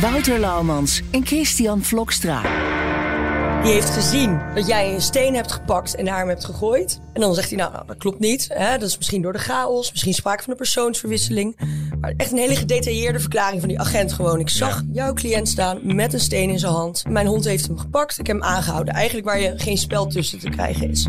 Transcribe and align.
Wouter 0.00 0.38
Laumans 0.38 1.02
en 1.10 1.26
Christian 1.26 1.82
Vlokstra. 1.82 2.42
Die 3.62 3.72
heeft 3.72 3.90
gezien 3.90 4.40
dat 4.54 4.66
jij 4.66 4.94
een 4.94 5.00
steen 5.00 5.34
hebt 5.34 5.52
gepakt 5.52 5.94
en 5.94 6.04
naar 6.04 6.18
hem 6.18 6.28
hebt 6.28 6.44
gegooid. 6.44 7.00
En 7.12 7.20
dan 7.20 7.34
zegt 7.34 7.48
hij, 7.48 7.58
nou, 7.58 7.72
nou 7.72 7.86
dat 7.86 7.96
klopt 7.96 8.18
niet. 8.18 8.48
Hè? 8.52 8.78
Dat 8.78 8.88
is 8.88 8.96
misschien 8.96 9.22
door 9.22 9.32
de 9.32 9.38
chaos, 9.38 9.90
misschien 9.90 10.14
sprake 10.14 10.42
van 10.42 10.52
een 10.52 10.58
persoonsverwisseling. 10.58 11.58
Maar 12.00 12.14
echt 12.16 12.32
een 12.32 12.38
hele 12.38 12.56
gedetailleerde 12.56 13.20
verklaring 13.20 13.60
van 13.60 13.68
die 13.68 13.80
agent 13.80 14.12
gewoon. 14.12 14.40
Ik 14.40 14.48
zag 14.48 14.82
jouw 14.92 15.12
cliënt 15.12 15.48
staan 15.48 15.80
met 15.82 16.12
een 16.12 16.20
steen 16.20 16.50
in 16.50 16.58
zijn 16.58 16.72
hand. 16.72 17.04
Mijn 17.08 17.26
hond 17.26 17.44
heeft 17.44 17.66
hem 17.66 17.78
gepakt, 17.78 18.18
ik 18.18 18.26
heb 18.26 18.36
hem 18.36 18.44
aangehouden. 18.44 18.94
Eigenlijk 18.94 19.26
waar 19.26 19.40
je 19.40 19.52
geen 19.56 19.78
spel 19.78 20.06
tussen 20.06 20.38
te 20.38 20.48
krijgen 20.48 20.90
is. 20.90 21.08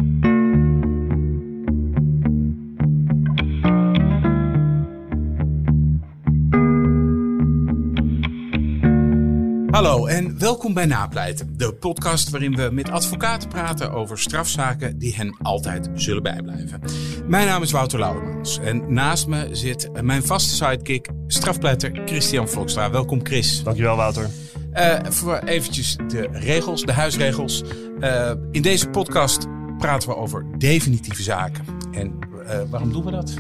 Hallo 9.78 10.06
en 10.06 10.40
welkom 10.40 10.74
bij 10.74 10.86
Napleiten, 10.86 11.58
de 11.58 11.74
podcast 11.74 12.30
waarin 12.30 12.56
we 12.56 12.70
met 12.72 12.90
advocaten 12.90 13.50
praten 13.50 13.92
over 13.92 14.20
strafzaken 14.20 14.98
die 15.00 15.16
hen 15.16 15.38
altijd 15.42 15.90
zullen 15.94 16.24
bijblijven. 16.24 16.82
Mijn 17.28 17.48
naam 17.48 17.62
is 17.62 17.72
Wouter 17.72 18.00
Lauwermans 18.00 18.60
en 18.60 18.94
naast 18.94 19.28
me 19.28 19.48
zit 19.52 19.90
mijn 20.02 20.24
vaste 20.24 20.56
sidekick, 20.56 21.10
strafpleiter 21.28 22.02
Christian 22.06 22.50
Vlokstra. 22.50 22.92
Welkom 22.92 23.26
Chris. 23.26 23.64
Dankjewel 23.64 23.96
Wouter. 23.96 24.30
Uh, 24.74 25.00
voor 25.04 25.38
eventjes 25.38 25.98
de 26.08 26.28
regels, 26.32 26.82
de 26.82 26.94
huisregels. 26.94 27.64
Uh, 28.00 28.32
in 28.52 28.62
deze 28.62 28.90
podcast 28.90 29.48
praten 29.78 30.10
we 30.10 30.16
over 30.16 30.46
definitieve 30.58 31.24
zaken. 31.24 31.66
En 31.92 32.20
uh, 32.44 32.62
waarom 32.70 32.92
doen 32.92 33.06
we 33.06 33.12
dat? 33.12 33.34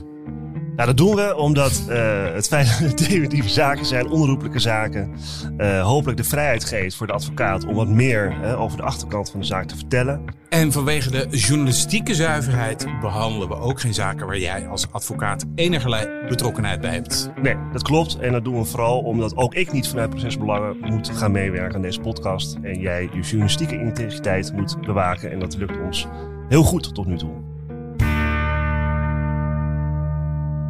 Nou, 0.78 0.89
dat 0.89 0.97
doen 0.97 1.16
we 1.16 1.36
omdat 1.36 1.83
uh, 1.89 2.33
het 2.33 2.47
feit 2.47 2.67
dat 2.80 2.89
het 2.89 2.97
definitieve 2.97 3.50
zaken 3.50 3.86
zijn, 3.86 4.09
onroepelijke 4.09 4.59
zaken, 4.59 5.11
uh, 5.58 5.86
hopelijk 5.86 6.17
de 6.17 6.23
vrijheid 6.23 6.66
geeft 6.66 6.95
voor 6.95 7.08
de 7.08 7.14
advocaat 7.14 7.66
om 7.66 7.75
wat 7.75 7.88
meer 7.88 8.38
uh, 8.44 8.61
over 8.61 8.78
de 8.78 8.83
achterkant 8.83 9.30
van 9.30 9.39
de 9.39 9.45
zaak 9.45 9.67
te 9.67 9.75
vertellen. 9.75 10.23
En 10.50 10.72
vanwege 10.72 11.11
de 11.11 11.28
journalistieke 11.30 12.16
zuiverheid 12.16 12.88
behandelen 13.02 13.48
we 13.48 13.55
ook 13.55 13.80
geen 13.80 13.94
zaken 13.94 14.25
waar 14.28 14.39
jij 14.39 14.67
als 14.67 14.92
advocaat 14.92 15.45
enige 15.55 16.25
betrokkenheid 16.30 16.81
bij 16.81 16.94
hebt. 16.94 17.30
Nee, 17.42 17.55
dat 17.72 17.83
klopt. 17.83 18.20
En 18.20 18.31
dat 18.31 18.44
doen 18.44 18.58
we 18.58 18.66
vooral 18.66 19.00
omdat 19.00 19.38
ook 19.38 19.53
ik 19.53 19.72
niet 19.72 19.88
vanuit 19.88 20.09
procesbelangen 20.09 20.78
moet 20.80 21.09
gaan 21.09 21.31
meewerken 21.31 21.75
aan 21.75 21.81
deze 21.81 22.00
podcast. 22.00 22.58
En 22.61 22.80
jij 22.80 23.09
je 23.14 23.22
journalistieke 23.22 23.80
integriteit 23.80 24.53
moet 24.53 24.81
bewaken. 24.81 25.31
En 25.31 25.39
dat 25.39 25.58
lukt 25.58 25.80
ons 25.86 26.08
heel 26.50 26.64
goed 26.64 26.95
tot 26.95 27.05
nu 27.05 27.17
toe. 27.17 27.57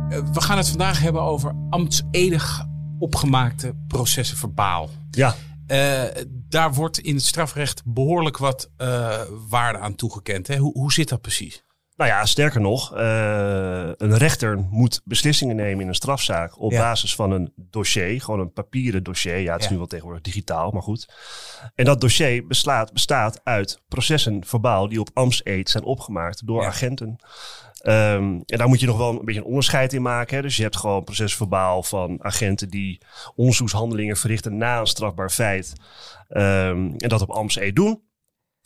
We 0.09 0.41
gaan 0.41 0.57
het 0.57 0.69
vandaag 0.69 0.99
hebben 0.99 1.21
over 1.21 1.55
ambtsedig 1.69 2.65
opgemaakte 2.99 3.73
processen 3.87 4.37
verbaal. 4.37 4.89
Ja. 5.11 5.35
Uh, 5.67 6.03
daar 6.29 6.73
wordt 6.73 6.99
in 6.99 7.15
het 7.15 7.23
strafrecht 7.23 7.81
behoorlijk 7.85 8.37
wat 8.37 8.69
uh, 8.77 9.21
waarde 9.49 9.79
aan 9.79 9.95
toegekend. 9.95 10.47
Hè? 10.47 10.57
Hoe, 10.57 10.73
hoe 10.73 10.93
zit 10.93 11.09
dat 11.09 11.21
precies? 11.21 11.65
Nou 11.95 12.09
ja, 12.09 12.25
sterker 12.25 12.61
nog, 12.61 12.93
uh, 12.93 13.89
een 13.97 14.17
rechter 14.17 14.57
moet 14.57 15.01
beslissingen 15.03 15.55
nemen 15.55 15.81
in 15.81 15.87
een 15.87 15.95
strafzaak 15.95 16.61
op 16.61 16.71
ja. 16.71 16.79
basis 16.79 17.15
van 17.15 17.31
een 17.31 17.53
dossier, 17.55 18.21
gewoon 18.21 18.39
een 18.39 18.53
papieren 18.53 19.03
dossier. 19.03 19.37
Ja, 19.37 19.51
het 19.51 19.61
is 19.61 19.65
ja. 19.65 19.71
nu 19.71 19.77
wel 19.77 19.87
tegenwoordig 19.87 20.23
digitaal, 20.23 20.71
maar 20.71 20.81
goed. 20.81 21.13
En 21.75 21.85
dat 21.85 22.01
dossier 22.01 22.47
bestaat, 22.47 22.93
bestaat 22.93 23.41
uit 23.43 23.81
processen 23.87 24.45
verbaal 24.45 24.87
die 24.87 24.99
op 24.99 25.09
ambtseed 25.13 25.69
zijn 25.69 25.83
opgemaakt 25.83 26.47
door 26.47 26.61
ja. 26.61 26.67
agenten. 26.67 27.19
Um, 27.89 28.43
en 28.45 28.57
daar 28.57 28.67
moet 28.67 28.79
je 28.79 28.85
nog 28.85 28.97
wel 28.97 29.09
een 29.09 29.25
beetje 29.25 29.41
een 29.41 29.47
onderscheid 29.47 29.93
in 29.93 30.01
maken. 30.01 30.35
Hè. 30.35 30.41
Dus 30.41 30.55
je 30.55 30.63
hebt 30.63 30.77
gewoon 30.77 31.03
procesverbaal 31.03 31.83
van 31.83 32.23
agenten 32.23 32.69
die 32.69 33.01
onderzoekshandelingen 33.35 34.17
verrichten 34.17 34.57
na 34.57 34.79
een 34.79 34.87
strafbaar 34.87 35.29
feit. 35.29 35.73
Um, 36.29 36.95
en 36.97 37.09
dat 37.09 37.21
op 37.21 37.29
ambtseed 37.29 37.75
doen. 37.75 38.01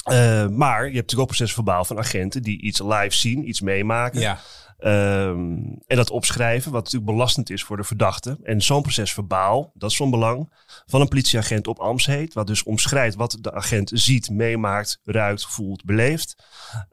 Uh, 0.10 0.48
maar 0.48 0.80
je 0.80 0.84
hebt 0.84 0.94
natuurlijk 0.94 1.20
ook 1.20 1.28
procesverbaal 1.28 1.86
van 1.86 1.98
agenten 1.98 2.42
die 2.42 2.62
iets 2.62 2.80
live 2.80 3.16
zien, 3.16 3.48
iets 3.48 3.62
meemaken. 3.62 4.20
Ja. 4.20 4.40
Um, 4.84 5.78
en 5.88 5.96
dat 5.96 6.10
opschrijven, 6.10 6.72
wat 6.72 6.84
natuurlijk 6.84 7.12
belastend 7.12 7.50
is 7.50 7.64
voor 7.64 7.78
de 7.78 7.84
verdachte. 7.84 8.40
En 8.44 8.62
zo'n 8.62 8.82
proces 8.82 9.14
verbaal, 9.14 9.72
dat 9.74 9.92
is 9.92 9.98
van 9.98 10.10
belang, 10.10 10.54
van 10.86 11.02
een 11.02 11.08
politieagent 11.08 11.68
op 11.68 11.80
Amstheet. 11.80 12.34
Wat 12.34 12.48
dus 12.48 12.64
omschrijft 12.64 13.16
wat 13.16 13.38
de 13.42 13.54
agent 13.54 13.92
ziet, 13.94 14.30
meemaakt, 14.30 15.00
ruikt, 15.04 15.46
voelt, 15.46 15.84
beleeft. 15.84 16.44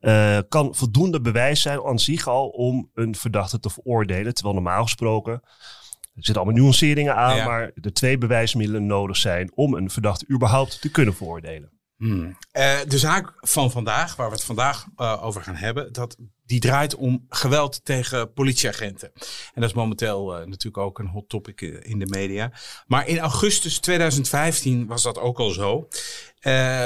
Uh, 0.00 0.38
kan 0.48 0.74
voldoende 0.74 1.20
bewijs 1.20 1.60
zijn 1.62 1.84
aan 1.84 1.98
zich 1.98 2.26
al 2.26 2.48
om 2.48 2.90
een 2.94 3.14
verdachte 3.14 3.60
te 3.60 3.70
veroordelen. 3.70 4.34
Terwijl 4.34 4.54
normaal 4.54 4.82
gesproken, 4.82 5.32
er 5.32 6.24
zitten 6.24 6.42
allemaal 6.42 6.62
nuanceringen 6.62 7.16
aan, 7.16 7.36
ja. 7.36 7.44
maar 7.44 7.70
er 7.74 7.92
twee 7.92 8.18
bewijsmiddelen 8.18 8.86
nodig 8.86 9.16
zijn 9.16 9.52
om 9.54 9.74
een 9.74 9.90
verdachte 9.90 10.28
überhaupt 10.30 10.80
te 10.80 10.90
kunnen 10.90 11.14
veroordelen. 11.14 11.77
Hmm. 11.98 12.36
Uh, 12.52 12.78
de 12.88 12.98
zaak 12.98 13.32
van 13.40 13.70
vandaag, 13.70 14.16
waar 14.16 14.28
we 14.28 14.34
het 14.34 14.44
vandaag 14.44 14.86
uh, 14.96 15.24
over 15.24 15.42
gaan 15.42 15.54
hebben, 15.54 15.92
dat, 15.92 16.16
die 16.46 16.60
draait 16.60 16.94
om 16.94 17.26
geweld 17.28 17.84
tegen 17.84 18.32
politieagenten. 18.32 19.12
En 19.54 19.60
dat 19.60 19.64
is 19.64 19.72
momenteel 19.72 20.32
uh, 20.32 20.46
natuurlijk 20.46 20.78
ook 20.78 20.98
een 20.98 21.06
hot 21.06 21.28
topic 21.28 21.60
in 21.60 21.98
de 21.98 22.06
media. 22.06 22.52
Maar 22.86 23.08
in 23.08 23.18
augustus 23.18 23.78
2015 23.78 24.86
was 24.86 25.02
dat 25.02 25.18
ook 25.18 25.38
al 25.38 25.50
zo. 25.50 25.88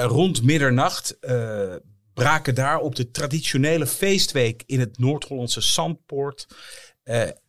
rond 0.02 0.42
middernacht 0.42 1.18
braken 2.14 2.54
daar 2.54 2.78
op 2.78 2.94
de 2.94 3.10
traditionele 3.10 3.86
feestweek 3.86 4.62
in 4.66 4.80
het 4.80 4.98
Noord-Hollandse 4.98 5.60
Zandpoort 5.60 6.46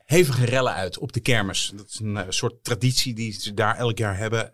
hevige 0.05 0.45
rellen 0.45 0.73
uit 0.73 0.97
op 0.97 1.13
de 1.13 1.19
kermis. 1.19 1.71
Dat 1.75 1.87
is 1.89 1.99
een 1.99 2.25
soort 2.29 2.63
traditie 2.63 3.13
die 3.13 3.31
ze 3.31 3.53
daar 3.53 3.77
elk 3.77 3.97
jaar 3.97 4.17
hebben. 4.17 4.53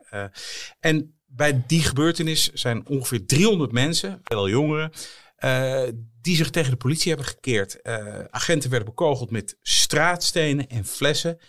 en 0.80 1.19
bij 1.30 1.64
die 1.68 1.82
gebeurtenis 1.82 2.52
zijn 2.54 2.88
ongeveer 2.88 3.26
300 3.26 3.72
mensen, 3.72 4.22
veel 4.24 4.50
jongeren, 4.50 4.92
uh, 5.40 5.82
die 6.22 6.36
zich 6.36 6.50
tegen 6.50 6.72
de 6.72 6.78
politie 6.78 7.14
hebben 7.14 7.30
gekeerd. 7.30 7.80
Uh, 7.84 8.20
agenten 8.30 8.70
werden 8.70 8.88
bekogeld 8.88 9.32
met 9.32 9.58
straatstenen 9.62 10.68
en 10.68 10.86
flessen. 10.86 11.40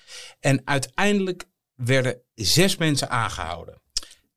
En 0.41 0.63
uiteindelijk 0.65 1.45
werden 1.75 2.23
zes 2.35 2.77
mensen 2.77 3.11
aangehouden. 3.11 3.81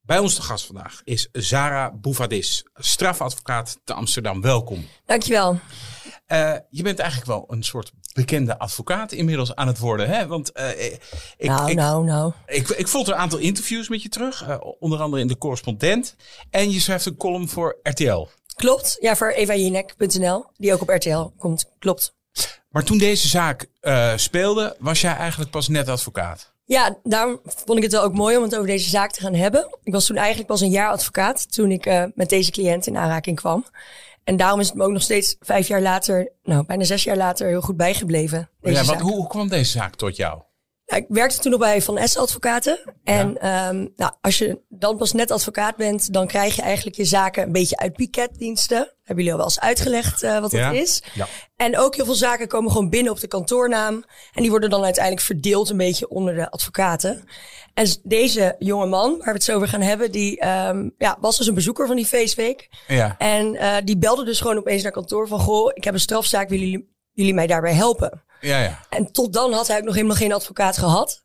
Bij 0.02 0.20
ons 0.20 0.36
te 0.36 0.42
gast 0.42 0.66
vandaag 0.66 1.02
is 1.04 1.30
Zara 1.32 1.92
Bouvadis, 1.92 2.66
strafadvocaat 2.74 3.80
te 3.84 3.94
Amsterdam. 3.94 4.42
Welkom. 4.42 4.88
Dankjewel. 5.06 5.60
Uh, 6.34 6.54
je 6.70 6.84
bent 6.84 7.00
eigenlijk 7.00 7.30
wel 7.30 7.46
een 7.48 7.64
soort 7.64 7.92
bekende 8.14 8.60
advocaat 8.60 9.12
inmiddels 9.12 9.56
aan 9.56 9.68
het 9.68 9.80
worden. 9.80 10.10
Hè? 10.10 10.28
Want 10.28 10.52
uh, 10.54 10.84
ik, 10.84 11.00
nou, 11.38 11.70
ik, 11.70 11.76
nou, 11.76 12.06
nou. 12.06 12.34
Ik, 12.46 12.70
ik 12.70 12.88
volg 12.88 13.08
een 13.08 13.16
aantal 13.16 13.40
interviews 13.40 13.90
met 13.90 14.02
je 14.02 14.10
terug. 14.10 14.48
Uh, 14.48 14.58
onder 14.80 15.02
andere 15.02 15.22
in 15.22 15.28
de 15.28 15.38
correspondent. 15.38 16.16
En 16.50 16.72
je 16.72 16.80
schrijft 16.80 17.06
een 17.06 17.18
column 17.18 17.50
voor 17.50 17.80
RTL. 17.84 18.28
Klopt. 18.56 18.98
Ja, 19.00 19.16
voor 19.16 19.30
evajinek.nl. 19.30 20.46
Die 20.58 20.74
ook 20.74 20.82
op 20.82 20.90
RTL 20.90 21.24
komt. 21.38 21.66
Klopt. 21.80 22.14
Maar 22.70 22.84
toen 22.84 22.98
deze 22.98 23.28
zaak 23.28 23.66
speelde, 24.16 24.76
was 24.80 25.02
jij 25.02 25.16
eigenlijk 25.16 25.52
pas 25.52 25.68
net 25.68 25.88
advocaat. 25.88 26.52
Ja, 26.66 26.98
daarom 27.04 27.40
vond 27.44 27.78
ik 27.78 27.84
het 27.84 27.92
wel 27.92 28.04
ook 28.04 28.14
mooi 28.14 28.38
om 28.38 28.44
het 28.44 28.56
over 28.56 28.68
deze 28.68 28.90
zaak 28.90 29.12
te 29.12 29.22
gaan 29.22 29.34
hebben. 29.34 29.78
Ik 29.84 29.94
was 29.94 30.06
toen 30.06 30.18
eigenlijk 30.18 30.48
pas 30.48 30.62
een 30.62 30.70
jaar 30.70 30.90
advocaat 30.90 31.54
toen 31.54 31.72
ik 31.72 32.12
met 32.16 32.30
deze 32.30 32.52
cliënt 32.52 32.88
in 32.88 32.98
aanraking 32.98 33.36
kwam. 33.36 33.66
En 34.24 34.38
daarom 34.38 34.60
is 34.60 34.68
het 34.68 34.76
me 34.76 34.84
ook 34.84 34.92
nog 34.92 35.02
steeds 35.02 35.36
vijf 35.40 35.68
jaar 35.68 35.82
later, 35.82 36.32
nou 36.44 36.66
bijna 36.66 36.84
zes 36.84 37.04
jaar 37.04 37.18
later, 37.18 37.48
heel 37.48 37.62
goed 37.62 37.78
bijgebleven. 37.78 38.50
Deze 38.62 38.84
ja, 38.84 38.84
wat, 38.84 39.02
hoe, 39.02 39.12
hoe 39.12 39.28
kwam 39.28 39.48
deze 39.48 39.72
zaak 39.72 39.96
tot 39.96 40.16
jou? 40.16 40.42
Ik 40.96 41.06
werkte 41.08 41.40
toen 41.40 41.52
nog 41.52 41.60
bij 41.60 41.82
Van 41.82 42.08
S 42.08 42.18
advocaten. 42.18 42.96
En 43.04 43.38
ja. 43.42 43.70
um, 43.70 43.94
nou, 43.96 44.12
als 44.22 44.38
je 44.38 44.62
dan 44.70 44.98
pas 44.98 45.12
net 45.12 45.32
advocaat 45.32 45.76
bent, 45.76 46.14
dan 46.14 46.28
krijg 46.28 46.56
je 46.56 46.62
eigenlijk 46.62 46.96
je 46.96 47.06
zaken 47.06 47.44
een 47.44 47.52
beetje 47.52 47.78
uit 47.78 47.94
piketdiensten. 47.94 48.78
Hebben 48.78 49.24
jullie 49.24 49.32
al 49.32 49.38
wel 49.38 49.46
eens 49.46 49.60
uitgelegd 49.60 50.24
uh, 50.24 50.40
wat 50.40 50.52
dat 50.52 50.74
is? 50.74 51.04
Ja. 51.14 51.28
En 51.56 51.78
ook 51.78 51.96
heel 51.96 52.06
veel 52.06 52.14
zaken 52.14 52.48
komen 52.48 52.72
gewoon 52.72 52.90
binnen 52.90 53.12
op 53.12 53.20
de 53.20 53.28
kantoornaam. 53.28 54.04
En 54.34 54.42
die 54.42 54.50
worden 54.50 54.70
dan 54.70 54.84
uiteindelijk 54.84 55.26
verdeeld 55.26 55.70
een 55.70 55.78
beetje 55.78 56.10
onder 56.10 56.36
de 56.36 56.52
advocaten. 56.52 57.24
En 57.74 57.88
deze 58.04 58.56
jonge 58.60 58.86
man, 58.86 59.18
waar 59.18 59.26
we 59.26 59.32
het 59.32 59.44
zo 59.44 59.56
over 59.56 59.68
gaan 59.68 59.82
hebben, 59.82 60.12
die 60.12 60.48
um, 60.48 60.94
ja, 60.98 61.18
was 61.20 61.38
dus 61.38 61.48
een 61.48 61.54
bezoeker 61.54 61.88
van 61.88 61.96
die 61.96 62.06
feestweek. 62.06 62.70
Ja. 62.88 63.16
En 63.18 63.54
uh, 63.54 63.76
die 63.84 63.98
belde 63.98 64.26
dus 64.26 64.40
gewoon 64.40 64.58
opeens 64.58 64.84
naar 64.84 64.92
kantoor 64.92 65.28
van, 65.28 65.40
goh, 65.40 65.72
ik 65.74 65.84
heb 65.84 65.94
een 65.94 66.00
strafzaak, 66.00 66.50
willen 66.50 66.70
jullie, 66.70 66.93
jullie 67.14 67.34
mij 67.34 67.48
daarbij 67.48 67.74
helpen? 67.74 68.24
Ja, 68.40 68.60
ja. 68.62 68.80
En 68.90 69.12
tot 69.12 69.34
dan 69.34 69.54
had 69.54 69.68
hij 69.68 69.78
ook 69.78 69.84
nog 69.84 69.96
helemaal 69.96 70.16
geen 70.16 70.34
advocaat 70.34 70.78
gehad. 70.78 71.22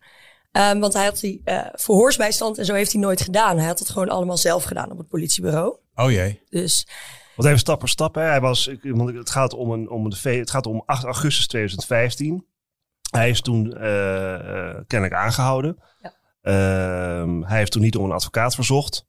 Ehm, 0.52 0.78
want 0.78 0.92
hij 0.92 1.04
had 1.04 1.20
die 1.20 1.40
eh, 1.44 1.66
verhoorsbijstand 1.72 2.58
en 2.58 2.64
zo 2.64 2.74
heeft 2.74 2.92
hij 2.92 3.00
nooit 3.00 3.20
gedaan. 3.20 3.58
Hij 3.58 3.66
had 3.66 3.78
het 3.78 3.88
gewoon 3.90 4.08
allemaal 4.08 4.36
zelf 4.36 4.64
gedaan 4.64 4.90
op 4.90 4.98
het 4.98 5.08
politiebureau. 5.08 5.76
Oh 5.94 6.10
jee. 6.10 6.42
Dus 6.50 6.86
Want 7.36 7.48
even 7.48 7.60
stap 7.60 7.80
voor 7.80 7.88
stap. 7.88 8.14
Hè. 8.14 8.22
Hij 8.22 8.40
was, 8.40 8.66
ik- 8.66 8.78
want 8.82 9.14
het 9.16 9.30
gaat 9.30 9.54
om, 9.54 9.70
een, 9.70 9.90
om, 9.90 10.10
de, 10.10 10.30
het 10.30 10.50
gaat 10.50 10.66
om 10.66 10.82
8 10.86 11.04
augustus 11.04 11.46
2015. 11.46 12.46
Hij 13.10 13.30
is 13.30 13.40
toen 13.40 13.72
eh, 13.76 14.34
eh, 14.34 14.76
kennelijk 14.86 15.20
aangehouden. 15.20 15.82
Ja. 16.02 16.14
Ehm, 16.42 17.42
hij 17.42 17.58
heeft 17.58 17.72
toen 17.72 17.82
niet 17.82 17.96
om 17.96 18.04
een 18.04 18.12
advocaat 18.12 18.54
verzocht. 18.54 19.06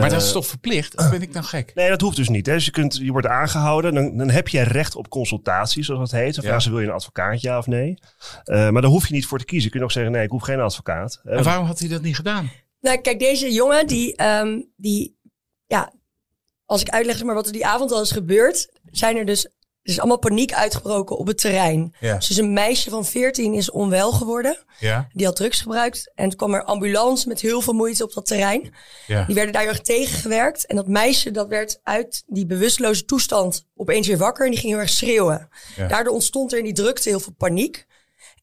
Maar 0.00 0.10
dat 0.10 0.20
Eh, 0.20 0.26
is 0.26 0.32
toch 0.32 0.46
verplicht? 0.46 0.96
Of 0.96 1.10
ben 1.10 1.22
ik 1.22 1.32
nou 1.32 1.44
gek? 1.44 1.72
Nee, 1.74 1.88
dat 1.88 2.00
hoeft 2.00 2.16
dus 2.16 2.28
niet. 2.28 2.46
Hè. 2.46 2.52
Dus 2.52 2.64
je, 2.64 2.70
kunt, 2.70 2.96
je 2.96 3.10
wordt 3.12 3.26
aangehouden. 3.26 3.94
Dan, 3.94 4.16
dan 4.16 4.30
heb 4.30 4.48
je 4.48 4.60
recht 4.62 4.96
op 4.96 5.08
consultatie, 5.08 5.82
zoals 5.84 6.10
dat 6.10 6.20
heet. 6.20 6.34
Dan 6.34 6.44
Ja. 6.44 6.50
vragen 6.50 6.62
ze, 6.62 6.70
wil 6.70 6.80
je 6.80 6.86
een 6.86 6.92
advocaat, 6.92 7.40
ja 7.40 7.58
of 7.58 7.66
nee? 7.66 7.98
Eh, 8.44 8.68
maar 8.70 8.82
daar 8.82 8.90
hoef 8.90 9.06
je 9.08 9.14
niet 9.14 9.26
voor 9.26 9.38
te 9.38 9.44
kiezen. 9.44 9.64
Je 9.64 9.70
kunt 9.70 9.82
ook 9.84 9.92
zeggen, 9.92 10.12
nee, 10.12 10.22
ik 10.24 10.30
hoef 10.30 10.42
geen 10.42 10.60
advocaat. 10.60 11.20
Eh, 11.24 11.36
En 11.38 11.44
waarom 11.44 11.66
had 11.66 11.78
hij 11.78 11.88
dat 11.88 12.02
niet 12.02 12.16
gedaan? 12.16 12.50
Nou, 12.80 12.98
kijk, 13.00 13.18
deze 13.18 13.52
jongen, 13.52 13.86
die, 13.86 14.16
ehm, 14.16 14.60
die, 14.76 15.16
ja, 15.66 15.92
als 16.64 16.80
ik 16.80 16.88
uitleg 16.88 17.22
maar 17.24 17.34
wat 17.34 17.46
er 17.46 17.52
die 17.52 17.66
avond 17.66 17.92
al 17.92 18.02
is 18.02 18.10
gebeurd, 18.10 18.68
zijn 18.90 19.16
er 19.16 19.24
dus, 19.24 19.48
er 19.86 19.92
is 19.92 19.98
allemaal 19.98 20.18
paniek 20.18 20.52
uitgebroken 20.52 21.16
op 21.16 21.26
het 21.26 21.38
terrein. 21.38 21.94
Ja. 22.00 22.16
Dus 22.16 22.36
een 22.36 22.52
meisje 22.52 22.90
van 22.90 23.04
14 23.04 23.54
is 23.54 23.70
onwel 23.70 24.12
geworden. 24.12 24.64
Ja? 24.78 25.08
Die 25.12 25.26
had 25.26 25.36
drugs 25.36 25.60
gebruikt. 25.60 26.12
En 26.14 26.28
toen 26.28 26.38
kwam 26.38 26.54
er 26.54 26.64
ambulance 26.64 27.28
met 27.28 27.40
heel 27.40 27.60
veel 27.60 27.72
moeite 27.72 28.04
op 28.04 28.12
dat 28.12 28.26
terrein. 28.26 28.74
Ja. 29.06 29.24
Die 29.24 29.34
werden 29.34 29.52
daar 29.52 29.62
heel 29.62 29.70
erg 29.70 29.80
tegengewerkt. 29.80 30.66
En 30.66 30.76
dat 30.76 30.88
meisje, 30.88 31.30
dat 31.30 31.48
werd 31.48 31.80
uit 31.82 32.22
die 32.26 32.46
bewusteloze 32.46 33.04
toestand 33.04 33.66
opeens 33.76 34.06
weer 34.06 34.18
wakker. 34.18 34.44
En 34.44 34.50
die 34.50 34.60
ging 34.60 34.72
heel 34.72 34.80
erg 34.80 34.90
schreeuwen. 34.90 35.48
Daardoor 35.88 36.14
ontstond 36.14 36.52
er 36.52 36.58
in 36.58 36.64
die 36.64 36.72
drukte 36.72 37.08
heel 37.08 37.20
veel 37.20 37.34
paniek. 37.38 37.86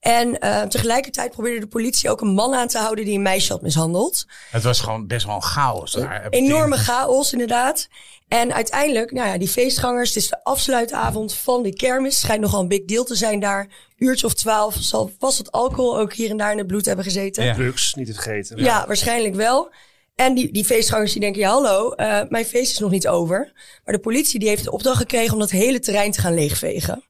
En 0.04 0.40
eh, 0.40 0.62
tegelijkertijd 0.62 1.32
probeerde 1.32 1.60
de 1.60 1.68
politie 1.68 2.10
ook 2.10 2.22
een 2.22 2.34
man 2.34 2.54
aan 2.54 2.68
te 2.68 2.78
houden 2.78 3.06
die 3.06 3.16
een 3.16 3.22
meisje 3.22 3.52
had 3.52 3.62
mishandeld. 3.62 4.26
Het 4.52 4.64
was 4.64 4.80
gewoon 4.80 5.08
best 5.08 5.26
wel 5.26 5.36
een 5.36 5.42
chaos 5.42 5.92
daar. 5.92 6.28
Enorme 6.30 6.78
chaos, 6.78 7.32
inderdaad. 7.32 7.88
En 8.28 8.54
uiteindelijk, 8.54 9.12
nou 9.12 9.28
ja, 9.28 9.38
die 9.38 9.48
feestgangers, 9.48 10.08
het 10.08 10.24
is 10.24 10.30
de 10.30 10.44
afsluitavond 10.44 11.34
van 11.34 11.64
de 11.64 11.74
kermis. 11.74 12.20
Schijnt 12.20 12.42
nogal 12.42 12.62
een 12.62 12.68
big 12.68 12.86
deal 12.86 13.04
te 13.04 13.16
zijn 13.16 13.40
daar. 13.40 13.68
Uurtje 13.98 14.26
of 14.26 14.34
twaalf 14.34 14.76
zal 14.80 15.12
vast 15.20 15.38
wat 15.38 15.52
alcohol 15.52 15.98
ook 15.98 16.14
hier 16.14 16.30
en 16.30 16.38
daar 16.38 16.52
in 16.52 16.58
het 16.58 16.68
bloed 16.68 16.86
hebben 16.86 17.06
gezeten. 17.06 17.46
Ja. 17.46 17.54
Drugs, 17.54 17.94
niet 17.94 18.08
te 18.08 18.14
vergeten. 18.14 18.58
Ja, 18.64 18.88
waarschijnlijk 18.88 19.36
wel. 19.36 19.74
En 20.16 20.34
die, 20.34 20.52
die 20.52 20.66
feestgangers 20.66 21.12
die 21.12 21.22
denken, 21.22 21.42
ja 21.42 21.50
hallo, 21.50 21.92
eh, 21.92 22.22
mijn 22.30 22.46
feest 22.46 22.72
is 22.72 22.80
nog 22.80 22.92
niet 22.92 23.08
over. 23.08 23.52
Maar 23.86 23.96
de 23.96 24.02
politie 24.02 24.40
die 24.40 24.50
heeft 24.50 24.64
de 24.64 24.72
opdracht 24.72 24.98
gekregen 24.98 25.34
om 25.34 25.40
dat 25.40 25.52
hele 25.52 25.80
terrein 25.80 26.12
te 26.12 26.22
gaan 26.22 26.34
leegvegen. 26.34 27.04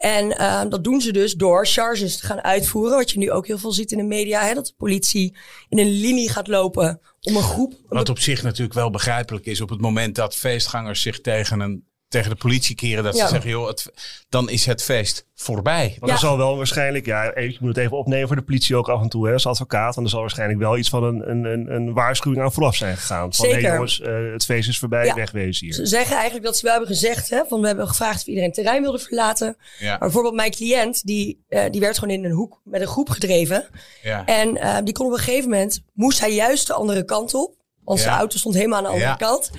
En 0.00 0.36
eh, 0.38 0.62
dat 0.68 0.84
doen 0.84 1.00
ze 1.00 1.12
dus 1.12 1.34
door 1.34 1.66
charges 1.66 2.16
te 2.16 2.26
gaan 2.26 2.42
uitvoeren. 2.42 2.96
Wat 2.96 3.10
je 3.10 3.18
nu 3.18 3.30
ook 3.30 3.46
heel 3.46 3.58
veel 3.58 3.72
ziet 3.72 3.92
in 3.92 3.98
de 3.98 4.04
media. 4.04 4.46
Hè, 4.46 4.54
dat 4.54 4.66
de 4.66 4.74
politie 4.76 5.36
in 5.68 5.78
een 5.78 5.90
linie 5.90 6.30
gaat 6.30 6.48
lopen 6.48 7.00
om 7.20 7.36
een 7.36 7.42
groep... 7.42 7.74
Wat 7.88 8.08
op 8.08 8.18
zich 8.18 8.42
natuurlijk 8.42 8.74
wel 8.74 8.90
begrijpelijk 8.90 9.46
is. 9.46 9.60
Op 9.60 9.68
het 9.68 9.80
moment 9.80 10.14
dat 10.14 10.36
feestgangers 10.36 11.02
zich 11.02 11.20
tegen, 11.20 11.60
een, 11.60 11.84
tegen 12.10 12.30
de 12.30 12.36
politie 12.36 12.74
keren. 12.74 13.04
Dat 13.04 13.16
Ja. 13.16 13.24
ze 13.24 13.30
zeggen, 13.32 13.50
joh, 13.50 13.66
het, 13.66 13.92
dan 14.28 14.48
is 14.50 14.66
het 14.66 14.82
feest 14.82 15.26
voorbij. 15.34 15.96
Maar 16.00 16.08
Ja. 16.08 16.14
er 16.14 16.20
zal 16.20 16.36
wel 16.36 16.56
waarschijnlijk, 16.56 17.06
ja, 17.06 17.22
je 17.24 17.56
moet 17.60 17.68
het 17.76 17.84
even 17.84 17.96
opnemen 17.96 18.26
voor 18.26 18.36
de 18.36 18.42
politie 18.42 18.76
ook 18.76 18.88
af 18.88 19.02
en 19.02 19.08
toe 19.08 19.26
hè, 19.26 19.32
als 19.32 19.46
advocaat. 19.46 19.94
Want 19.94 20.06
er 20.06 20.12
zal 20.12 20.20
waarschijnlijk 20.20 20.58
wel 20.60 20.76
iets 20.76 20.88
van 20.88 21.04
een, 21.04 21.30
een, 21.30 21.44
een, 21.44 21.74
een 21.74 21.92
waarschuwing 21.92 22.42
aan 22.42 22.52
vooraf 22.52 22.74
zijn 22.76 22.96
gegaan. 22.96 23.34
Van 23.34 23.46
Zeker. 23.46 23.62
nee 23.62 23.72
jongens, 23.72 24.00
eh, 24.00 24.32
het 24.32 24.44
feest 24.44 24.68
is 24.68 24.78
voorbij, 24.78 25.04
Ja. 25.06 25.14
wegwezen 25.14 25.66
hier. 25.66 25.74
Ze 25.74 25.86
zeggen 25.86 26.14
eigenlijk 26.14 26.44
dat 26.44 26.56
ze 26.56 26.62
wel 26.62 26.72
hebben 26.72 26.90
gezegd, 26.90 27.30
hè, 27.30 27.42
van 27.48 27.60
we 27.60 27.66
hebben 27.66 27.88
gevraagd 27.88 28.20
of 28.20 28.26
iedereen 28.26 28.48
het 28.48 28.54
terrein 28.58 28.82
wilde 28.82 28.98
verlaten. 28.98 29.56
Ja, 29.78 29.88
Maar 29.90 29.98
bijvoorbeeld 29.98 30.34
mijn 30.34 30.50
cliënt, 30.50 31.06
die, 31.06 31.44
eh, 31.48 31.64
die 31.70 31.80
werd 31.80 31.98
gewoon 31.98 32.14
in 32.14 32.24
een 32.24 32.30
hoek 32.32 32.60
met 32.64 32.80
een 32.80 32.86
groep 32.86 33.08
gedreven. 33.08 33.66
ja. 34.02 34.24
En 34.26 34.56
eh, 34.56 34.76
die 34.84 34.94
kon 34.94 35.06
op 35.06 35.12
een 35.12 35.18
gegeven 35.18 35.50
moment, 35.50 35.82
moest 35.92 36.20
hij 36.20 36.34
juist 36.34 36.66
de 36.66 36.72
andere 36.72 37.04
kant 37.04 37.34
op. 37.34 37.54
Want 37.84 37.98
Ja. 37.98 38.04
zijn 38.04 38.18
auto 38.18 38.36
stond 38.38 38.54
helemaal 38.54 38.78
aan 38.78 38.84
de 38.84 38.90
andere 38.90 39.08
Ja. 39.10 39.16
kant. 39.16 39.50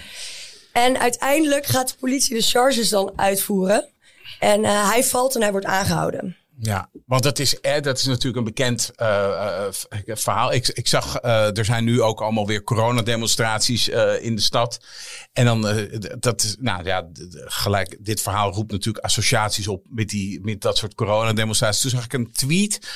En 0.72 1.00
uiteindelijk 1.00 1.66
gaat 1.66 1.90
de 1.90 1.96
politie 2.00 2.36
de 2.36 2.42
charges 2.42 2.90
dan 2.90 3.14
uitvoeren. 3.16 3.90
En 4.40 4.66
eh, 4.66 4.90
hij 4.90 5.04
valt 5.04 5.36
en 5.36 5.42
hij 5.42 5.52
wordt 5.52 5.66
aangehouden. 5.66 6.38
Ja, 6.64 6.90
want 7.06 7.24
dat 7.24 7.40
is, 7.40 7.60
eh, 7.60 7.82
dat 7.82 7.98
is 7.98 8.04
natuurlijk 8.04 8.38
een 8.38 8.44
bekend 8.44 8.92
v- 9.72 9.84
verhaal. 10.06 10.54
Ik, 10.54 10.68
ik 10.68 10.88
zag, 10.88 11.16
eh, 11.16 11.58
er 11.58 11.66
zijn 11.66 11.84
nu 11.84 12.02
ook 12.02 12.22
allemaal 12.22 12.48
weer 12.48 12.64
coronademonstraties 12.64 13.90
eh 13.90 14.24
in 14.24 14.36
de 14.36 14.42
stad. 14.42 14.86
En 15.34 15.46
dan, 15.46 15.62
dat 16.20 16.44
is, 16.44 16.56
nou 16.60 16.84
ja, 16.84 17.08
gelijk, 17.34 17.98
dit 18.00 18.22
verhaal 18.22 18.54
roept 18.54 18.72
natuurlijk 18.72 19.06
associaties 19.06 19.68
op 19.68 19.86
met, 19.90 20.10
die, 20.10 20.40
met 20.42 20.62
dat 20.62 20.78
soort 20.78 20.96
coronademonstraties. 20.96 21.82
Toen 21.82 21.90
zag 21.90 22.04
ik 22.06 22.14
een 22.14 22.32
tweet 22.32 22.90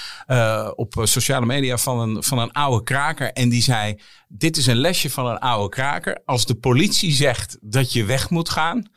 op 0.76 1.02
sociale 1.04 1.46
media 1.46 1.78
van 1.78 2.00
een, 2.00 2.24
van 2.24 2.40
een 2.40 2.52
oude 2.52 2.84
kraker. 2.84 3.32
En 3.32 3.50
die 3.50 3.62
zei, 3.62 4.00
dit 4.28 4.58
is 4.58 4.66
een 4.68 4.78
lesje 4.78 5.10
van 5.10 5.26
een 5.28 5.40
oude 5.40 5.70
kraker. 5.70 6.22
Als 6.26 6.46
de 6.46 6.56
politie 6.56 7.12
zegt 7.12 7.58
dat 7.62 7.94
je 7.94 8.04
weg 8.06 8.30
moet 8.30 8.50
gaan, 8.50 8.90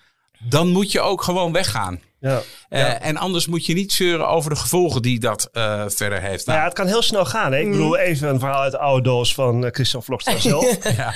dan 0.49 0.69
moet 0.69 0.93
je 0.93 1.00
ook 1.00 1.23
gewoon 1.23 1.53
weggaan. 1.53 2.00
Ja. 2.20 2.41
Eh, 2.69 3.06
En 3.06 3.17
anders 3.17 3.47
moet 3.47 3.67
je 3.67 3.75
niet 3.75 3.93
zeuren 3.93 4.29
over 4.29 4.50
de 4.50 4.56
gevolgen 4.56 5.03
die 5.03 5.19
dat 5.20 5.49
eh, 5.53 5.85
verder 5.88 6.20
heeft. 6.20 6.47
Nou 6.47 6.59
Nou, 6.59 6.59
ja, 6.59 6.65
het 6.65 6.75
kan 6.75 6.87
heel 6.87 7.03
snel 7.03 7.25
gaan. 7.25 7.53
Hè? 7.53 7.59
Ik 7.59 7.65
Mm. 7.65 7.70
bedoel, 7.70 7.97
even 7.99 8.29
een 8.29 8.38
verhaal 8.38 8.61
uit 8.62 8.73
de 8.73 8.79
oude 8.79 9.03
doos 9.03 9.35
van 9.35 9.65
eh, 9.65 9.70
Christian 9.73 10.03
Vlokstra 10.03 10.38
zelf. 10.50 10.97
ja. 10.97 11.12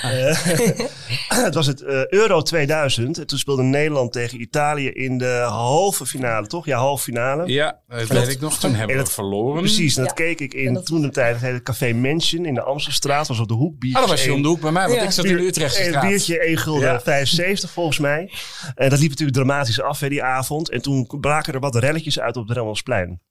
het 1.45 1.53
was 1.53 1.67
het 1.67 1.81
eh, 1.81 2.05
Euro 2.07 2.41
2000. 2.41 3.17
En 3.19 3.27
toen 3.27 3.37
speelde 3.37 3.63
Nederland 3.63 4.11
tegen 4.11 4.41
Italië 4.41 4.89
in 4.89 5.17
de 5.17 5.45
halve 5.47 6.05
finale, 6.05 6.47
toch? 6.47 6.65
Ja, 6.65 6.77
halve 6.77 7.03
finale. 7.03 7.47
ja, 7.47 7.79
dat 7.87 8.07
weet 8.07 8.27
ik 8.27 8.39
nog. 8.41 8.59
Toen 8.59 8.69
hebben 8.69 8.89
En 8.89 8.97
we 8.97 9.03
dat- 9.03 9.13
verloren. 9.13 9.59
Precies, 9.61 9.95
en 9.97 10.03
dat 10.05 10.17
Ja. 10.17 10.25
keek 10.25 10.39
ik 10.39 10.53
in 10.53 10.73
dat- 10.73 10.85
toen 10.85 11.01
de 11.01 11.09
tijd. 11.09 11.33
Het 11.35 11.43
heette 11.43 11.61
Café 11.63 11.93
Mansion 11.93 12.45
in 12.45 12.53
de 12.53 12.61
Amstelstraat. 12.63 13.27
was 13.27 13.39
op 13.39 13.47
de 13.47 13.53
hoek. 13.53 13.75
Ah, 13.91 13.93
dat 13.93 14.09
was 14.09 14.23
je 14.23 14.33
om 14.33 14.41
de 14.41 14.47
hoek 14.47 14.61
bij 14.61 14.71
mij, 14.71 14.87
want 14.87 14.99
Ja. 14.99 15.03
ik 15.05 15.11
zat 15.11 15.25
in 15.25 15.37
de 15.37 15.43
Utrechtse 15.43 15.93
Een 15.93 15.99
biertje 16.07 16.47
1 16.47 16.57
gulden 16.57 16.89
Ja. 16.91 16.99
75 17.01 17.69
volgens 17.71 17.97
mij. 17.99 18.31
En 18.75 18.89
dat 18.89 18.99
liep 18.99 19.09
natuurlijk 19.09 19.37
dramatisch 19.37 19.81
af 19.81 19.99
hè, 19.99 20.09
die 20.09 20.23
avond. 20.23 20.69
En 20.69 20.81
toen 20.81 20.92
braken 21.19 21.53
er 21.53 21.59
wat 21.59 21.75
relletjes 21.75 22.19
uit 22.19 22.37
op 22.37 22.47
het 22.47 22.57
Remmelsplein. 22.57 23.21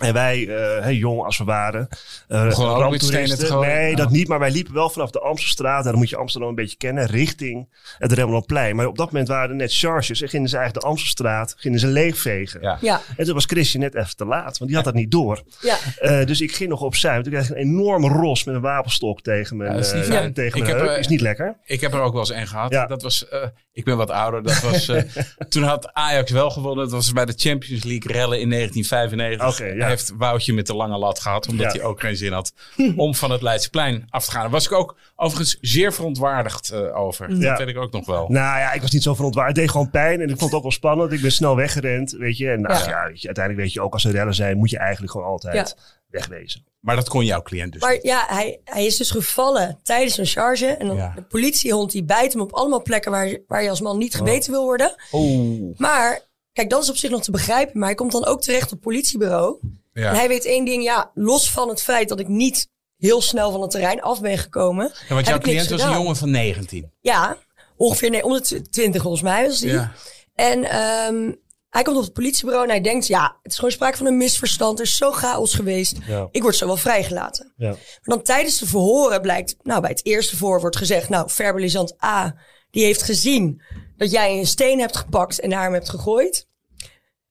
En 0.00 0.12
wij, 0.12 0.48
eh, 0.48 0.82
hey, 0.82 0.94
jong 0.94 1.22
als 1.24 1.38
we 1.38 1.44
waren, 1.44 1.88
eh 2.28 2.40
ook 2.40 2.46
met 2.46 2.56
ramptoeristen. 2.56 3.60
Nee, 3.60 3.96
dat 3.96 4.10
niet. 4.10 4.28
Maar 4.28 4.38
wij 4.38 4.50
liepen 4.50 4.74
wel 4.74 4.90
vanaf 4.90 5.10
de 5.10 5.20
Amstelstraat. 5.20 5.84
En 5.84 5.90
dan 5.90 5.98
moet 5.98 6.08
je 6.08 6.16
Amsterdam 6.16 6.48
een 6.48 6.54
beetje 6.54 6.76
kennen. 6.76 7.06
Richting 7.06 7.68
het 7.98 8.12
Remmelplein. 8.12 8.76
Maar 8.76 8.86
op 8.86 8.96
dat 8.96 9.10
moment 9.10 9.28
waren 9.28 9.50
er 9.50 9.56
net 9.56 9.74
charges. 9.74 10.22
En 10.22 10.28
gingen 10.28 10.48
ze 10.48 10.56
eigenlijk 10.56 10.84
de 10.84 10.90
Amstelstraat 10.92 11.54
gingen 11.56 11.78
ze 11.78 11.86
leegvegen. 11.86 12.60
Ja. 12.62 12.78
Ja, 12.80 13.00
En 13.16 13.24
toen 13.24 13.34
was 13.34 13.44
Christian 13.44 13.82
net 13.82 13.94
even 13.94 14.16
te 14.16 14.24
laat. 14.24 14.58
Want 14.58 14.66
die 14.70 14.74
had 14.74 14.84
dat 14.84 14.94
niet 14.94 15.10
door. 15.10 15.42
ja. 15.60 15.76
Eh, 15.98 16.26
dus 16.26 16.40
ik 16.40 16.52
ging 16.54 16.70
nog 16.70 16.80
opzij. 16.80 17.12
Want 17.12 17.24
Toen 17.24 17.32
kreeg 17.32 17.44
ik 17.44 17.50
een 17.56 17.62
enorme 17.62 18.08
ros 18.08 18.44
met 18.44 18.54
een 18.54 18.60
wapenstok 18.60 19.22
tegen 19.22 19.56
mijn, 19.56 19.70
Ja, 19.70 19.76
dat 19.76 19.86
is 19.86 19.92
niet 19.92 20.02
eh, 20.04 20.10
fijn. 20.10 20.32
tegen 20.32 20.58
Ik 20.60 20.64
mijn 20.66 20.76
heb, 20.78 20.86
eh, 20.88 20.98
Is 20.98 21.08
niet 21.08 21.20
lekker. 21.20 21.56
Ik 21.64 21.80
heb 21.80 21.92
er 21.94 22.00
ook 22.00 22.12
wel 22.12 22.20
eens 22.20 22.30
één 22.30 22.46
gehad. 22.46 22.70
Ja. 22.72 22.86
Dat 22.86 23.02
was, 23.02 23.28
eh, 23.28 23.42
ik 23.72 23.84
ben 23.84 23.96
wat 23.96 24.10
ouder. 24.10 24.42
Dat 24.42 24.60
was, 24.60 24.88
eh, 24.88 25.02
toen 25.48 25.62
had 25.62 25.92
Ajax 25.92 26.30
wel 26.30 26.50
gewonnen. 26.50 26.84
Dat 26.84 26.92
was 26.92 27.12
bij 27.12 27.24
de 27.24 27.32
Champions 27.36 27.84
League 27.84 28.12
rellen 28.12 28.40
in 28.40 28.48
1995. 28.48 29.48
Oké, 29.48 29.72
ja. 29.72 29.89
Heeft 29.90 30.12
Woutje 30.18 30.52
met 30.52 30.66
de 30.66 30.74
lange 30.74 30.98
lat 30.98 31.20
gehad. 31.20 31.48
Omdat 31.48 31.72
Ja. 31.72 31.78
hij 31.80 31.88
ook 31.88 32.00
geen 32.00 32.16
zin 32.16 32.32
had 32.32 32.52
om 32.96 33.14
van 33.14 33.30
het 33.30 33.42
Leidseplein 33.42 34.06
af 34.08 34.24
te 34.24 34.30
gaan. 34.30 34.40
Daar 34.42 34.50
was 34.50 34.64
ik 34.64 34.72
ook 34.72 34.96
overigens 35.16 35.58
zeer 35.60 35.92
verontwaardigd 35.92 36.70
eh, 36.70 36.96
over. 36.96 37.30
Ja. 37.36 37.48
Dat 37.48 37.58
weet 37.58 37.68
ik 37.68 37.76
ook 37.78 37.92
nog 37.92 38.06
wel. 38.06 38.28
Nou 38.28 38.58
ja, 38.58 38.72
ik 38.72 38.80
was 38.80 38.90
niet 38.90 39.02
zo 39.02 39.14
verontwaardigd. 39.14 39.56
Het 39.56 39.64
deed 39.66 39.74
gewoon 39.74 39.90
pijn 39.90 40.20
en 40.20 40.28
ik 40.28 40.38
vond 40.38 40.40
het 40.50 40.54
ook 40.54 40.62
wel 40.62 40.70
spannend. 40.72 41.12
Ik 41.12 41.20
ben 41.20 41.32
snel 41.32 41.56
weggerend, 41.56 42.10
weet 42.10 42.36
je. 42.36 42.50
En 42.50 42.60
nou, 42.60 42.74
Ja. 42.78 42.88
ja. 42.88 43.06
weet 43.06 43.20
je, 43.20 43.26
uiteindelijk 43.26 43.64
weet 43.66 43.74
je 43.74 43.80
ook 43.80 43.92
als 43.92 44.04
er 44.04 44.12
rellen 44.12 44.34
zijn, 44.34 44.56
moet 44.56 44.70
je 44.70 44.78
eigenlijk 44.78 45.12
gewoon 45.12 45.26
altijd 45.26 45.76
wegwezen. 46.08 46.64
Maar 46.80 46.96
dat 46.96 47.08
kon 47.08 47.24
jouw 47.24 47.42
cliënt 47.42 47.72
dus 47.72 47.82
Maar 47.82 47.92
niet. 47.92 48.02
ja, 48.02 48.24
hij, 48.28 48.60
hij 48.64 48.86
is 48.86 48.96
dus 48.96 49.10
gevallen 49.10 49.78
tijdens 49.82 50.18
een 50.18 50.26
charge. 50.26 50.66
En 50.66 50.86
dan 50.86 50.96
Ja. 50.96 51.12
de 51.16 51.22
politiehond 51.22 51.90
die 51.90 52.04
bijt 52.04 52.32
hem 52.32 52.42
op 52.42 52.52
allemaal 52.52 52.82
plekken 52.82 53.10
waar, 53.10 53.26
je- 53.26 53.44
waar 53.46 53.62
je 53.62 53.70
als 53.70 53.80
man 53.80 53.98
niet 53.98 54.14
gebeten 54.14 54.50
wil 54.50 54.64
worden. 54.64 54.94
Oh. 55.10 55.78
Maar, 55.78 56.20
kijk, 56.60 56.72
dat 56.72 56.82
is 56.82 56.90
op 56.90 56.96
zich 56.96 57.10
nog 57.10 57.22
te 57.22 57.30
begrijpen. 57.30 57.78
Maar 57.78 57.88
hij 57.88 57.96
komt 57.96 58.12
dan 58.12 58.24
ook 58.26 58.42
terecht 58.42 58.64
op 58.64 58.70
het 58.70 58.80
politiebureau. 58.80 59.58
En 59.92 60.02
Ja. 60.02 60.14
hij 60.14 60.28
weet 60.28 60.44
één 60.44 60.64
ding, 60.64 60.82
ja, 60.82 61.10
los 61.14 61.50
van 61.50 61.68
het 61.68 61.82
feit 61.82 62.08
dat 62.08 62.20
ik 62.20 62.28
niet 62.28 62.68
heel 62.98 63.22
snel 63.22 63.50
van 63.50 63.60
het 63.62 63.70
terrein 63.70 64.02
af 64.02 64.20
ben 64.20 64.38
gekomen. 64.38 64.92
Ja, 65.08 65.14
want 65.14 65.26
jouw 65.26 65.38
cliënt 65.38 65.68
was 65.68 65.82
een 65.82 65.92
jongen 65.92 66.16
van 66.16 66.30
19. 66.30 66.92
Ja, 67.00 67.36
ongeveer 67.76 68.10
nee, 68.10 68.24
onder 68.24 68.40
de 68.48 68.62
tw- 68.62 68.70
20 68.70 69.02
volgens 69.02 69.22
mij 69.22 69.46
was 69.46 69.58
die. 69.58 69.70
Ja. 69.70 69.92
En 70.34 70.64
ehm, 70.64 71.32
hij 71.68 71.82
komt 71.82 71.96
op 71.96 72.02
het 72.02 72.12
politiebureau 72.12 72.64
en 72.64 72.70
hij 72.70 72.80
denkt, 72.80 73.06
ja, 73.06 73.36
het 73.42 73.52
is 73.52 73.54
gewoon 73.58 73.70
sprake 73.70 73.96
van 73.96 74.06
een 74.06 74.16
misverstand. 74.16 74.78
Er 74.78 74.84
is 74.84 74.96
zo 74.96 75.12
chaos 75.12 75.54
geweest. 75.54 75.96
Ja. 76.06 76.28
Ik 76.30 76.42
word 76.42 76.56
zo 76.56 76.66
wel 76.66 76.76
vrijgelaten. 76.76 77.52
Ja. 77.56 77.68
Maar 77.68 77.78
dan 78.02 78.22
tijdens 78.22 78.58
de 78.58 78.66
verhoren 78.66 79.20
blijkt, 79.20 79.56
nou 79.62 79.80
bij 79.80 79.90
het 79.90 80.04
eerste 80.04 80.36
verhoor 80.36 80.60
wordt 80.60 80.76
gezegd, 80.76 81.08
nou 81.08 81.30
verbalisant 81.30 82.04
A, 82.04 82.36
die 82.70 82.84
heeft 82.84 83.02
gezien 83.02 83.62
dat 83.96 84.10
jij 84.10 84.38
een 84.38 84.46
steen 84.46 84.78
hebt 84.80 84.96
gepakt 84.96 85.40
en 85.40 85.48
naar 85.48 85.62
hem 85.62 85.72
hebt 85.72 85.90
gegooid. 85.90 86.48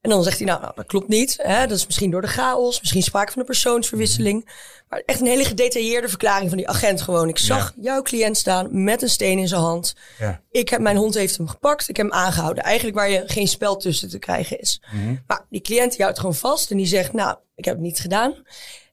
En 0.01 0.09
dan 0.09 0.23
zegt 0.23 0.37
hij, 0.37 0.47
nou, 0.47 0.61
nou, 0.61 0.71
dat 0.75 0.85
klopt 0.85 1.07
niet. 1.07 1.37
Hè? 1.41 1.67
Dat 1.67 1.77
is 1.77 1.85
misschien 1.85 2.11
door 2.11 2.21
de 2.21 2.27
chaos, 2.27 2.79
misschien 2.79 3.03
sprake 3.03 3.31
van 3.31 3.41
een 3.41 3.47
persoonsverwisseling. 3.47 4.49
Maar 4.89 5.01
echt 5.05 5.19
een 5.19 5.27
hele 5.27 5.45
gedetailleerde 5.45 6.09
verklaring 6.09 6.49
van 6.49 6.57
die 6.57 6.67
agent 6.67 7.01
gewoon. 7.01 7.29
Ik 7.29 7.37
zag 7.37 7.73
jouw 7.81 8.01
cliënt 8.01 8.37
staan 8.37 8.83
met 8.83 9.01
een 9.01 9.09
steen 9.09 9.39
in 9.39 9.47
zijn 9.47 9.61
hand. 9.61 9.95
Ja. 10.19 10.41
Ik 10.51 10.69
heb, 10.69 10.79
mijn 10.81 10.97
hond 10.97 11.13
heeft 11.13 11.37
hem 11.37 11.47
gepakt. 11.47 11.89
Ik 11.89 11.97
heb 11.97 12.05
hem 12.05 12.15
aangehouden. 12.15 12.63
Eigenlijk 12.63 12.97
waar 12.97 13.09
je 13.09 13.23
geen 13.25 13.47
spel 13.47 13.77
tussen 13.77 14.09
te 14.09 14.19
krijgen 14.19 14.59
is. 14.59 14.81
Maar 15.27 15.45
die 15.49 15.61
cliënt 15.61 15.91
die 15.91 16.01
houdt 16.01 16.19
gewoon 16.19 16.35
vast 16.35 16.71
en 16.71 16.77
die 16.77 16.85
zegt, 16.85 17.13
nou, 17.13 17.37
ik 17.55 17.65
heb 17.65 17.73
het 17.73 17.83
niet 17.83 17.99
gedaan. 17.99 18.35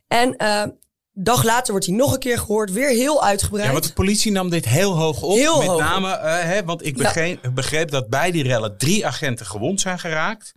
En 0.09 0.37
eh, 0.37 0.63
Dag 1.19 1.43
later 1.43 1.71
wordt 1.71 1.87
hij 1.87 1.95
nog 1.97 2.13
een 2.13 2.19
keer 2.19 2.39
gehoord, 2.39 2.73
weer 2.73 2.89
heel 2.89 3.25
uitgebreid. 3.25 3.67
Ja, 3.67 3.73
want 3.73 3.85
de 3.85 3.93
politie 3.93 4.33
nam 4.33 4.51
dit 4.51 4.65
heel 4.65 4.97
hoog 4.97 5.23
op. 5.23 5.37
Heel 5.37 5.59
met 5.59 5.67
hoog 5.67 5.81
name, 5.81 6.11
eh, 6.11 6.43
hè, 6.43 6.65
want 6.65 6.87
ik 6.87 6.97
Ja. 6.97 7.03
begreep, 7.03 7.51
begreep 7.55 7.91
dat 7.91 8.09
bij 8.09 8.31
die 8.31 8.43
rellen 8.43 8.79
drie 8.79 9.07
agenten 9.07 9.47
gewond 9.47 9.81
zijn 9.81 9.99
geraakt. 9.99 10.55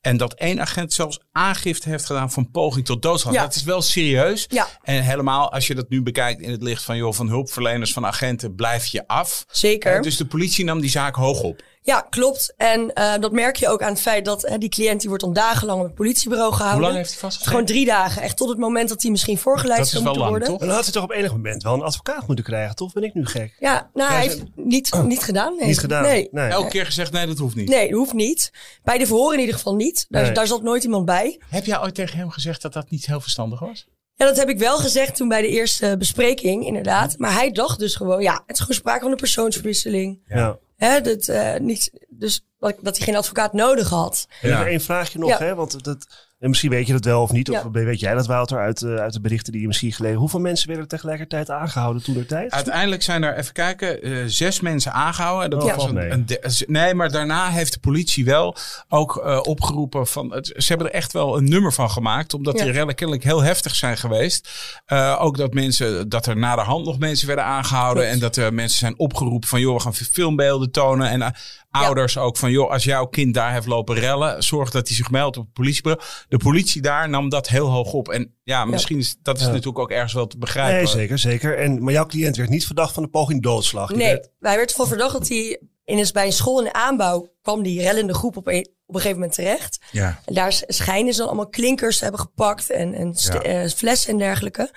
En 0.00 0.16
dat 0.16 0.34
één 0.34 0.60
agent 0.60 0.92
zelfs 0.92 1.20
aangifte 1.38 1.88
heeft 1.88 2.04
gedaan 2.06 2.30
van 2.30 2.50
poging 2.50 2.84
tot 2.86 3.02
doodslag. 3.02 3.34
Ja. 3.34 3.42
Dat 3.42 3.54
is 3.54 3.62
wel 3.62 3.82
serieus. 3.82 4.46
Ja. 4.48 4.66
En 4.82 5.02
helemaal 5.02 5.52
als 5.52 5.66
je 5.66 5.74
dat 5.74 5.88
nu 5.88 6.02
bekijkt 6.02 6.40
in 6.40 6.50
het 6.50 6.62
licht 6.62 6.82
van, 6.82 6.96
joh, 6.96 7.12
van 7.12 7.28
hulpverleners, 7.28 7.92
van 7.92 8.06
agenten, 8.06 8.54
blijf 8.54 8.86
je 8.86 9.06
af. 9.06 9.44
Zeker. 9.50 10.02
Dus 10.02 10.16
de 10.16 10.26
politie 10.26 10.64
nam 10.64 10.80
die 10.80 10.90
zaak 10.90 11.14
hoog 11.14 11.40
op. 11.42 11.62
Ja, 11.82 12.00
klopt. 12.10 12.54
En 12.56 12.92
eh, 12.94 13.12
dat 13.20 13.32
merk 13.32 13.56
je 13.56 13.68
ook 13.68 13.82
aan 13.82 13.92
het 13.92 14.00
feit 14.00 14.24
dat 14.24 14.42
hè, 14.42 14.58
die 14.58 14.68
cliënt 14.68 15.00
die 15.00 15.08
wordt 15.08 15.24
dan 15.24 15.32
dagenlang 15.32 15.78
op 15.80 15.86
het 15.86 15.94
politiebureau 15.94 16.52
gehouden. 16.52 16.78
Hoe 16.78 16.86
lang 16.86 16.96
heeft 16.96 17.10
hij 17.10 17.20
vastgezeten? 17.20 17.50
Gewoon 17.52 17.66
drie 17.66 17.86
dagen. 17.86 18.22
Echt 18.22 18.36
tot 18.36 18.48
het 18.48 18.58
moment 18.58 18.88
dat 18.88 19.02
hij 19.02 19.10
misschien 19.10 19.38
voorgeleid 19.38 19.78
Dat 19.78 19.86
is 19.86 19.92
zou 19.92 20.04
moeten 20.04 20.22
lang, 20.22 20.36
worden. 20.36 20.48
toch? 20.48 20.60
Dan 20.60 20.76
had 20.76 20.84
hij 20.84 20.92
toch 20.92 21.02
op 21.02 21.10
enig 21.10 21.32
moment 21.32 21.62
wel 21.62 21.74
een 21.74 21.82
advocaat 21.82 22.26
moeten 22.26 22.44
krijgen, 22.44 22.74
toch? 22.76 22.92
Ben 22.92 23.02
ik 23.02 23.14
nu 23.14 23.26
gek? 23.26 23.56
Ja, 23.58 23.90
nou, 23.94 24.10
hij 24.12 24.20
heeft 24.22 24.42
niet, 24.54 25.02
niet 25.04 25.22
gedaan. 25.22 25.56
Nee. 25.56 25.66
Niet 25.66 25.78
gedaan. 25.78 26.02
Nee. 26.02 26.28
Nee. 26.30 26.48
Elke 26.48 26.68
keer 26.68 26.86
gezegd, 26.86 27.12
nee, 27.12 27.26
dat 27.26 27.38
hoeft 27.38 27.54
niet. 27.54 27.68
Nee, 27.68 27.88
dat 27.88 27.98
hoeft 27.98 28.12
niet. 28.12 28.50
Bij 28.84 28.98
de 28.98 29.06
verhoren 29.06 29.34
in 29.34 29.40
ieder 29.40 29.54
geval 29.54 29.74
niet. 29.74 30.06
Daar, 30.08 30.22
Nee. 30.22 30.32
daar 30.32 30.46
zat 30.46 30.62
nooit 30.62 30.84
iemand 30.84 31.04
bij. 31.04 31.27
Heb 31.48 31.64
jij 31.64 31.80
ooit 31.80 31.94
tegen 31.94 32.18
hem 32.18 32.30
gezegd 32.30 32.62
dat 32.62 32.72
dat 32.72 32.90
niet 32.90 33.06
heel 33.06 33.20
verstandig 33.20 33.60
was? 33.60 33.86
Ja, 34.14 34.26
dat 34.26 34.36
heb 34.36 34.48
ik 34.48 34.58
wel 34.58 34.78
gezegd 34.78 35.16
toen 35.16 35.28
bij 35.28 35.40
de 35.40 35.48
eerste 35.48 35.94
bespreking, 35.98 36.66
inderdaad. 36.66 37.18
Maar 37.18 37.32
hij 37.32 37.50
dacht 37.50 37.78
dus 37.78 37.94
gewoon, 37.94 38.22
ja, 38.22 38.42
het 38.46 38.56
is 38.56 38.60
gewoon 38.60 38.76
sprake 38.76 39.00
van 39.02 39.10
een 39.10 39.16
persoonsverwisseling. 39.16 40.20
Ja. 40.28 40.58
Hè, 40.76 41.00
dat, 41.00 41.28
eh, 41.28 41.56
niet, 41.60 41.90
dus 42.08 42.44
dat, 42.58 42.76
dat 42.80 42.96
hij 42.96 43.06
geen 43.06 43.16
advocaat 43.16 43.52
nodig 43.52 43.88
had. 43.88 44.26
Ja. 44.42 44.58
nog 44.58 44.66
één 44.66 44.80
vraagje 44.80 45.18
nog, 45.18 45.28
Ja. 45.28 45.38
hè? 45.38 45.54
Want 45.54 45.84
dat, 45.84 46.06
en 46.38 46.48
misschien 46.48 46.70
weet 46.70 46.86
je 46.86 46.92
dat 46.92 47.04
wel 47.04 47.22
of 47.22 47.32
niet. 47.32 47.50
Of 47.50 47.56
Ja. 47.62 47.70
weet 47.70 48.00
jij 48.00 48.14
dat, 48.14 48.26
Wouter, 48.26 48.58
uit, 48.58 48.82
eh, 48.82 48.94
uit 48.94 49.12
de 49.12 49.20
berichten 49.20 49.52
die 49.52 49.60
je 49.60 49.66
misschien 49.66 49.92
gelezen 49.92 50.18
Hoeveel 50.18 50.40
mensen 50.40 50.66
werden 50.66 50.84
er 50.84 50.90
tegelijkertijd 50.90 51.50
aangehouden 51.50 52.02
toen 52.02 52.14
de 52.14 52.26
tijd? 52.26 52.52
Uiteindelijk 52.52 53.02
zijn 53.02 53.22
er, 53.22 53.36
even 53.36 53.52
kijken, 53.52 54.02
eh, 54.02 54.12
zes 54.26 54.60
mensen 54.60 54.92
aangehouden. 54.92 55.50
Dat 55.50 55.62
Oh, 55.62 55.66
was 55.68 55.76
valt 55.76 55.88
een, 55.88 55.94
mee. 55.94 56.10
een 56.10 56.26
de- 56.26 56.64
nee, 56.66 56.94
maar 56.94 57.10
daarna 57.10 57.48
heeft 57.50 57.72
de 57.72 57.78
politie 57.78 58.24
wel 58.24 58.56
ook 58.88 59.16
eh, 59.16 59.38
opgeroepen 59.42 60.06
van. 60.06 60.32
Het, 60.32 60.46
ze 60.56 60.64
hebben 60.68 60.86
er 60.86 60.92
echt 60.92 61.12
wel 61.12 61.36
een 61.36 61.48
nummer 61.48 61.72
van 61.72 61.90
gemaakt, 61.90 62.34
omdat 62.34 62.58
Ja. 62.58 62.64
die 62.64 62.72
rellen 62.72 62.94
kennelijk 62.94 63.24
heel 63.24 63.42
heftig 63.42 63.74
zijn 63.74 63.96
geweest. 63.96 64.48
Eh, 64.86 65.16
ook 65.20 65.36
dat 65.36 65.54
mensen, 65.54 66.08
dat 66.08 66.26
er 66.26 66.36
na 66.36 66.54
de 66.54 66.60
hand 66.62 66.84
nog 66.84 66.98
mensen 66.98 67.26
werden 67.26 67.44
aangehouden 67.44 68.02
Klopt. 68.02 68.14
en 68.14 68.20
dat 68.20 68.36
er 68.36 68.54
mensen 68.54 68.78
zijn 68.78 68.98
opgeroepen 68.98 69.48
van, 69.48 69.60
joh, 69.60 69.74
we 69.76 69.82
gaan 69.82 69.94
filmbeelden 69.94 70.70
tonen 70.70 71.08
en 71.10 71.34
ouders 71.70 72.18
ook 72.18 72.36
van, 72.36 72.50
joh, 72.50 72.70
als 72.70 72.84
jouw 72.84 73.06
kind 73.06 73.34
daar 73.34 73.52
heeft 73.52 73.66
lopen 73.66 73.94
rellen, 73.94 74.42
zorg 74.42 74.70
dat 74.70 74.86
hij 74.88 74.96
zich 74.96 75.10
meldt 75.10 75.36
op 75.36 75.44
het 75.44 75.52
politiebureau. 75.52 76.04
De 76.28 76.36
politie 76.36 76.82
daar 76.82 77.08
nam 77.08 77.28
dat 77.28 77.48
heel 77.48 77.66
hoog 77.70 77.92
op 77.92 78.08
en 78.08 78.34
ja, 78.42 78.64
misschien 78.64 78.98
is 78.98 79.16
dat 79.22 79.36
is 79.36 79.42
Ja. 79.42 79.48
natuurlijk 79.48 79.78
ook 79.78 79.90
ergens 79.90 80.12
wel 80.12 80.26
te 80.26 80.38
begrijpen. 80.38 80.74
Nee, 80.76 80.86
zeker, 80.86 81.18
zeker. 81.18 81.58
En, 81.58 81.82
maar 81.84 81.92
jouw 81.92 82.06
cliënt 82.06 82.36
werd 82.36 82.48
niet 82.48 82.66
verdacht 82.66 82.94
van 82.94 83.02
de 83.02 83.08
poging 83.08 83.42
doodslag. 83.42 83.88
Die 83.88 83.96
Nee, 83.96 84.06
werd- 84.06 84.30
hij 84.40 84.56
werd 84.56 84.70
ervan 84.70 84.88
verdacht 84.88 85.12
dat 85.12 85.28
hij 85.28 85.60
in 85.84 85.98
een, 85.98 86.08
bij 86.12 86.26
een 86.26 86.32
school 86.32 86.58
in 86.58 86.64
de 86.64 86.72
aanbouw 86.72 87.28
kwam 87.42 87.62
die 87.62 87.80
rellende 87.82 88.14
groep 88.14 88.36
op 88.36 88.46
een, 88.46 88.68
op 88.86 88.94
een 88.94 89.00
gegeven 89.00 89.18
moment 89.18 89.34
terecht. 89.34 89.78
Ja. 89.92 90.20
En 90.24 90.34
daar 90.34 90.62
schijnen 90.66 91.12
ze 91.12 91.18
dan 91.18 91.26
allemaal 91.28 91.48
klinkers 91.48 91.96
te 91.96 92.02
hebben 92.02 92.20
gepakt 92.20 92.70
en, 92.70 92.94
en 92.94 93.14
Ja. 93.16 93.40
eh, 93.42 93.68
flessen 93.70 94.10
en 94.12 94.18
dergelijke. 94.18 94.70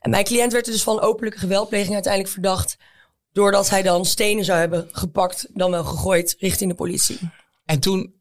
En 0.00 0.10
mijn 0.10 0.24
cliënt 0.24 0.52
werd 0.52 0.66
er 0.66 0.72
dus 0.72 0.82
van 0.82 1.00
openlijke 1.00 1.38
geweldpleging 1.38 1.94
uiteindelijk 1.94 2.32
verdacht. 2.32 2.76
Doordat 3.32 3.70
hij 3.70 3.82
dan 3.82 4.04
stenen 4.04 4.44
zou 4.44 4.58
hebben 4.58 4.88
gepakt, 4.92 5.46
dan 5.52 5.70
wel 5.70 5.84
gegooid 5.84 6.34
richting 6.38 6.70
de 6.70 6.76
politie. 6.76 7.18
En 7.64 7.80
toen, 7.80 8.14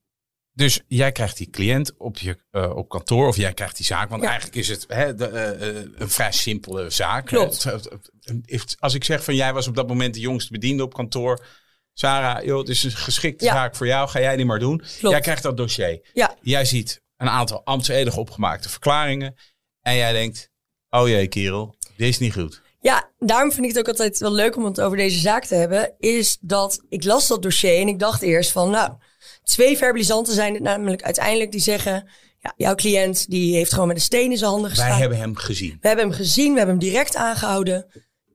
dus 0.53 0.81
jij 0.87 1.11
krijgt 1.11 1.37
die 1.37 1.49
cliënt 1.49 1.97
op, 1.97 2.17
je, 2.17 2.37
eh, 2.51 2.75
op 2.75 2.89
kantoor 2.89 3.27
of 3.27 3.35
jij 3.37 3.53
krijgt 3.53 3.77
die 3.77 3.85
zaak. 3.85 4.09
Want 4.09 4.21
Ja. 4.21 4.27
eigenlijk 4.27 4.57
is 4.57 4.67
het 4.67 4.85
hè, 4.87 5.15
de, 5.15 5.25
eh, 5.27 5.69
eh, 5.69 5.85
een 5.95 6.09
vrij 6.09 6.31
simpele 6.31 6.89
zaak. 6.89 7.25
Klopt. 7.25 7.65
Als 8.79 8.93
ik 8.93 9.03
zeg 9.03 9.23
van 9.23 9.35
jij 9.35 9.53
was 9.53 9.67
op 9.67 9.75
dat 9.75 9.87
moment 9.87 10.13
de 10.13 10.19
jongste 10.19 10.51
bediende 10.51 10.83
op 10.83 10.93
kantoor. 10.93 11.45
Sarah, 11.93 12.45
joh, 12.45 12.59
het 12.59 12.69
is 12.69 12.83
een 12.83 12.91
geschikte 12.91 13.45
Ja. 13.45 13.53
zaak 13.53 13.75
voor 13.75 13.87
jou. 13.87 14.09
Ga 14.09 14.19
jij 14.19 14.35
die 14.35 14.45
maar 14.45 14.59
doen. 14.59 14.77
Klopt. 14.77 14.99
Jij 15.01 15.19
krijgt 15.19 15.43
dat 15.43 15.57
dossier. 15.57 16.09
Ja, 16.13 16.35
Jij 16.41 16.65
ziet 16.65 17.01
een 17.17 17.29
aantal 17.29 17.65
ambtsedige 17.65 18.19
opgemaakte 18.19 18.69
verklaringen. 18.69 19.35
En 19.81 19.95
jij 19.95 20.11
denkt, 20.13 20.49
oh 20.89 21.07
jee 21.07 21.27
kerel, 21.27 21.75
dit 21.97 22.07
is 22.07 22.19
niet 22.19 22.33
goed. 22.33 22.61
Ja, 22.81 23.09
daarom 23.19 23.51
vind 23.51 23.65
ik 23.65 23.69
het 23.69 23.79
ook 23.79 23.88
altijd 23.88 24.17
wel 24.17 24.31
leuk 24.31 24.55
om 24.55 24.65
het 24.65 24.81
over 24.81 24.97
deze 24.97 25.19
zaak 25.19 25.45
te 25.45 25.55
hebben. 25.55 25.93
Is 26.00 26.38
dat 26.41 26.81
ik 26.89 27.03
las 27.03 27.27
dat 27.27 27.41
dossier 27.41 27.79
en 27.79 27.88
ik 27.88 28.00
dacht 28.00 28.21
eerst 28.21 28.51
van, 28.51 28.69
nou, 28.69 28.91
twee 29.43 29.77
verbalisanten 29.77 30.33
zijn 30.33 30.53
het 30.53 30.63
namelijk 30.63 31.01
uiteindelijk 31.01 31.51
die 31.51 31.61
zeggen, 31.61 32.09
ja, 32.39 32.53
jouw 32.55 32.75
cliënt 32.75 33.29
die 33.29 33.55
heeft 33.55 33.73
gewoon 33.73 33.88
met 33.88 33.95
een 33.95 34.01
steen 34.01 34.31
in 34.31 34.38
zijn 34.38 34.50
handen 34.51 34.69
gestaan. 34.69 34.89
Wij 34.89 35.00
hebben 35.00 35.17
hem 35.17 35.35
gezien. 35.35 35.77
We 35.81 35.88
hebben 35.88 36.05
hem 36.05 36.15
gezien, 36.15 36.51
we 36.51 36.57
hebben 36.57 36.77
hem 36.79 36.89
direct 36.89 37.15
aangehouden. 37.15 37.85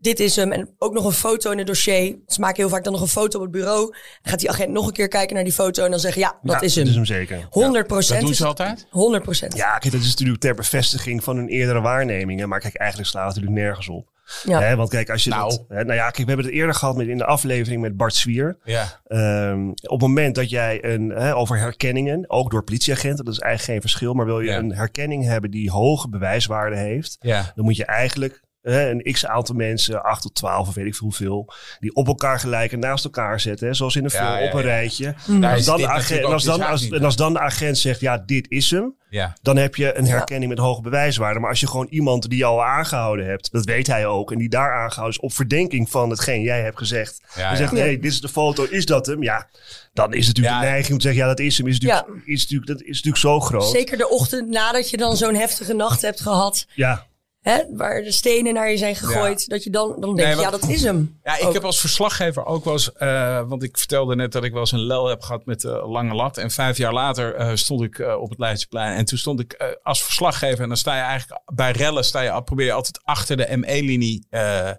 Dit 0.01 0.21
is 0.21 0.37
hem. 0.37 0.53
En 0.53 0.75
ook 0.79 0.93
nog 0.93 1.05
een 1.05 1.13
foto 1.13 1.51
in 1.51 1.59
het 1.59 1.67
dossier. 1.67 2.19
Ze 2.27 2.41
maken 2.41 2.57
heel 2.57 2.69
vaak 2.69 2.85
dan 2.85 2.93
nog 2.93 3.03
een 3.03 3.09
foto 3.09 3.37
op 3.39 3.43
het 3.43 3.53
bureau. 3.53 3.87
Dan 3.91 3.97
gaat 4.23 4.39
die 4.41 4.51
agent 4.51 4.71
nog 4.71 4.87
een 4.87 4.93
keer 4.93 5.09
kijken 5.09 5.35
naar 5.35 5.45
die 5.45 5.53
foto 5.53 5.85
en 5.85 5.91
dan 5.91 6.01
zeggen, 6.01 6.21
ja, 6.21 6.39
dat 6.43 6.55
Ja, 6.55 6.61
is 6.61 6.75
hem. 6.75 6.85
Dat 6.85 6.93
is 6.93 6.99
hem 6.99 7.19
zeker. 7.19 7.47
100 7.51 7.87
procent. 7.87 8.19
Dat 8.19 8.27
doen 8.27 8.37
ze 8.37 8.47
altijd? 8.47 8.87
100 8.91 9.23
procent. 9.23 9.57
Ja, 9.57 9.79
kijk, 9.79 9.93
dat 9.93 10.03
is 10.03 10.09
natuurlijk 10.09 10.41
ter 10.41 10.55
bevestiging 10.55 11.25
van 11.25 11.37
hun 11.37 11.49
eerdere 11.49 11.81
waarnemingen. 11.81 12.49
Maar 12.49 12.61
kijk, 12.61 12.75
eigenlijk 12.77 13.11
slaat 13.11 13.27
het 13.27 13.35
natuurlijk 13.35 13.67
nergens 13.67 13.89
op. 13.89 14.15
Ja. 14.43 14.61
Hè, 14.61 14.77
want 14.77 14.89
kijk, 14.89 15.11
als 15.11 15.25
je 15.25 15.31
Nou. 15.31 15.51
dat... 15.51 15.65
Hè, 15.69 15.85
nou 15.85 15.95
ja, 15.95 16.05
kijk, 16.05 16.17
we 16.17 16.25
hebben 16.25 16.45
het 16.47 16.55
eerder 16.55 16.75
gehad 16.75 16.97
met, 16.97 17.07
in 17.07 17.19
de 17.19 17.25
aflevering 17.25 17.81
met 17.83 17.97
Bart 17.97 18.15
Zwier. 18.15 18.59
Ja. 18.65 19.01
Ehm, 19.07 19.69
op 19.69 19.77
het 19.91 20.01
moment 20.01 20.35
dat 20.35 20.51
jij 20.51 20.85
een, 20.85 21.09
hè, 21.11 21.35
over 21.37 21.59
herkenningen, 21.59 22.31
ook 22.31 22.51
door 22.51 22.63
politieagenten, 22.65 23.25
dat 23.25 23.35
is 23.35 23.41
eigenlijk 23.41 23.73
geen 23.73 23.81
verschil, 23.91 24.15
maar 24.15 24.27
wil 24.27 24.41
je 24.41 24.51
Ja. 24.51 24.59
een 24.59 24.75
herkenning 24.75 25.25
hebben 25.25 25.51
die 25.51 25.71
hoge 25.71 26.09
bewijswaarde 26.09 26.77
heeft, 26.77 27.17
Ja. 27.21 27.53
dan 27.55 27.65
moet 27.65 27.77
je 27.77 27.85
eigenlijk 27.85 28.45
een 28.75 29.13
x 29.13 29.27
aantal 29.27 29.55
mensen, 29.55 30.03
8 30.03 30.23
tot 30.23 30.35
12 30.35 30.69
of 30.69 30.75
weet 30.75 30.87
ik 30.87 30.95
veel 30.95 31.07
hoeveel, 31.07 31.53
die 31.81 31.95
op 31.95 32.07
elkaar 32.07 32.41
gelijk 32.41 32.73
en 32.73 32.79
naast 32.79 33.05
elkaar 33.05 33.41
zetten, 33.41 33.67
hè, 33.67 33.75
zoals 33.75 33.97
in 33.97 34.05
een 34.05 34.11
Ja, 34.13 34.19
film, 34.27 34.39
ja, 34.43 34.47
op 34.47 34.53
een 34.55 34.61
ja. 34.61 34.67
rijtje. 34.67 35.15
Daar 35.41 35.53
Als 35.55 35.65
dan, 35.65 35.77
de 35.81 35.89
agent, 35.89 36.21
en 36.21 36.33
als 36.33 36.45
dan, 36.45 36.63
als, 36.63 36.83
niet. 36.83 36.93
en 36.93 37.05
als 37.05 37.17
dan 37.17 37.33
de 37.33 37.39
agent 37.41 37.79
zegt, 37.79 38.01
ja, 38.01 38.19
dit 38.19 38.51
is 38.51 38.71
hem, 38.71 38.95
Ja. 39.11 39.37
dan 39.43 39.57
heb 39.57 39.75
je 39.77 39.97
een 39.99 40.07
herkenning 40.07 40.51
met 40.51 40.59
hoge 40.61 40.81
bewijswaarde. 40.81 41.41
Maar 41.41 41.51
als 41.51 41.61
je 41.61 41.67
gewoon 41.67 41.87
iemand 41.91 42.29
die 42.29 42.39
je 42.39 42.45
al 42.45 42.65
aangehouden 42.65 43.27
hebt, 43.27 43.53
dat 43.53 43.65
weet 43.65 43.87
hij 43.87 44.07
ook, 44.07 44.33
en 44.33 44.39
die 44.39 44.49
daar 44.49 44.73
aangehouden 44.75 45.19
is 45.19 45.25
op 45.25 45.33
verdenking 45.33 45.91
van 45.91 46.11
hetgeen 46.11 46.43
jij 46.43 46.63
hebt 46.63 46.79
gezegd. 46.79 47.23
Ja, 47.35 47.51
en 47.51 47.57
zegt, 47.57 47.71
ja. 47.77 47.79
nee, 47.85 47.99
dit 47.99 48.13
is 48.13 48.21
de 48.21 48.29
foto, 48.29 48.65
is 48.71 48.87
dat 48.87 49.07
hem? 49.07 49.23
Ja, 49.23 49.49
dan 49.93 50.13
is 50.13 50.27
het 50.27 50.37
natuurlijk 50.37 50.55
Ja. 50.55 50.61
de 50.61 50.67
neiging 50.67 50.93
om 50.93 50.99
te 50.99 51.03
zeggen, 51.07 51.23
ja, 51.23 51.29
dat 51.29 51.39
is 51.41 51.59
hem. 51.59 51.67
Is 51.67 51.81
natuurlijk, 51.81 52.27
is 52.27 52.41
natuurlijk, 52.43 52.67
dat 52.71 52.81
is 52.81 52.87
natuurlijk 53.03 53.17
zo 53.17 53.41
groot. 53.41 53.71
Zeker 53.71 53.99
de 53.99 54.09
ochtend 54.09 54.49
nadat 54.49 54.91
je 54.91 54.97
dan 54.97 55.17
zo'n 55.17 55.35
heftige 55.35 55.75
nacht 55.75 56.03
hebt 56.03 56.21
gehad. 56.21 56.67
Ja, 56.75 57.07
Hè, 57.47 57.63
waar 57.71 58.03
de 58.03 58.13
stenen 58.13 58.55
naar 58.55 58.71
je 58.71 58.77
zijn 58.77 58.97
gegooid. 58.97 59.49
Dat 59.49 59.65
je 59.65 59.71
dan, 59.71 59.97
dan 60.01 60.17
denkt, 60.17 60.35
Nee, 60.35 60.45
ja, 60.45 60.51
dat 60.51 60.69
is 60.69 60.83
hem. 60.83 61.19
Ja, 61.25 61.39
ik 61.39 61.45
Ook. 61.45 61.53
heb 61.53 61.65
als 61.65 61.81
verslaggever 61.81 62.45
ook 62.45 62.65
wel 62.65 62.73
eens, 62.73 62.93
eh, 62.93 63.43
want 63.49 63.63
ik 63.63 63.79
vertelde 63.79 64.15
net 64.15 64.33
dat 64.33 64.45
ik 64.45 64.53
wel 64.53 64.61
eens 64.61 64.73
een 64.73 64.87
lel 64.87 65.07
heb 65.07 65.23
gehad 65.23 65.47
met 65.47 65.61
de 65.61 65.69
lange 65.69 66.15
lat. 66.15 66.37
En 66.37 66.51
vijf 66.51 66.77
jaar 66.77 66.93
later 66.93 67.35
eh, 67.35 67.51
stond 67.55 67.83
ik 67.83 67.99
eh, 67.99 68.21
op 68.21 68.31
het 68.31 68.39
Leidseplein. 68.39 68.97
En 68.97 69.05
toen 69.05 69.19
stond 69.19 69.41
ik 69.41 69.53
eh, 69.53 69.67
als 69.83 70.03
verslaggever. 70.03 70.63
En 70.63 70.69
dan 70.69 70.77
sta 70.77 70.95
je 70.97 71.03
eigenlijk 71.03 71.41
bij 71.55 71.71
rellen, 71.73 72.05
sta 72.05 72.21
je, 72.21 72.43
probeer 72.43 72.67
je 72.67 72.73
altijd 72.73 73.01
achter 73.05 73.37
de 73.37 73.57
ME-linie 73.57 74.27
eh, 74.31 74.69
eh, 74.69 74.77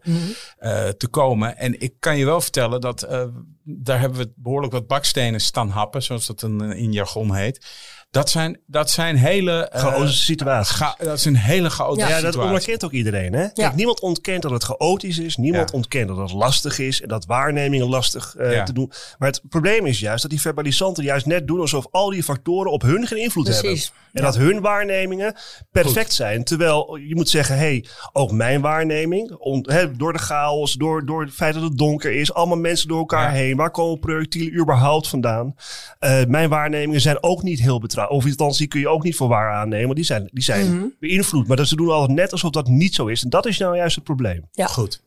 te 0.97 1.07
komen. 1.09 1.57
En 1.57 1.79
ik 1.81 1.93
kan 1.99 2.17
je 2.17 2.25
wel 2.25 2.41
vertellen 2.41 2.81
dat 2.81 3.01
eh, 3.03 3.23
daar 3.63 3.99
hebben 3.99 4.19
we 4.19 4.31
behoorlijk 4.35 4.73
wat 4.73 4.87
bakstenen 4.87 5.39
staan 5.39 5.69
happen, 5.69 6.03
zoals 6.03 6.25
dat 6.25 6.41
een, 6.41 6.61
in 6.71 6.91
jargon 6.91 7.35
heet. 7.35 7.65
Dat 8.09 8.29
zijn, 8.29 8.59
dat 8.65 8.89
zijn 8.89 9.15
hele... 9.15 9.67
eh, 9.69 9.81
chaotische 9.81 10.23
situatie. 10.23 10.75
ga- 10.75 10.95
dat 10.97 11.17
is 11.17 11.25
een 11.25 11.35
hele 11.35 11.69
chaotische 11.69 12.09
Ja, 12.09 12.15
Ja, 12.15 12.21
dat 12.21 12.33
situatie. 12.33 12.55
onderkent 12.55 12.83
ook 12.85 12.91
iedereen. 12.91 13.33
Hè? 13.33 13.47
Kijk, 13.49 13.75
niemand 13.75 13.99
ontkent 13.99 14.41
dat 14.41 14.51
het 14.51 14.63
chaotisch 14.63 15.17
is. 15.19 15.35
Niemand 15.37 15.69
Ja. 15.69 15.75
ontkent 15.75 16.07
dat 16.07 16.17
het 16.17 16.31
lastig 16.31 16.79
is. 16.79 17.01
En 17.01 17.07
dat 17.07 17.25
waarnemingen 17.25 17.87
lastig 17.89 18.35
eh, 18.35 18.51
Ja. 18.53 18.63
te 18.63 18.73
doen. 18.73 18.91
Maar 19.17 19.29
het 19.29 19.41
probleem 19.49 19.85
is 19.85 19.99
juist 19.99 20.21
dat 20.21 20.31
die 20.31 20.41
verbalisanten 20.41 21.03
juist 21.03 21.25
net 21.25 21.47
doen 21.47 21.59
alsof 21.59 21.87
al 21.91 22.09
die 22.09 22.23
factoren 22.23 22.71
op 22.71 22.81
hun 22.81 23.07
geen 23.07 23.19
invloed 23.21 23.43
Precies. 23.43 23.61
hebben. 23.83 24.05
En 24.13 24.23
dat 24.23 24.35
hun 24.37 24.61
waarnemingen 24.61 25.35
perfect 25.71 26.13
zijn. 26.13 26.43
Terwijl 26.43 26.95
je 26.95 27.15
moet 27.15 27.29
zeggen, 27.29 27.57
hey, 27.57 27.85
ook 28.13 28.31
mijn 28.31 28.61
waarneming, 28.61 29.31
on- 29.31 29.65
door 29.97 30.13
de 30.13 30.19
chaos, 30.19 30.73
door, 30.73 31.05
door 31.05 31.21
het 31.21 31.33
feit 31.33 31.53
dat 31.53 31.63
het 31.63 31.77
donker 31.77 32.11
is, 32.11 32.33
allemaal 32.33 32.57
mensen 32.57 32.87
door 32.87 32.97
elkaar 32.99 33.29
Ja. 33.29 33.35
heen. 33.37 33.55
Waar 33.57 33.71
komen 33.71 33.99
projectielen 33.99 34.59
überhaupt 34.61 35.07
vandaan? 35.07 35.55
Eh, 35.99 36.25
mijn 36.27 36.49
waarnemingen 36.49 37.01
zijn 37.01 37.23
ook 37.23 37.43
niet 37.43 37.59
heel 37.59 37.79
betrouwbaar. 37.97 38.17
Of 38.17 38.25
althans, 38.39 38.57
die 38.57 38.67
kun 38.67 38.79
je 38.79 38.87
ook 38.87 39.03
niet 39.03 39.15
voor 39.15 39.27
waar 39.27 39.53
aannemen. 39.53 39.95
Die 39.95 40.03
zijn, 40.05 40.29
die 40.33 40.43
zijn 40.43 40.95
beïnvloed. 40.99 41.47
Maar 41.47 41.57
dat 41.57 41.67
ze 41.67 41.75
doen 41.75 41.89
altijd 41.89 42.17
net 42.17 42.31
alsof 42.31 42.49
dat 42.51 42.67
niet 42.67 42.95
zo 42.95 43.05
is. 43.07 43.23
En 43.23 43.29
dat 43.29 43.45
is 43.45 43.57
nou 43.57 43.75
juist 43.75 43.95
het 43.95 44.03
probleem. 44.03 44.47
Ja. 44.51 44.67
Goed. 44.67 45.01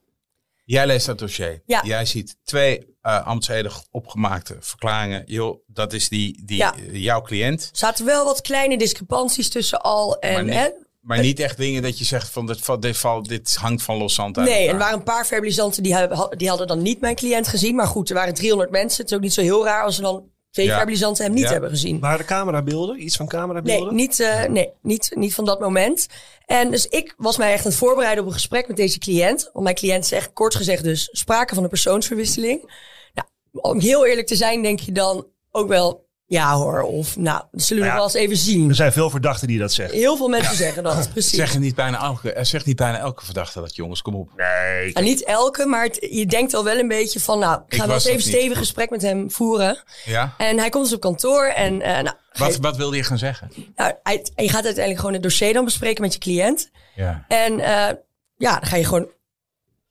Jij 0.64 0.86
leest 0.86 1.06
dat 1.06 1.18
dossier. 1.18 1.62
Ja. 1.66 1.82
Jij 1.84 2.04
ziet 2.04 2.36
twee 2.44 2.78
uh, 3.02 3.26
ambtsedig 3.26 3.82
opgemaakte 3.90 4.56
verklaringen. 4.60 5.22
Joh, 5.26 5.58
dat 5.66 5.92
is 5.92 6.08
die, 6.08 6.42
die 6.44 6.56
Ja. 6.56 6.74
eh, 6.74 6.94
jouw 6.94 7.22
cliënt. 7.22 7.62
Er 7.62 7.68
zaten 7.78 8.04
wel 8.04 8.24
wat 8.24 8.40
kleine 8.40 8.78
discrepanties 8.78 9.48
tussen 9.48 9.80
al 9.80 10.18
en... 10.18 10.32
Maar 10.32 10.44
niet- 10.44 10.54
hè, 10.54 10.68
Maar 11.00 11.20
niet 11.20 11.40
echt 11.40 11.56
dingen 11.56 11.82
dat 11.82 11.98
je 11.98 12.04
zegt 12.04 12.30
van 12.30 12.46
dit, 12.46 12.66
dit, 12.80 12.96
val- 12.96 13.22
dit 13.22 13.54
hangt 13.54 13.82
van 13.82 13.96
los 13.96 14.14
zand 14.14 14.38
uit 14.38 14.48
Nee, 14.48 14.66
en 14.66 14.72
er 14.72 14.78
waren 14.78 14.98
een 14.98 15.02
paar 15.04 15.26
verbalisanten 15.26 15.82
die, 15.82 15.94
hebben- 15.94 16.38
die 16.38 16.48
hadden 16.48 16.66
dan 16.66 16.82
niet 16.82 17.00
mijn 17.00 17.14
cliënt 17.14 17.48
gezien. 17.48 17.74
Maar 17.74 17.86
goed, 17.86 18.08
er 18.08 18.14
waren 18.14 18.34
300 18.34 18.70
mensen. 18.70 19.00
Het 19.02 19.10
is 19.10 19.16
ook 19.16 19.22
niet 19.22 19.32
zo 19.32 19.40
heel 19.40 19.64
raar 19.64 19.84
als 19.84 19.96
er 19.96 20.02
dan 20.02 20.28
twee 20.50 20.66
Ja. 20.66 20.76
verbalisanten 20.76 21.24
hem 21.24 21.34
niet 21.34 21.42
Ja. 21.44 21.50
hebben 21.50 21.70
gezien. 21.70 22.00
Waren 22.00 22.18
er 22.18 22.24
camerabeelden? 22.24 23.02
Iets 23.02 23.16
van 23.16 23.26
Nee, 23.26 23.40
camerabeelden? 23.40 23.94
niet, 23.94 24.20
eh, 24.20 24.44
nee 24.44 24.72
niet, 24.82 25.10
niet 25.14 25.34
van 25.34 25.44
dat 25.44 25.60
moment. 25.60 26.06
En 26.46 26.70
dus 26.70 26.86
ik 26.86 27.14
was 27.16 27.36
mij 27.36 27.52
echt 27.52 27.64
aan 27.64 27.70
het 27.70 27.80
voorbereiden 27.80 28.22
op 28.22 28.28
een 28.28 28.34
gesprek 28.36 28.68
met 28.68 28.76
deze 28.76 28.98
cliënt. 28.98 29.50
Want 29.52 29.64
mijn 29.64 29.76
cliënt 29.76 30.06
zegt, 30.06 30.32
kort 30.32 30.54
gezegd 30.54 30.84
dus, 30.84 31.08
sprake 31.12 31.54
van 31.54 31.62
een 31.62 31.68
persoonsverwisseling. 31.68 32.72
Nou, 33.14 33.28
om 33.52 33.80
heel 33.80 34.06
eerlijk 34.06 34.26
te 34.26 34.36
zijn, 34.36 34.62
denk 34.62 34.80
je 34.80 34.92
dan 34.92 35.26
ook 35.50 35.68
wel, 35.68 36.08
ja 36.30 36.54
hoor, 36.54 36.82
of 36.82 37.16
nou, 37.16 37.42
dat 37.50 37.62
zullen 37.62 37.82
we 37.82 37.88
Nou 37.88 38.00
ja, 38.00 38.06
wel 38.06 38.20
eens 38.20 38.24
even 38.30 38.36
zien. 38.36 38.68
Er 38.68 38.74
zijn 38.74 38.92
veel 38.92 39.10
verdachten 39.10 39.48
die 39.48 39.58
dat 39.58 39.72
zeggen. 39.72 39.98
Heel 39.98 40.16
veel 40.16 40.28
mensen 40.28 40.56
zeggen 40.56 40.82
dat, 40.82 41.08
precies. 41.12 41.34
Zeggen 41.38 41.60
niet 41.60 41.74
bijna 41.74 42.00
elke, 42.02 42.32
eh, 42.32 42.44
zegt 42.44 42.66
niet 42.66 42.76
bijna 42.76 42.98
elke 42.98 43.24
verdachte 43.24 43.60
dat, 43.60 43.74
jongens, 43.74 44.02
kom 44.02 44.14
op. 44.14 44.30
Nee. 44.36 44.92
Nou, 44.92 45.06
niet 45.06 45.24
elke, 45.24 45.66
maar 45.66 45.82
het- 45.84 46.06
je 46.10 46.26
denkt 46.26 46.54
al 46.54 46.64
wel 46.64 46.78
een 46.78 46.88
beetje 46.88 47.20
van, 47.20 47.38
nou, 47.38 47.60
ik 47.66 47.72
Ik 47.72 47.78
ga 47.80 47.86
wel 47.86 47.94
eens 47.94 48.04
even 48.04 48.16
niet. 48.18 48.26
stevig 48.36 48.58
gesprek 48.58 48.90
met 48.90 49.02
hem 49.02 49.30
voeren. 49.30 49.82
Ja? 50.04 50.34
En 50.38 50.58
hij 50.58 50.68
komt 50.68 50.84
dus 50.84 50.94
op 50.94 51.00
kantoor 51.00 51.44
en 51.46 51.82
eh, 51.82 52.02
nou, 52.02 52.16
Wat, 52.32 52.56
wat 52.56 52.76
wilde 52.76 52.96
je 52.96 53.02
gaan 53.04 53.18
zeggen? 53.18 53.50
nou, 53.76 53.92
hij- 54.02 54.26
je 54.36 54.48
gaat 54.48 54.64
uiteindelijk 54.64 54.98
gewoon 54.98 55.12
het 55.14 55.22
dossier 55.22 55.52
dan 55.52 55.64
bespreken 55.64 56.02
met 56.02 56.12
je 56.12 56.18
cliënt. 56.18 56.70
Ja. 56.94 57.24
En 57.28 57.60
eh, 57.60 57.96
ja, 58.36 58.58
dan 58.58 58.66
ga 58.66 58.76
je 58.76 58.84
gewoon 58.84 59.08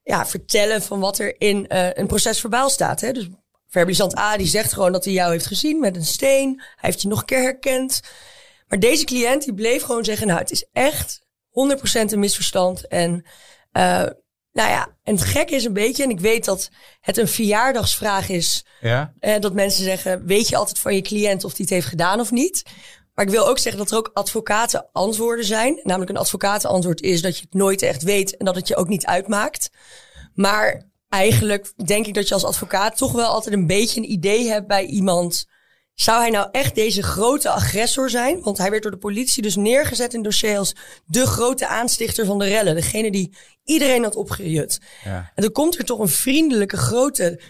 ja, 0.03 0.25
vertellen 0.25 0.81
van 0.81 0.99
wat 0.99 1.19
er 1.19 1.35
in 1.41 1.67
eh, 1.67 1.87
een 1.93 2.07
proces 2.07 2.39
verbaal 2.39 2.69
staat. 2.69 3.01
Hè? 3.01 3.11
Dus 3.11 3.27
verbalisant 3.69 4.17
A 4.17 4.37
die 4.37 4.47
zegt 4.47 4.73
gewoon 4.73 4.91
dat 4.91 5.03
hij 5.03 5.13
jou 5.13 5.31
heeft 5.31 5.45
gezien 5.45 5.79
met 5.79 5.95
een 5.95 6.05
steen. 6.05 6.55
Hij 6.57 6.89
heeft 6.89 7.01
je 7.01 7.07
nog 7.07 7.19
een 7.19 7.25
keer 7.25 7.41
herkend. 7.41 8.01
Maar 8.67 8.79
deze 8.79 9.05
cliënt 9.05 9.43
die 9.43 9.53
bleef 9.53 9.83
gewoon 9.83 10.03
zeggen, 10.03 10.27
nou 10.27 10.39
het 10.39 10.51
is 10.51 10.67
echt 10.73 11.21
100% 11.49 12.11
een 12.11 12.19
misverstand. 12.19 12.87
En 12.87 13.25
eh, 13.71 14.05
nou 14.51 14.69
ja, 14.69 14.97
en 15.03 15.15
het 15.15 15.23
gekke 15.23 15.55
is 15.55 15.63
een 15.63 15.73
beetje, 15.73 16.03
en 16.03 16.09
ik 16.09 16.19
weet 16.19 16.45
dat 16.45 16.69
het 17.01 17.17
een 17.17 17.27
verjaardagsvraag 17.27 18.29
is 18.29 18.65
Ja? 18.81 19.13
eh, 19.19 19.39
dat 19.39 19.53
mensen 19.53 19.83
zeggen, 19.83 20.25
weet 20.25 20.47
je 20.47 20.55
altijd 20.55 20.79
van 20.79 20.95
je 20.95 21.01
cliënt 21.01 21.43
of 21.43 21.53
die 21.53 21.65
het 21.65 21.73
heeft 21.73 21.87
gedaan 21.87 22.19
of 22.19 22.31
niet? 22.31 22.63
Maar 23.13 23.25
ik 23.25 23.33
wil 23.33 23.47
ook 23.47 23.59
zeggen 23.59 23.81
dat 23.81 23.91
er 23.91 23.97
ook 23.97 24.11
advocaten 24.13 24.89
antwoorden 24.91 25.45
zijn. 25.45 25.79
Namelijk 25.83 26.11
een 26.11 26.17
advocatenantwoord 26.17 27.01
is 27.01 27.21
dat 27.21 27.37
je 27.37 27.43
het 27.43 27.53
nooit 27.53 27.81
echt 27.81 28.03
weet 28.03 28.37
en 28.37 28.45
dat 28.45 28.55
het 28.55 28.67
je 28.67 28.75
ook 28.75 28.87
niet 28.87 29.05
uitmaakt. 29.05 29.69
Maar 30.33 30.88
eigenlijk 31.09 31.71
denk 31.85 32.05
ik 32.05 32.13
dat 32.13 32.27
je 32.27 32.33
als 32.33 32.45
advocaat 32.45 32.97
toch 32.97 33.11
wel 33.11 33.25
altijd 33.27 33.55
een 33.55 33.67
beetje 33.67 33.99
een 33.99 34.11
idee 34.11 34.49
hebt 34.49 34.67
bij 34.67 34.85
iemand. 34.85 35.45
Zou 35.93 36.21
hij 36.21 36.29
nou 36.29 36.47
echt 36.51 36.75
deze 36.75 37.03
grote 37.03 37.49
agressor 37.49 38.09
zijn? 38.09 38.41
Want 38.41 38.57
hij 38.57 38.69
werd 38.69 38.81
door 38.83 38.91
de 38.91 38.97
politie 38.97 39.41
dus 39.41 39.55
neergezet 39.55 40.13
in 40.13 40.19
het 40.19 40.29
dossier 40.29 40.57
als 40.57 40.75
de 41.05 41.25
grote 41.25 41.67
aanstichter 41.67 42.25
van 42.25 42.39
de 42.39 42.45
rellen. 42.47 42.75
Degene 42.75 43.11
die 43.11 43.35
iedereen 43.63 44.03
had 44.03 44.15
opgejut. 44.15 44.79
Ja. 45.03 45.31
En 45.35 45.43
dan 45.43 45.51
komt 45.51 45.77
er 45.77 45.85
toch 45.85 45.99
een 45.99 46.09
vriendelijke 46.09 46.77
grote 46.77 47.41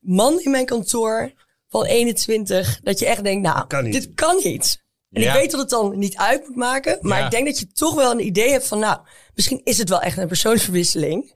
man 0.00 0.40
in 0.40 0.50
mijn 0.50 0.66
kantoor 0.66 1.32
van 1.68 1.84
21. 1.84 2.80
Dat 2.82 2.98
je 2.98 3.06
echt 3.06 3.24
denkt, 3.24 3.42
nou, 3.42 3.66
Kan 3.66 3.90
dit 3.90 4.10
kan 4.14 4.36
niet. 4.42 4.82
En 5.10 5.22
Ja. 5.22 5.32
ik 5.32 5.38
weet 5.40 5.50
dat 5.50 5.60
het 5.60 5.70
dan 5.70 5.98
niet 5.98 6.16
uit 6.16 6.46
moet 6.48 6.56
maken. 6.56 6.98
Maar 7.00 7.18
Ja. 7.18 7.24
ik 7.24 7.30
denk 7.30 7.46
dat 7.46 7.58
je 7.58 7.66
toch 7.66 7.94
wel 7.94 8.10
een 8.10 8.26
idee 8.26 8.50
hebt 8.50 8.66
van, 8.66 8.78
nou, 8.78 8.98
misschien 9.34 9.60
is 9.64 9.78
het 9.78 9.88
wel 9.88 10.00
echt 10.00 10.16
een 10.18 10.26
persoonsverwisseling. 10.26 11.32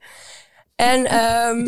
En 0.81 1.05
ehm, 1.21 1.67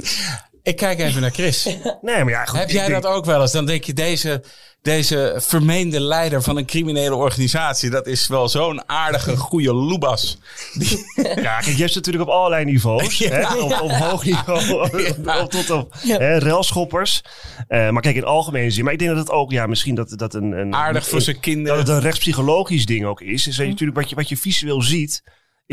Ik 0.63 0.75
kijk 0.75 0.99
even 0.99 1.21
naar 1.21 1.31
Chris. 1.31 1.65
Nee, 2.01 2.23
maar 2.23 2.29
ja, 2.33 2.45
goed. 2.45 2.59
Heb 2.59 2.69
jij 2.69 2.87
denk- 2.87 3.01
dat 3.03 3.11
ook 3.11 3.25
wel 3.25 3.41
eens? 3.41 3.51
Dan 3.51 3.65
denk 3.65 3.83
je, 3.83 3.93
deze, 3.93 4.43
deze 4.81 5.33
vermeende 5.37 5.99
leider 5.99 6.41
van 6.43 6.57
een 6.57 6.65
criminele 6.65 7.15
organisatie, 7.15 7.89
dat 7.89 8.07
is 8.07 8.27
wel 8.27 8.49
zo'n 8.49 8.89
aardige, 8.89 9.37
goede 9.37 9.73
loebas. 9.73 10.37
Die, 10.73 11.05
Ja, 11.15 11.59
kijk, 11.59 11.65
je 11.65 11.71
hebt 11.77 11.91
ze 11.91 11.97
natuurlijk 11.97 12.23
op 12.29 12.35
allerlei 12.35 12.65
niveaus. 12.65 13.17
Ja. 13.23 13.29
hè? 13.29 13.55
Op, 13.57 13.81
op 13.81 13.91
hoog 13.91 14.23
niveau, 14.25 15.01
Ja. 15.23 15.41
op, 15.43 15.51
tot 15.51 15.69
op 15.69 15.93
Ja. 16.03 16.17
hè, 16.17 16.39
railschoppers. 16.39 17.21
Eh, 17.67 17.89
maar 17.89 18.01
kijk, 18.01 18.15
in 18.15 18.23
algemene 18.25 18.69
zin. 18.71 18.83
Maar 18.83 18.93
ik 18.93 18.99
denk 18.99 19.11
dat 19.11 19.19
het 19.19 19.29
ook, 19.31 19.51
ja, 19.51 19.67
misschien 19.67 19.95
dat, 19.95 20.13
dat 20.17 20.33
een... 20.33 20.51
een 20.51 20.75
aardig 20.75 21.07
voor 21.07 21.21
zijn 21.21 21.35
Dat 21.35 21.45
kinderen. 21.45 21.79
het 21.79 21.87
een 21.87 21.99
rechtspsychologisch 22.01 22.85
ding 22.85 23.05
ook 23.05 23.21
is. 23.21 23.47
Is 23.47 23.55
dat 23.55 23.65
je 23.65 23.71
natuurlijk 23.71 23.99
wat 23.99 24.09
je, 24.09 24.15
wat 24.15 24.29
je 24.29 24.37
visueel 24.37 24.81
ziet, 24.81 25.23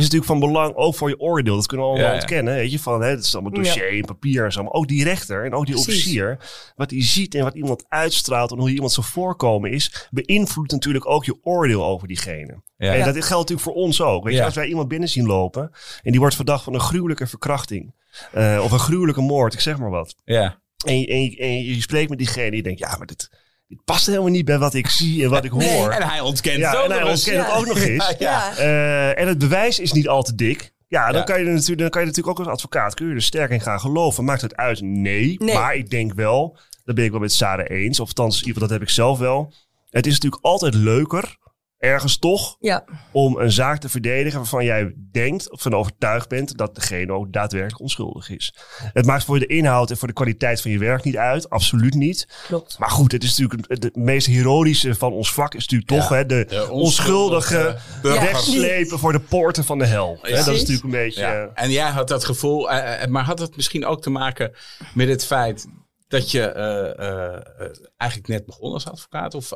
natuurlijk 0.03 0.31
van 0.31 0.39
belang 0.41 0.75
ook 0.75 0.95
voor 0.95 1.09
je 1.09 1.19
oordeel. 1.21 1.55
Dat 1.57 1.67
kunnen 1.67 1.87
we 1.87 1.93
allemaal 1.93 2.09
Ja, 2.11 2.15
ja. 2.17 2.21
ontkennen. 2.23 2.55
Weet 2.55 2.73
je, 2.73 2.79
van, 2.79 3.03
hè, 3.03 3.09
het 3.09 3.25
is 3.25 3.35
allemaal 3.35 3.53
dossier 3.53 3.93
en 3.99 4.05
papier 4.05 4.45
en 4.45 4.53
zo. 4.53 4.63
Maar 4.63 4.73
ook 4.73 4.89
die 4.89 5.05
rechter 5.05 5.45
en 5.45 5.53
ook 5.55 5.67
die 5.67 5.75
Precies. 5.75 5.95
officier. 5.95 6.39
Wat 6.77 6.91
hij 6.91 7.03
ziet 7.05 7.35
en 7.35 7.45
wat 7.45 7.55
iemand 7.55 7.85
uitstraalt 7.89 8.51
en 8.51 8.59
hoe 8.59 8.71
iemand 8.71 8.93
zo 8.93 9.03
voorkomen 9.03 9.71
is, 9.71 10.09
beïnvloedt 10.11 10.73
natuurlijk 10.73 11.07
ook 11.07 11.25
je 11.25 11.39
oordeel 11.43 11.85
over 11.85 12.09
diegene. 12.09 12.63
Ja. 12.77 12.93
En 12.93 12.99
Ja. 12.99 13.05
dat 13.05 13.15
geldt 13.15 13.31
natuurlijk 13.51 13.61
voor 13.61 13.75
ons 13.85 14.01
ook. 14.03 14.25
Weet 14.25 14.33
je, 14.33 14.39
Ja. 14.39 14.45
als 14.45 14.55
wij 14.55 14.67
iemand 14.67 14.89
binnen 14.89 15.09
zien 15.09 15.27
lopen 15.27 15.71
en 16.03 16.11
die 16.11 16.21
wordt 16.21 16.35
verdacht 16.35 16.65
van 16.65 16.75
een 16.75 16.81
gruwelijke 16.81 17.27
verkrachting. 17.27 17.95
eh, 18.33 18.61
of 18.65 18.73
een 18.73 18.79
gruwelijke 18.79 19.21
moord, 19.21 19.55
ik 19.55 19.61
zeg 19.61 19.79
maar 19.79 19.91
wat. 19.91 20.15
Ja. 20.25 20.61
En 20.87 21.01
je, 21.01 21.07
en 21.07 21.23
je, 21.23 21.37
en 21.37 21.65
je 21.65 21.81
spreekt 21.81 22.09
met 22.09 22.19
diegene 22.19 22.47
en 22.51 22.57
je 22.57 22.63
denkt, 22.63 22.79
ja, 22.79 22.97
maar 22.97 23.07
dit, 23.07 23.31
dit 23.71 23.85
past 23.85 24.07
helemaal 24.07 24.29
niet 24.29 24.45
bij 24.45 24.59
wat 24.59 24.75
ik 24.75 24.87
zie 24.89 25.25
en 25.25 25.31
wat 25.31 25.45
ik 25.45 25.51
hoor. 25.51 25.91
En 25.91 26.03
hij 26.09 26.21
ontkent 26.21 26.59
Ja, 26.59 26.71
het 26.71 26.79
ook 26.79 26.85
en 26.85 26.91
hij 26.91 27.01
nog 27.01 27.09
eens. 27.11 27.25
ontkent 27.27 27.47
het 27.47 27.57
ook 27.57 27.67
nog 27.67 27.79
eens. 27.79 28.15
Ja. 28.19 28.53
ja, 28.53 28.57
Eh, 28.57 29.21
en 29.21 29.29
het 29.29 29.39
bewijs 29.39 29.79
is 29.79 29.93
niet 29.93 30.09
al 30.09 30.23
te 30.23 30.35
dik. 30.35 30.73
Ja, 30.89 31.07
dan, 31.07 31.15
Ja. 31.17 31.23
Kan 31.23 31.41
je 31.41 31.47
er 31.47 31.53
natuurlijk, 31.53 31.79
dan 31.81 31.91
kan 31.91 32.01
je 32.01 32.07
natuurlijk 32.07 32.39
ook 32.39 32.47
als 32.47 32.55
advocaat 32.55 32.95
kun 32.95 33.09
je 33.09 33.15
er 33.15 33.23
sterk 33.23 33.51
in 33.51 33.61
gaan 33.61 33.81
geloven. 33.81 34.25
Maakt 34.25 34.41
het 34.41 34.57
uit? 34.57 34.81
Nee. 34.81 35.37
Nee. 35.39 35.55
Maar 35.55 35.75
ik 35.75 35.91
denk 35.91 36.15
wel, 36.15 36.59
dat 36.85 36.95
ben 36.95 37.05
ik 37.05 37.11
wel 37.11 37.21
met 37.21 37.33
Sarah 37.33 37.67
eens. 37.69 38.01
Of 38.01 38.09
althans, 38.09 38.43
dat 38.43 38.71
heb 38.71 38.83
ik 38.83 38.91
zelf 38.91 39.19
wel. 39.19 39.53
Het 39.91 40.07
is 40.07 40.13
natuurlijk 40.13 40.45
altijd 40.45 40.75
leuker, 40.75 41.37
ergens 41.81 42.19
toch, 42.19 42.57
ja, 42.61 42.85
om 43.13 43.37
een 43.37 43.53
zaak 43.53 43.81
te 43.81 43.89
verdedigen 43.89 44.39
waarvan 44.39 44.65
jij 44.65 44.95
denkt 45.13 45.51
of 45.51 45.63
van 45.63 45.75
overtuigd 45.75 46.29
bent 46.29 46.57
dat 46.57 46.75
degene 46.75 47.13
ook 47.13 47.33
daadwerkelijk 47.33 47.81
onschuldig 47.81 48.31
is. 48.31 48.55
Het 48.93 49.07
maakt 49.07 49.25
voor 49.25 49.39
de 49.39 49.47
inhoud 49.47 49.91
en 49.91 49.97
voor 49.97 50.09
de 50.09 50.15
kwaliteit 50.15 50.61
van 50.61 50.71
je 50.71 50.79
werk 50.79 51.05
niet 51.05 51.17
uit. 51.17 51.51
Absoluut 51.51 51.95
niet. 51.95 52.29
klopt. 52.47 52.79
Maar 52.79 52.91
goed, 52.91 53.13
het 53.13 53.23
is 53.23 53.39
natuurlijk 53.39 53.69
het 53.71 53.85
het 53.85 53.97
meest 53.97 54.27
heroïsche 54.27 54.95
van 54.95 55.13
ons 55.13 55.33
vak 55.33 55.55
is 55.55 55.69
natuurlijk 55.69 55.91
toch 55.91 56.09
hè, 56.09 56.27
de, 56.27 56.45
de 56.49 56.71
onschuldige 56.71 57.51
onschuldige 57.51 58.21
wegslepen 58.21 58.99
voor 58.99 59.13
de 59.13 59.21
poorten 59.21 59.65
van 59.65 59.79
de 59.79 59.87
hel. 59.87 60.19
Hè, 60.23 60.31
dat 60.31 60.47
is 60.47 60.61
natuurlijk 60.61 60.85
een 60.85 60.91
beetje. 60.91 61.21
Ja. 61.21 61.51
En 61.55 61.71
jij 61.71 61.91
had 61.91 62.09
dat 62.09 62.25
gevoel, 62.25 62.71
eh, 62.71 63.03
eh, 63.03 63.09
maar 63.09 63.25
had 63.25 63.39
het 63.39 63.57
misschien 63.57 63.87
ook 63.87 64.03
te 64.03 64.11
maken 64.11 64.53
met 64.95 65.09
het 65.09 65.27
feit 65.27 65.67
dat 66.11 66.31
je 66.31 66.43
eh, 66.43 66.99
eh, 66.99 67.35
eh, 67.37 67.71
eigenlijk 67.97 68.31
net 68.31 68.47
begon 68.47 68.73
als 68.73 68.87
advocaat? 68.87 69.35
Of 69.35 69.53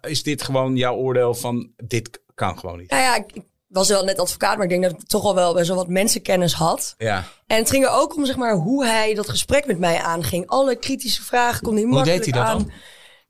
is 0.00 0.22
dit 0.22 0.42
gewoon 0.42 0.76
jouw 0.76 0.94
oordeel 0.94 1.34
van 1.34 1.70
dit 1.76 2.20
kan 2.34 2.58
gewoon 2.58 2.78
niet? 2.78 2.90
Nou 2.90 3.02
ja, 3.02 3.16
ik 3.16 3.42
was 3.66 3.88
wel 3.88 4.04
net 4.04 4.18
advocaat, 4.18 4.54
maar 4.54 4.64
ik 4.64 4.70
denk 4.70 4.82
dat 4.82 4.92
ik 4.92 5.08
toch 5.08 5.24
al 5.24 5.34
wel 5.34 5.54
best 5.54 5.68
wel 5.68 5.76
wat 5.76 5.88
mensenkennis 5.88 6.52
had. 6.52 6.94
Ja. 6.98 7.24
En 7.46 7.56
het 7.56 7.70
ging 7.70 7.84
er 7.84 7.90
ook 7.90 8.16
om 8.16 8.26
zeg 8.26 8.36
maar, 8.36 8.54
hoe 8.54 8.86
hij 8.86 9.14
dat 9.14 9.28
gesprek 9.28 9.66
met 9.66 9.78
mij 9.78 9.98
aanging. 9.98 10.46
Alle 10.46 10.76
kritische 10.76 11.22
vragen 11.22 11.62
kon 11.62 11.74
hij 11.74 11.82
Hoe 11.82 11.92
makkelijk 11.92 12.24
deed 12.24 12.34
hij 12.34 12.42
dat 12.42 12.52
aan. 12.52 12.58
dan? 12.58 12.72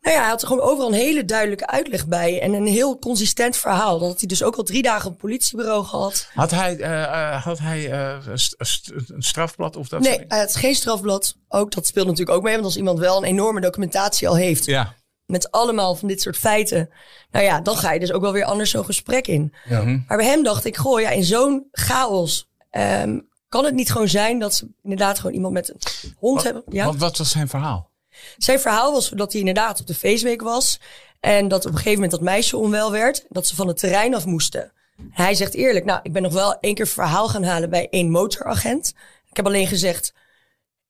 Nou 0.03 0.15
ja, 0.17 0.21
hij 0.21 0.31
had 0.31 0.43
er 0.43 0.49
gewoon 0.49 0.63
overal 0.63 0.89
een 0.89 0.95
hele 0.99 1.25
duidelijke 1.25 1.67
uitleg 1.67 2.07
bij. 2.07 2.41
En 2.41 2.53
een 2.53 2.67
heel 2.67 2.99
consistent 2.99 3.57
verhaal. 3.57 3.99
Dat 3.99 4.09
had 4.09 4.19
hij 4.19 4.29
dus 4.29 4.43
ook 4.43 4.57
al 4.57 4.63
drie 4.63 4.83
dagen 4.83 5.05
op 5.07 5.13
het 5.13 5.21
politiebureau 5.21 5.85
gehad. 5.85 6.29
Had 6.35 6.51
hij, 6.51 6.77
eh, 6.79 7.03
eh, 7.03 7.43
had 7.45 7.59
hij 7.59 7.91
eh, 7.91 8.19
st- 8.35 8.55
st- 8.59 8.91
een 9.07 9.23
strafblad 9.23 9.77
of 9.77 9.89
dat 9.89 10.01
nee, 10.01 10.09
soort 10.09 10.21
dingen? 10.23 10.35
hij 10.37 10.45
had 10.47 10.57
geen 10.57 10.75
strafblad. 10.75 11.35
Ook 11.49 11.73
dat 11.73 11.87
speelt 11.87 12.07
natuurlijk 12.07 12.37
ook 12.37 12.43
mee. 12.43 12.53
Want 12.53 12.65
als 12.65 12.77
iemand 12.77 12.99
wel 12.99 13.17
een 13.17 13.25
enorme 13.29 13.61
documentatie 13.61 14.29
al 14.29 14.37
heeft. 14.37 14.65
Ja. 14.65 14.95
Met 15.27 15.51
allemaal 15.51 15.95
van 15.95 16.09
dit 16.09 16.21
soort 16.21 16.37
feiten. 16.37 16.91
Nou 17.31 17.45
ja, 17.45 17.61
dan 17.61 17.77
ga 17.77 17.93
je 17.93 18.01
dus 18.01 18.13
ook 18.13 18.23
wel 18.23 18.33
weer 18.33 18.45
anders 18.45 18.71
zo'n 18.71 18.85
gesprek 18.85 19.27
in. 19.27 19.55
Mhm. 19.69 19.99
Maar 20.09 20.17
bij 20.17 20.27
hem 20.27 20.43
dacht 20.43 20.65
ik, 20.65 20.77
goh, 20.77 21.01
ja, 21.01 21.11
in 21.11 21.25
zo'n 21.25 21.69
chaos. 21.73 22.49
ehm, 22.71 23.19
kan 23.49 23.65
het 23.65 23.75
niet 23.75 23.93
gewoon 23.93 24.09
zijn 24.09 24.39
dat 24.39 24.55
ze 24.55 24.69
inderdaad 24.83 25.19
gewoon 25.19 25.35
iemand 25.35 25.53
met 25.55 25.69
een 25.69 26.15
hond 26.19 26.43
hebben? 26.43 26.63
Ja. 26.69 26.85
Want 26.85 27.01
wat 27.01 27.19
was 27.19 27.31
zijn 27.31 27.49
verhaal? 27.49 27.90
Zijn 28.37 28.61
verhaal 28.61 28.93
was 28.93 29.09
dat 29.09 29.31
hij 29.33 29.41
inderdaad 29.41 29.81
op 29.81 29.87
de 29.87 29.95
feestweek 29.95 30.43
was. 30.43 30.81
En 31.21 31.49
dat 31.49 31.61
op 31.65 31.71
een 31.71 31.77
gegeven 31.77 31.95
moment 31.95 32.11
dat 32.11 32.21
meisje 32.21 32.57
onwel 32.57 32.91
werd. 32.91 33.25
Dat 33.29 33.47
ze 33.47 33.55
van 33.55 33.69
het 33.69 33.79
terrein 33.79 34.15
af 34.15 34.25
moesten. 34.27 34.73
En 34.97 35.11
hij 35.13 35.35
zegt 35.35 35.55
eerlijk, 35.55 35.85
nou, 35.85 36.01
ik 36.03 36.13
ben 36.13 36.23
nog 36.23 36.33
wel 36.33 36.59
één 36.61 36.75
keer 36.75 36.87
verhaal 36.87 37.29
gaan 37.29 37.45
halen 37.45 37.71
bij 37.71 37.89
één 37.91 38.11
motoragent. 38.11 38.95
Ik 39.31 39.37
heb 39.37 39.47
alleen 39.47 39.67
gezegd, 39.67 40.13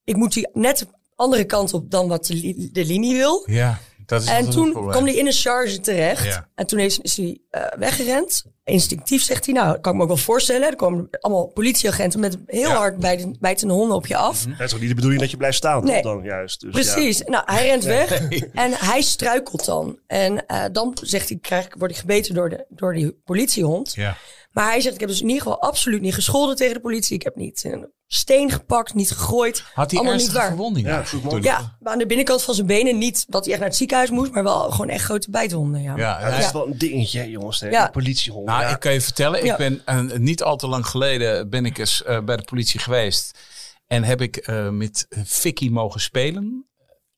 ik 0.05 0.17
moet 0.17 0.33
die 0.33 0.49
net 0.53 0.79
de 0.79 0.87
andere 1.17 1.45
kant 1.45 1.75
op 1.75 1.91
dan 1.91 2.09
wat 2.09 2.27
de, 2.27 2.35
li- 2.35 2.71
de 2.73 2.85
linie 2.85 3.17
wil. 3.17 3.43
Ja, 3.47 3.79
dat 4.07 4.23
is 4.23 4.29
En 4.29 4.51
toen 4.51 4.73
kwam 4.73 5.05
hij 5.05 5.15
in 5.15 5.27
een 5.27 5.33
charge 5.33 5.81
terecht. 5.81 6.25
Ja. 6.25 6.49
En 6.55 6.67
toen 6.67 6.79
is, 6.79 6.99
is 6.99 7.17
hij 7.17 7.41
eh, 7.51 7.63
weggerend. 7.79 8.45
Instinctief 8.65 9.23
zegt 9.23 9.45
hij, 9.47 9.55
nou, 9.55 9.67
dat 9.73 9.81
kan 9.81 9.91
ik 9.93 9.97
me 9.99 10.03
ook 10.03 10.09
wel 10.09 10.17
voorstellen. 10.19 10.69
Er 10.69 10.77
komen 10.77 11.09
allemaal 11.21 11.47
politieagenten 11.47 12.21
met 12.21 12.39
heel 12.47 12.69
Ja. 12.69 12.75
hard 12.77 12.99
bijten- 12.99 13.37
bijtende 13.41 13.75
honden 13.75 13.97
op 13.97 14.07
je 14.07 14.17
af. 14.17 14.45
Het 14.49 14.61
is 14.61 14.75
ook 14.75 14.81
niet 14.81 14.89
de 14.89 14.95
bedoeling 14.95 15.21
dat 15.21 15.31
je 15.31 15.37
blijft 15.37 15.57
staan, 15.57 15.85
Nee. 15.85 16.03
toch 16.03 16.13
dan 16.13 16.23
juist. 16.23 16.61
Dus, 16.61 16.71
Precies. 16.73 17.23
Nou, 17.23 17.43
hij 17.47 17.67
rent 17.67 17.85
weg 17.85 18.29
en 18.53 18.73
hij 18.73 19.03
struikelt 19.03 19.65
dan. 19.65 19.99
En 20.07 20.47
eh, 20.47 20.65
dan 20.73 20.97
zegt 21.03 21.29
hij, 21.29 21.39
krijg, 21.39 21.69
word 21.79 21.91
ik 21.91 21.97
gebeten 21.97 22.35
door, 22.35 22.49
de, 22.49 22.65
door 22.69 22.95
die 22.95 23.13
politiehond. 23.25 23.95
Ja. 23.95 24.17
Maar 24.51 24.71
hij 24.71 24.81
zegt, 24.81 24.95
ik 24.95 25.01
heb 25.01 25.09
dus 25.09 25.21
in 25.21 25.27
ieder 25.29 25.43
geval 25.43 25.61
absoluut 25.61 26.01
niet 26.01 26.15
gescholden 26.15 26.57
tegen 26.57 26.75
de 26.75 26.81
politie. 26.81 27.15
Ik 27.15 27.23
heb 27.23 27.37
niet 27.37 27.65
een 27.65 27.93
steen 28.07 28.51
gepakt, 28.51 28.95
niet 28.95 29.11
gegooid. 29.11 29.63
Had 29.75 29.91
hij 29.91 30.01
Allemaal 30.01 30.03
niet 30.03 30.13
ernstige 30.13 30.39
waar. 30.39 30.47
verwondingen? 30.49 30.91
Ja, 30.91 31.05
ook. 31.29 31.43
Ja, 31.43 31.77
maar 31.81 31.93
aan 31.93 31.99
de 31.99 32.07
binnenkant 32.07 32.43
van 32.43 32.55
zijn 32.55 32.67
benen 32.67 32.99
niet 32.99 33.25
dat 33.29 33.43
hij 33.43 33.51
echt 33.51 33.61
naar 33.61 33.69
het 33.69 33.79
ziekenhuis 33.79 34.11
moest, 34.11 34.33
maar 34.33 34.43
wel 34.43 34.71
gewoon 34.71 34.89
echt 34.89 35.05
grote 35.05 35.31
bijtwonden. 35.31 35.83
Ja. 35.83 35.97
Ja, 35.97 36.31
dat 36.31 36.39
is 36.39 36.53
wel 36.53 36.67
een 36.67 36.79
dingetje, 36.79 37.31
jongens. 37.41 37.59
Ja. 37.59 37.85
De 37.85 37.91
politiehond. 37.91 38.47
Nou, 38.47 38.63
ja. 38.63 38.69
ik 38.69 38.81
kan 38.81 38.93
je 38.93 39.01
vertellen, 39.01 39.45
Ja. 39.45 39.53
ik 39.53 39.59
ben 39.59 39.83
eh, 39.85 40.19
niet 40.19 40.43
al 40.43 40.57
te 40.57 40.67
lang 40.67 40.87
geleden 40.87 41.51
ben 41.51 41.65
ik 41.65 41.79
eens 41.79 42.03
eh, 42.03 42.21
bij 42.21 42.37
de 42.37 42.45
politie 42.45 42.81
geweest. 42.81 43.39
En 43.87 44.05
heb 44.05 44.21
ik 44.21 44.37
eh, 44.37 44.69
met 44.69 45.07
Vicky 45.25 45.69
mogen 45.69 46.01
spelen. 46.01 46.70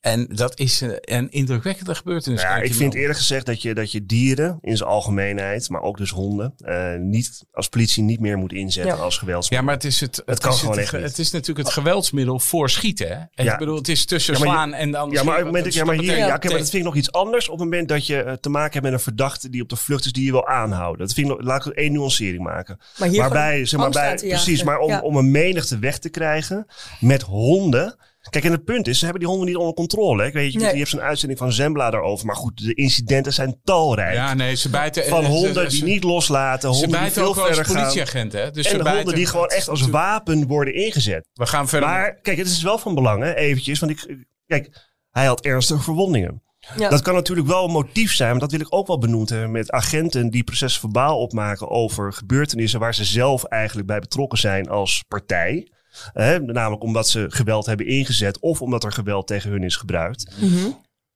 En 0.03 0.27
dat 0.31 0.59
is 0.59 0.81
eh, 0.83 0.89
een 1.01 1.31
indrukwekkende 1.31 1.95
gebeurtenis. 1.95 2.41
Ja, 2.43 2.57
ik 2.57 2.75
vind 2.75 2.93
wel. 2.93 3.01
eerlijk 3.03 3.19
gezegd 3.19 3.47
dat 3.47 3.63
je, 3.63 3.75
dat 3.75 3.93
je 3.93 4.07
dieren 4.07 4.59
in 4.63 4.77
zijn 4.77 4.89
algemeenheid, 4.89 5.69
maar 5.69 5.83
ook 5.83 5.97
dus 5.97 6.11
honden, 6.11 6.55
eh, 6.59 6.95
niet 6.99 7.45
als 7.53 7.69
politie 7.69 8.03
niet 8.03 8.21
meer 8.21 8.39
moet 8.39 8.53
inzetten 8.53 8.97
Ja. 8.97 9.03
als 9.03 9.19
geweldsmiddel. 9.19 9.59
Ja, 9.59 9.65
maar 9.65 9.83
het 9.83 9.93
is, 9.93 10.01
het, 10.01 10.23
het, 10.27 10.39
kan 10.41 10.53
is 10.53 10.59
gewoon 10.59 10.75
het, 10.75 10.83
echt 10.85 10.93
niet. 10.93 11.03
het 11.03 11.19
is 11.19 11.31
natuurlijk 11.31 11.67
het 11.67 11.75
geweldsmiddel 11.77 12.39
voor 12.39 12.71
schieten. 12.71 13.09
Hè? 13.09 13.15
En 13.15 13.45
Ja. 13.45 13.53
Ik 13.53 13.59
bedoel, 13.59 13.77
het 13.77 13.89
is 13.89 14.05
tussen 14.05 14.33
Ja, 14.33 14.39
maar 14.39 14.49
je- 14.49 14.55
slaan 14.55 14.73
en 14.75 14.91
dan. 14.91 15.11
Ja, 15.11 15.23
maar, 15.23 15.31
op 15.33 15.37
het 15.37 15.47
moment 15.47 15.65
dat, 15.65 15.75
ja, 15.75 15.85
maar, 15.85 15.95
hier, 15.95 16.17
ja, 16.17 16.35
oké, 16.35 16.49
maar 16.49 16.59
dat 16.59 16.71
vind 16.71 16.75
ik 16.75 16.83
nog 16.85 16.97
iets 16.97 17.13
anders. 17.13 17.49
Op 17.49 17.55
het 17.59 17.65
moment 17.65 17.89
dat 17.89 18.07
je 18.07 18.23
eh, 18.23 18.33
te 18.33 18.49
maken 18.49 18.73
hebt 18.73 18.85
met 18.85 18.93
een 18.93 19.01
verdachte 19.01 19.49
die 19.51 19.63
op 19.63 19.69
de 19.69 19.77
vlucht 19.77 20.05
is, 20.05 20.13
die 20.13 20.25
je 20.25 20.31
wil 20.31 20.47
aanhouden. 20.47 21.07
Dat 21.07 21.15
vind 21.15 21.29
ik, 21.29 21.33
nog- 21.37 21.43
laat 21.47 21.67
ik 21.67 21.73
één 21.73 21.93
nuancering 21.93 22.43
maken. 22.43 22.79
Maar 22.99 23.09
hier 23.09 23.21
Waarbij, 23.21 23.65
zeg 23.67 23.81
maar, 23.81 23.91
bij, 23.91 24.15
precies, 24.15 24.63
maar 24.63 24.79
om, 24.79 24.89
Ja. 24.91 25.01
om 25.01 25.17
een 25.17 25.31
menigte 25.31 25.79
weg 25.79 25.99
te 25.99 26.09
krijgen 26.09 26.67
met 27.01 27.23
honden. 27.23 27.97
Kijk, 28.33 28.45
en 28.45 28.53
het 28.53 28.65
punt 28.65 28.87
is, 28.89 28.99
ze 28.99 29.05
hebben 29.05 29.21
die 29.23 29.31
honden 29.31 29.49
niet 29.49 29.57
onder 29.59 29.75
controle. 29.75 30.23
hè. 30.23 30.29
Ik 30.29 30.35
weet, 30.35 30.53
je, 30.53 30.59
Nee. 30.59 30.71
je 30.71 30.77
hebt 30.77 30.89
zo'n 30.89 31.01
uitzending 31.01 31.39
van 31.41 31.53
Zembla 31.53 31.91
daarover. 31.91 32.27
Maar 32.27 32.37
goed, 32.37 32.65
de 32.65 32.75
incidenten 32.75 33.33
zijn 33.33 33.61
talrijk. 33.65 34.15
Ja, 34.15 34.35
nee, 34.35 34.55
ze 34.55 34.69
bijten. 34.71 35.05
van 35.05 35.23
ze- 35.23 35.29
honden 35.31 35.71
ze- 35.71 35.77
die 35.77 35.85
niet 35.93 36.03
loslaten, 36.05 36.61
Ze 36.61 36.67
honden 36.69 36.89
die 36.89 36.99
bijten 36.99 37.15
veel 37.15 37.29
ook 37.29 37.35
wel 37.35 37.47
als 37.59 37.61
politieagenten. 37.73 38.41
Hè? 38.41 38.51
Dus 38.51 38.65
ze 38.65 38.71
En 38.73 38.77
de 38.77 38.83
bijten- 38.83 39.01
honden 39.03 39.19
die 39.19 39.27
gewoon 39.27 39.49
echt 39.49 39.69
als 39.69 39.81
wapen 39.89 40.47
worden 40.47 40.75
ingezet. 40.75 41.29
We 41.33 41.47
gaan 41.47 41.69
verder. 41.69 41.89
Maar 41.89 42.15
kijk, 42.21 42.39
het 42.39 42.47
is 42.47 42.63
wel 42.63 42.79
van 42.79 42.95
belang, 42.95 43.23
hè, 43.23 43.35
eventjes. 43.35 43.79
Want 43.79 43.93
ik, 43.93 44.17
kijk, 44.47 44.89
hij 45.11 45.27
had 45.27 45.41
ernstige 45.45 45.83
verwondingen. 45.83 46.43
Ja. 46.77 46.89
Dat 46.89 47.03
kan 47.03 47.15
natuurlijk 47.15 47.49
wel 47.49 47.65
een 47.65 47.71
motief 47.71 48.13
zijn, 48.15 48.31
maar 48.31 48.41
dat 48.41 48.51
wil 48.51 48.61
ik 48.61 48.75
ook 48.75 48.87
wel 48.87 48.99
benoemd 48.99 49.29
hebben 49.29 49.51
met 49.51 49.71
agenten 49.71 50.31
die 50.31 50.45
processen 50.45 50.81
verbaal 50.81 51.19
opmaken 51.19 51.69
over 51.71 52.13
gebeurtenissen 52.13 52.81
waar 52.81 52.95
ze 52.95 53.05
zelf 53.05 53.45
eigenlijk 53.45 53.87
bij 53.87 53.99
betrokken 53.99 54.39
zijn 54.39 54.69
als 54.69 55.05
partij. 55.09 55.72
Hè, 56.13 56.39
namelijk 56.41 56.83
omdat 56.83 57.09
ze 57.09 57.27
geweld 57.29 57.67
hebben 57.67 57.87
ingezet 57.87 58.41
of 58.41 58.63
omdat 58.63 58.85
er 58.85 58.93
geweld 58.93 59.27
tegen 59.27 59.51
hun 59.51 59.63
is 59.63 59.77
gebruikt. 59.77 60.35
Mhm. 60.41 60.71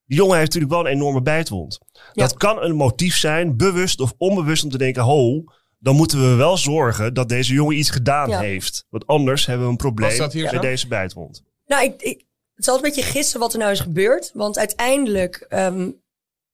Die 0.06 0.16
jongen 0.16 0.38
heeft 0.38 0.46
natuurlijk 0.54 0.72
wel 0.72 0.86
een 0.86 0.96
enorme 0.96 1.22
bijtwond. 1.22 1.78
Dat 2.12 2.36
kan 2.36 2.62
een 2.62 2.74
motief 2.74 3.16
zijn, 3.16 3.56
bewust 3.56 4.00
of 4.00 4.14
onbewust, 4.18 4.64
om 4.64 4.70
te 4.70 4.78
denken: 4.78 5.02
ho, 5.02 5.44
dan 5.78 5.96
moeten 5.96 6.30
we 6.30 6.34
wel 6.34 6.56
zorgen 6.56 7.14
dat 7.14 7.28
deze 7.28 7.52
jongen 7.52 7.78
iets 7.78 7.90
gedaan 7.90 8.28
Ja. 8.28 8.38
heeft. 8.38 8.86
Want 8.90 9.06
anders 9.06 9.46
hebben 9.46 9.66
we 9.66 9.72
een 9.72 9.78
probleem 9.78 10.18
met 10.52 10.62
deze 10.62 10.88
bijtwond. 10.88 11.42
Nou, 11.66 11.84
ik, 11.84 12.02
ik, 12.02 12.24
het 12.54 12.64
is 12.64 12.68
altijd 12.68 12.84
een 12.84 12.94
beetje 12.94 13.18
gissen 13.18 13.40
wat 13.40 13.52
er 13.52 13.58
nou 13.58 13.70
is 13.70 13.80
gebeurd. 13.80 14.30
Want 14.34 14.58
uiteindelijk, 14.58 15.36
ehm, 15.48 15.90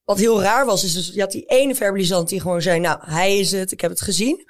wat 0.03 0.19
heel 0.19 0.41
raar 0.41 0.65
was, 0.65 0.83
is 0.83 0.93
dus, 0.93 1.11
je 1.13 1.19
had 1.19 1.31
die 1.31 1.45
ene 1.45 1.75
verbalisant 1.75 2.29
die 2.29 2.41
gewoon 2.41 2.61
zei, 2.61 2.79
nou, 2.79 2.99
hij 3.01 3.39
is 3.39 3.51
het, 3.51 3.71
ik 3.71 3.81
heb 3.81 3.89
het 3.91 4.01
gezien. 4.01 4.47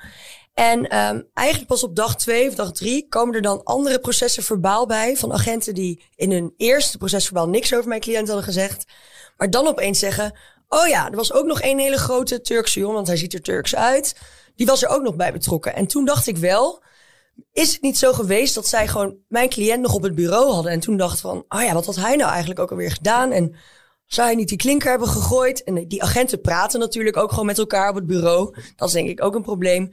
En 0.53 0.87
ehm, 0.87 1.21
eigenlijk 1.33 1.67
pas 1.67 1.83
op 1.83 1.95
dag 1.95 2.15
twee 2.15 2.47
of 2.47 2.55
dag 2.55 2.71
drie 2.71 3.07
komen 3.09 3.35
er 3.35 3.41
dan 3.41 3.63
andere 3.63 3.99
processen 3.99 4.43
verbaal 4.43 4.85
bij 4.85 5.17
van 5.17 5.33
agenten 5.33 5.73
die 5.73 6.03
in 6.15 6.31
hun 6.31 6.53
eerste 6.57 6.97
proces 6.97 7.25
verbaal 7.25 7.49
niks 7.49 7.73
over 7.73 7.87
mijn 7.87 8.01
cliënt 8.01 8.27
hadden 8.27 8.45
gezegd. 8.45 8.85
Maar 9.37 9.49
dan 9.49 9.67
opeens 9.67 9.99
zeggen, 9.99 10.37
oh 10.67 10.87
ja, 10.87 11.09
er 11.09 11.15
was 11.15 11.33
ook 11.33 11.45
nog 11.45 11.61
één 11.61 11.77
hele 11.77 11.97
grote 11.97 12.41
Turkse 12.41 12.79
jongen, 12.79 12.95
want 12.95 13.07
hij 13.07 13.17
ziet 13.17 13.33
er 13.33 13.41
Turks 13.41 13.75
uit. 13.75 14.15
Die 14.55 14.65
was 14.65 14.83
er 14.83 14.89
ook 14.89 15.01
nog 15.01 15.15
bij 15.15 15.31
betrokken. 15.31 15.75
En 15.75 15.87
toen 15.87 16.05
dacht 16.05 16.27
ik 16.27 16.37
wel, 16.37 16.83
is 17.53 17.73
het 17.73 17.81
niet 17.81 17.97
zo 17.97 18.13
geweest 18.13 18.55
dat 18.55 18.67
zij 18.67 18.87
gewoon 18.87 19.17
mijn 19.27 19.49
cliënt 19.49 19.81
nog 19.81 19.93
op 19.93 20.03
het 20.03 20.15
bureau 20.15 20.51
hadden 20.51 20.71
en 20.71 20.79
toen 20.79 20.97
dacht 20.97 21.19
van, 21.19 21.45
oh 21.49 21.61
ja, 21.61 21.73
wat 21.73 21.85
had 21.85 21.95
hij 21.95 22.15
nou 22.15 22.29
eigenlijk 22.29 22.59
ook 22.59 22.71
alweer 22.71 22.91
gedaan? 22.91 23.31
En 23.31 23.55
zou 24.05 24.27
hij 24.27 24.35
niet 24.35 24.47
die 24.47 24.57
klinker 24.57 24.89
hebben 24.89 25.07
gegooid? 25.07 25.63
En 25.63 25.87
die 25.87 26.03
agenten 26.03 26.41
praten 26.41 26.79
natuurlijk 26.79 27.17
ook 27.17 27.29
gewoon 27.29 27.45
met 27.45 27.57
elkaar 27.57 27.89
op 27.89 27.95
het 27.95 28.05
bureau. 28.05 28.55
Dat 28.75 28.87
is 28.87 28.93
denk 28.93 29.09
ik 29.09 29.23
ook 29.23 29.35
een 29.35 29.41
probleem. 29.41 29.91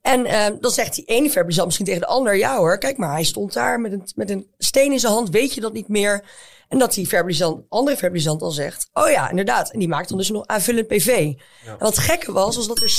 En 0.00 0.24
eh, 0.24 0.46
dan 0.60 0.70
zegt 0.70 0.94
die 0.94 1.04
ene 1.04 1.30
verbalizant 1.30 1.66
misschien 1.66 1.86
tegen 1.86 2.00
de 2.00 2.06
ander, 2.06 2.36
ja 2.36 2.56
hoor, 2.56 2.78
kijk 2.78 2.96
maar, 2.96 3.12
hij 3.12 3.24
stond 3.24 3.52
daar 3.52 3.80
met 3.80 3.92
een, 3.92 4.02
met 4.14 4.30
een 4.30 4.46
steen 4.58 4.92
in 4.92 5.00
zijn 5.00 5.12
hand, 5.12 5.30
weet 5.30 5.54
je 5.54 5.60
dat 5.60 5.72
niet 5.72 5.88
meer? 5.88 6.24
En 6.68 6.78
dat 6.78 6.94
die 6.94 7.08
verbalizant, 7.08 7.64
andere 7.68 7.96
verbalizant 7.96 8.40
dan 8.40 8.52
zegt, 8.52 8.88
oh 8.92 9.10
ja, 9.10 9.30
inderdaad. 9.30 9.70
En 9.70 9.78
die 9.78 9.88
maakt 9.88 10.08
dan 10.08 10.18
dus 10.18 10.30
nog 10.30 10.46
aanvullend 10.46 10.86
PV. 10.86 11.32
En 11.66 11.78
wat 11.78 11.98
gekke 11.98 12.32
was, 12.32 12.56
was 12.56 12.66
dat 12.66 12.82
er 12.82 12.90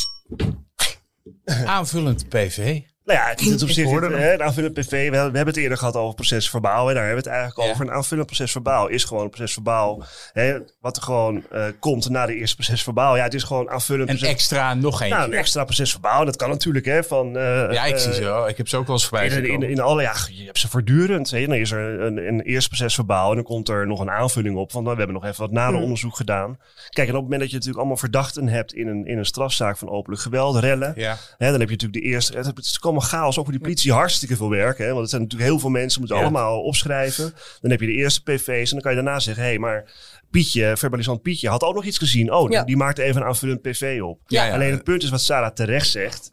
Aanvullend 1.65 2.29
PV. 2.29 2.81
Nou 3.05 3.19
ja, 3.19 3.27
het 3.29 3.41
is 3.41 3.63
op 3.63 3.69
zich 3.69 3.89
het, 3.91 4.01
hè, 4.13 4.33
een 4.33 4.43
aanvullend 4.43 4.73
PV. 4.73 4.89
We, 4.89 4.97
hebben- 4.97 5.11
we 5.31 5.37
hebben 5.37 5.53
het 5.53 5.57
eerder 5.57 5.77
gehad 5.77 5.95
over 5.95 6.15
procesverbaal. 6.15 6.87
En 6.89 6.95
daar 6.95 7.05
hebben 7.05 7.23
we 7.23 7.29
het 7.29 7.39
eigenlijk 7.39 7.67
Ja. 7.67 7.73
over. 7.73 7.85
Een 7.87 7.93
aanvullend 7.93 8.27
procesverbaal 8.27 8.87
is 8.87 9.03
gewoon 9.03 9.23
een 9.23 9.29
procesverbaal. 9.29 10.03
Hè, 10.33 10.57
wat 10.79 10.97
er 10.97 11.03
gewoon 11.03 11.43
eh, 11.51 11.65
komt 11.79 12.09
na 12.09 12.25
de 12.25 12.35
eerste 12.35 12.55
procesverbaal. 12.55 13.15
Ja, 13.15 13.23
het 13.23 13.33
is 13.33 13.43
gewoon 13.43 13.69
aanvullend 13.69 14.09
Een 14.09 14.15
proces- 14.15 14.33
extra 14.33 14.73
nog 14.73 15.01
eentje. 15.01 15.17
Nou, 15.17 15.31
een 15.31 15.37
extra 15.37 15.63
procesverbaal. 15.63 16.25
Dat 16.25 16.35
kan 16.35 16.49
natuurlijk, 16.49 16.85
hè. 16.85 17.03
Van, 17.03 17.37
eh, 17.37 17.43
ja, 17.71 17.85
ik 17.85 17.97
zie 17.97 18.09
eh, 18.09 18.15
ze 18.15 18.23
wel. 18.23 18.47
Ik 18.47 18.57
heb 18.57 18.67
ze 18.67 18.77
ook 18.77 18.85
wel 18.87 18.95
eens 18.95 19.05
voorbij 19.07 19.27
In, 19.27 19.45
in, 19.45 19.61
in 19.63 19.79
alle, 19.79 20.01
ja, 20.01 20.13
je 20.31 20.45
hebt 20.45 20.59
ze 20.59 20.69
voortdurend. 20.69 21.31
Hè. 21.31 21.45
Dan 21.45 21.55
is 21.55 21.71
er 21.71 22.01
een, 22.01 22.17
een 22.27 22.41
eerste 22.41 22.69
procesverbaal 22.69 23.29
en 23.29 23.35
dan 23.35 23.43
komt 23.45 23.69
er 23.69 23.87
nog 23.87 23.99
een 23.99 24.11
aanvulling 24.11 24.57
op. 24.57 24.71
Van, 24.71 24.83
nou, 24.83 24.95
we 24.95 25.01
hebben 25.01 25.21
nog 25.21 25.29
even 25.31 25.41
wat 25.41 25.51
nader 25.51 25.79
onderzoek 25.79 26.15
gedaan. 26.15 26.57
Kijk, 26.89 27.07
en 27.07 27.13
op 27.13 27.21
het 27.21 27.23
moment 27.23 27.39
dat 27.39 27.49
je 27.49 27.53
natuurlijk 27.55 27.79
allemaal 27.79 27.97
verdachten 27.97 28.47
hebt 28.47 28.73
in 28.73 28.87
een, 28.87 29.05
in 29.05 29.17
een 29.17 29.25
strafzaak 29.25 29.77
van 29.77 29.89
openlijk 29.89 30.21
geweld, 30.21 30.55
rellen. 30.57 30.93
Ja. 30.95 31.17
Hè, 31.37 31.51
dan 31.51 31.59
heb 31.59 31.69
je 31.69 31.75
natuurlijk 31.75 32.03
de 32.03 32.09
eerste. 32.09 32.37
Het 32.37 32.57
is 32.57 32.79
allemaal 32.93 33.09
chaos. 33.09 33.37
Ook 33.37 33.43
voor 33.43 33.53
die 33.53 33.61
politie 33.61 33.91
hartstikke 33.91 34.35
veel 34.35 34.49
werk. 34.49 34.77
Hè, 34.77 34.87
want 34.87 34.99
het 34.99 35.09
zijn 35.09 35.21
natuurlijk 35.21 35.49
heel 35.49 35.59
veel 35.59 35.69
mensen, 35.69 35.99
moeten 35.99 36.17
Ja. 36.17 36.23
allemaal 36.23 36.61
opschrijven. 36.61 37.33
Dan 37.61 37.71
heb 37.71 37.79
je 37.79 37.85
de 37.85 37.91
eerste 37.93 38.23
PV's 38.23 38.67
en 38.67 38.71
dan 38.71 38.81
kan 38.81 38.91
je 38.95 39.03
daarna 39.03 39.19
zeggen: 39.19 39.43
hé, 39.43 39.49
hey, 39.49 39.59
maar 39.59 39.91
Pietje, 40.31 40.77
verbalisant 40.77 41.21
Pietje, 41.21 41.49
had 41.49 41.63
ook 41.63 41.75
nog 41.75 41.85
iets 41.85 41.97
gezien. 41.97 42.33
Oh, 42.33 42.51
Ja. 42.51 42.57
die, 42.57 42.65
die 42.67 42.77
maakte 42.77 43.03
even 43.03 43.21
een 43.21 43.27
aanvullend 43.27 43.61
PV 43.61 43.99
op. 44.03 44.19
Ja, 44.27 44.45
ja. 44.45 44.53
Alleen 44.53 44.71
het 44.71 44.83
punt 44.83 45.03
is 45.03 45.09
wat 45.09 45.21
Sarah 45.21 45.51
terecht 45.53 45.89
zegt. 45.89 46.31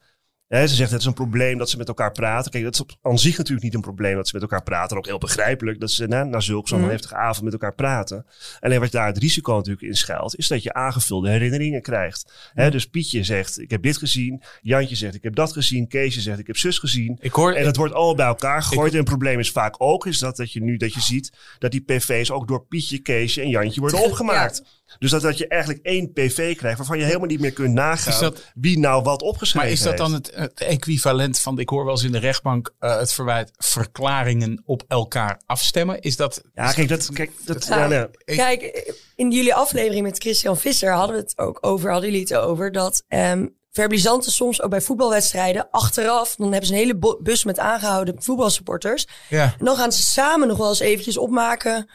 Hè, 0.50 0.66
ze 0.66 0.74
zegt 0.74 0.90
het 0.90 1.00
is 1.00 1.06
een 1.06 1.12
probleem 1.12 1.58
dat 1.58 1.70
ze 1.70 1.76
met 1.76 1.88
elkaar 1.88 2.12
praten. 2.12 2.50
Kijk, 2.50 2.64
dat 2.64 2.74
is 2.74 2.80
op 2.80 2.92
aan 3.02 3.18
zich 3.18 3.36
natuurlijk 3.36 3.64
niet 3.64 3.74
een 3.74 3.80
probleem 3.80 4.16
dat 4.16 4.26
ze 4.28 4.34
met 4.34 4.42
elkaar 4.42 4.62
praten. 4.62 4.96
Ook 4.96 5.06
heel 5.06 5.18
begrijpelijk 5.18 5.80
dat 5.80 5.90
ze 5.90 6.06
na, 6.06 6.24
na 6.24 6.40
zulk 6.40 6.68
zo'n 6.68 6.80
Mhm. 6.80 6.90
heftige 6.90 7.14
avond 7.14 7.44
met 7.44 7.52
elkaar 7.52 7.74
praten. 7.74 8.26
Alleen 8.60 8.80
wat 8.80 8.90
daar 8.90 9.06
het 9.06 9.18
risico 9.18 9.54
natuurlijk 9.54 9.82
in 9.82 9.94
schuilt, 9.94 10.36
is 10.36 10.48
dat 10.48 10.62
je 10.62 10.72
aangevulde 10.72 11.30
herinneringen 11.30 11.82
krijgt. 11.82 12.32
Hè, 12.54 12.70
dus 12.70 12.86
Pietje 12.86 13.24
zegt, 13.24 13.60
ik 13.60 13.70
heb 13.70 13.82
dit 13.82 13.96
gezien. 13.96 14.42
Jantje 14.62 14.96
zegt, 14.96 15.14
ik 15.14 15.22
heb 15.22 15.34
dat 15.34 15.52
gezien. 15.52 15.88
Keesje 15.88 16.20
zegt, 16.20 16.38
ik 16.38 16.46
heb 16.46 16.56
zus 16.56 16.78
gezien. 16.78 17.18
Ik 17.20 17.32
hoor, 17.32 17.52
En 17.52 17.64
dat 17.64 17.76
wordt 17.76 17.94
allemaal 17.94 18.14
bij 18.14 18.26
elkaar 18.26 18.62
gegooid. 18.62 18.92
En 18.92 18.98
het 18.98 19.08
probleem 19.08 19.38
is 19.38 19.50
vaak 19.50 19.74
ook 19.78 20.06
is 20.06 20.18
dat, 20.18 20.36
dat 20.36 20.52
je 20.52 20.62
nu 20.62 20.76
dat 20.76 20.94
je 20.94 21.00
ziet 21.00 21.32
dat 21.58 21.70
die 21.70 21.80
PV's 21.80 22.30
ook 22.30 22.48
door 22.48 22.64
Pietje, 22.66 22.98
Keesje 22.98 23.40
en 23.42 23.48
Jantje 23.48 23.80
worden 23.80 24.04
opgemaakt. 24.04 24.62
Dus 24.98 25.10
dat, 25.10 25.22
dat 25.22 25.38
je 25.38 25.48
eigenlijk 25.48 25.86
één 25.86 26.12
PV 26.12 26.56
krijgt 26.56 26.78
waarvan 26.78 26.98
je 26.98 27.04
helemaal 27.04 27.26
niet 27.26 27.40
meer 27.40 27.52
kunt 27.52 27.74
nagaan 27.74 28.12
Is 28.12 28.18
dat- 28.18 28.42
wie 28.54 28.78
nou 28.78 29.02
wat 29.02 29.22
opgeschreven 29.22 29.68
maar 29.68 29.76
is 29.76 29.82
dat 29.82 29.96
dan 29.96 30.12
heeft. 30.12 30.26
het, 30.26 30.36
het 30.36 30.60
equivalent 30.60 31.38
van, 31.38 31.58
ik 31.58 31.68
hoor 31.68 31.84
wel 31.84 31.92
eens 31.94 32.02
in 32.04 32.12
de 32.12 32.18
rechtbank 32.18 32.74
eh, 32.78 32.98
het 32.98 33.12
verwijt, 33.12 33.50
verklaringen 33.56 34.62
op 34.64 34.82
elkaar 34.88 35.40
afstemmen? 35.46 36.00
Is 36.00 36.16
dat... 36.16 36.42
Ja, 36.54 36.68
is 36.68 36.74
kijk, 36.74 36.88
dat, 36.88 37.08
kijk, 37.12 37.30
dat, 37.44 37.66
Ja. 37.66 37.78
ja, 37.78 37.86
nee. 37.86 38.06
Ik- 38.24 38.36
Kijk, 38.36 38.92
in 39.16 39.30
jullie 39.30 39.54
aflevering 39.54 40.02
met 40.02 40.18
Christian 40.18 40.56
Visser 40.58 40.92
hadden 40.92 41.16
we 41.16 41.22
het 41.22 41.38
ook 41.38 41.58
over, 41.60 41.90
hadden 41.90 42.10
jullie 42.10 42.24
het 42.26 42.34
over, 42.36 42.72
dat 42.72 43.04
ehm 43.08 43.46
verbalisanten 43.72 44.32
soms 44.32 44.62
ook 44.62 44.70
bij 44.70 44.80
voetbalwedstrijden 44.80 45.68
achteraf, 45.70 46.34
dan 46.36 46.48
hebben 46.50 46.66
ze 46.66 46.72
een 46.72 46.78
hele 46.78 47.16
bus 47.22 47.44
met 47.44 47.58
aangehouden 47.58 48.22
voetbalsupporters. 48.22 49.06
Ja. 49.28 49.54
En 49.58 49.64
dan 49.64 49.76
gaan 49.76 49.92
ze 49.92 50.02
samen 50.02 50.48
nog 50.48 50.56
wel 50.56 50.68
eens 50.68 50.80
eventjes 50.80 51.18
opmaken 51.18 51.90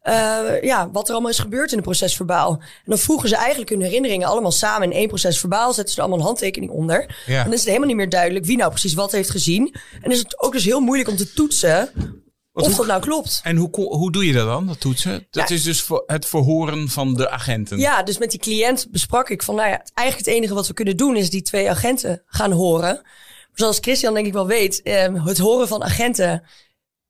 eh, 0.00 0.62
ja, 0.62 0.90
wat 0.90 1.06
er 1.06 1.12
allemaal 1.12 1.30
is 1.30 1.38
gebeurd 1.38 1.70
in 1.70 1.76
het 1.76 1.84
procesverbaal. 1.86 2.50
En 2.60 2.84
dan 2.84 2.98
voegen 2.98 3.28
ze 3.28 3.36
eigenlijk 3.36 3.70
hun 3.70 3.80
herinneringen 3.82 4.28
allemaal 4.28 4.52
samen 4.52 4.90
in 4.90 4.96
één 4.98 5.08
procesverbaal, 5.08 5.72
zetten 5.72 5.88
ze 5.94 5.96
er 5.96 6.00
allemaal 6.06 6.20
een 6.20 6.26
handtekening 6.26 6.70
onder. 6.72 7.16
Ja. 7.26 7.38
En 7.38 7.44
dan 7.44 7.52
is 7.52 7.58
het 7.58 7.68
helemaal 7.68 7.88
niet 7.88 7.96
meer 7.96 8.08
duidelijk 8.08 8.44
wie 8.44 8.56
nou 8.56 8.70
precies 8.70 8.94
wat 8.94 9.12
heeft 9.12 9.30
gezien. 9.30 9.74
En 10.02 10.10
is 10.10 10.18
het 10.18 10.40
ook 10.42 10.52
dus 10.52 10.64
heel 10.64 10.80
moeilijk 10.80 11.08
om 11.08 11.16
te 11.16 11.32
toetsen 11.32 11.90
of 12.52 12.66
hoe- 12.66 12.76
dat 12.76 12.86
nou 12.86 13.00
klopt. 13.00 13.40
En 13.42 13.56
hoe, 13.56 13.68
hoe 13.72 14.12
doe 14.12 14.26
je 14.26 14.32
dat 14.32 14.46
dan, 14.46 14.66
dat 14.66 14.80
toetsen? 14.80 15.26
Dat 15.30 15.48
Ja. 15.48 15.54
is 15.54 15.62
dus 15.62 15.82
voor 15.82 16.02
het 16.06 16.26
verhoren 16.26 16.88
van 16.88 17.14
de 17.14 17.30
agenten. 17.30 17.78
Ja, 17.78 18.02
dus 18.02 18.18
met 18.18 18.30
die 18.30 18.40
cliënt 18.40 18.86
besprak 18.90 19.28
ik 19.30 19.42
van, 19.42 19.54
nou 19.54 19.68
ja, 19.68 19.82
eigenlijk 19.94 20.28
het 20.28 20.36
enige 20.36 20.54
wat 20.54 20.66
we 20.66 20.72
kunnen 20.74 20.96
doen 20.96 21.16
is 21.16 21.30
die 21.30 21.42
twee 21.42 21.70
agenten 21.70 22.22
gaan 22.26 22.52
horen. 22.52 23.02
Zoals 23.54 23.78
Christian 23.80 24.14
denk 24.14 24.26
ik 24.26 24.32
wel 24.32 24.46
weet, 24.46 24.82
eh, 24.82 25.24
het 25.24 25.38
horen 25.38 25.68
van 25.68 25.82
agenten 25.84 26.44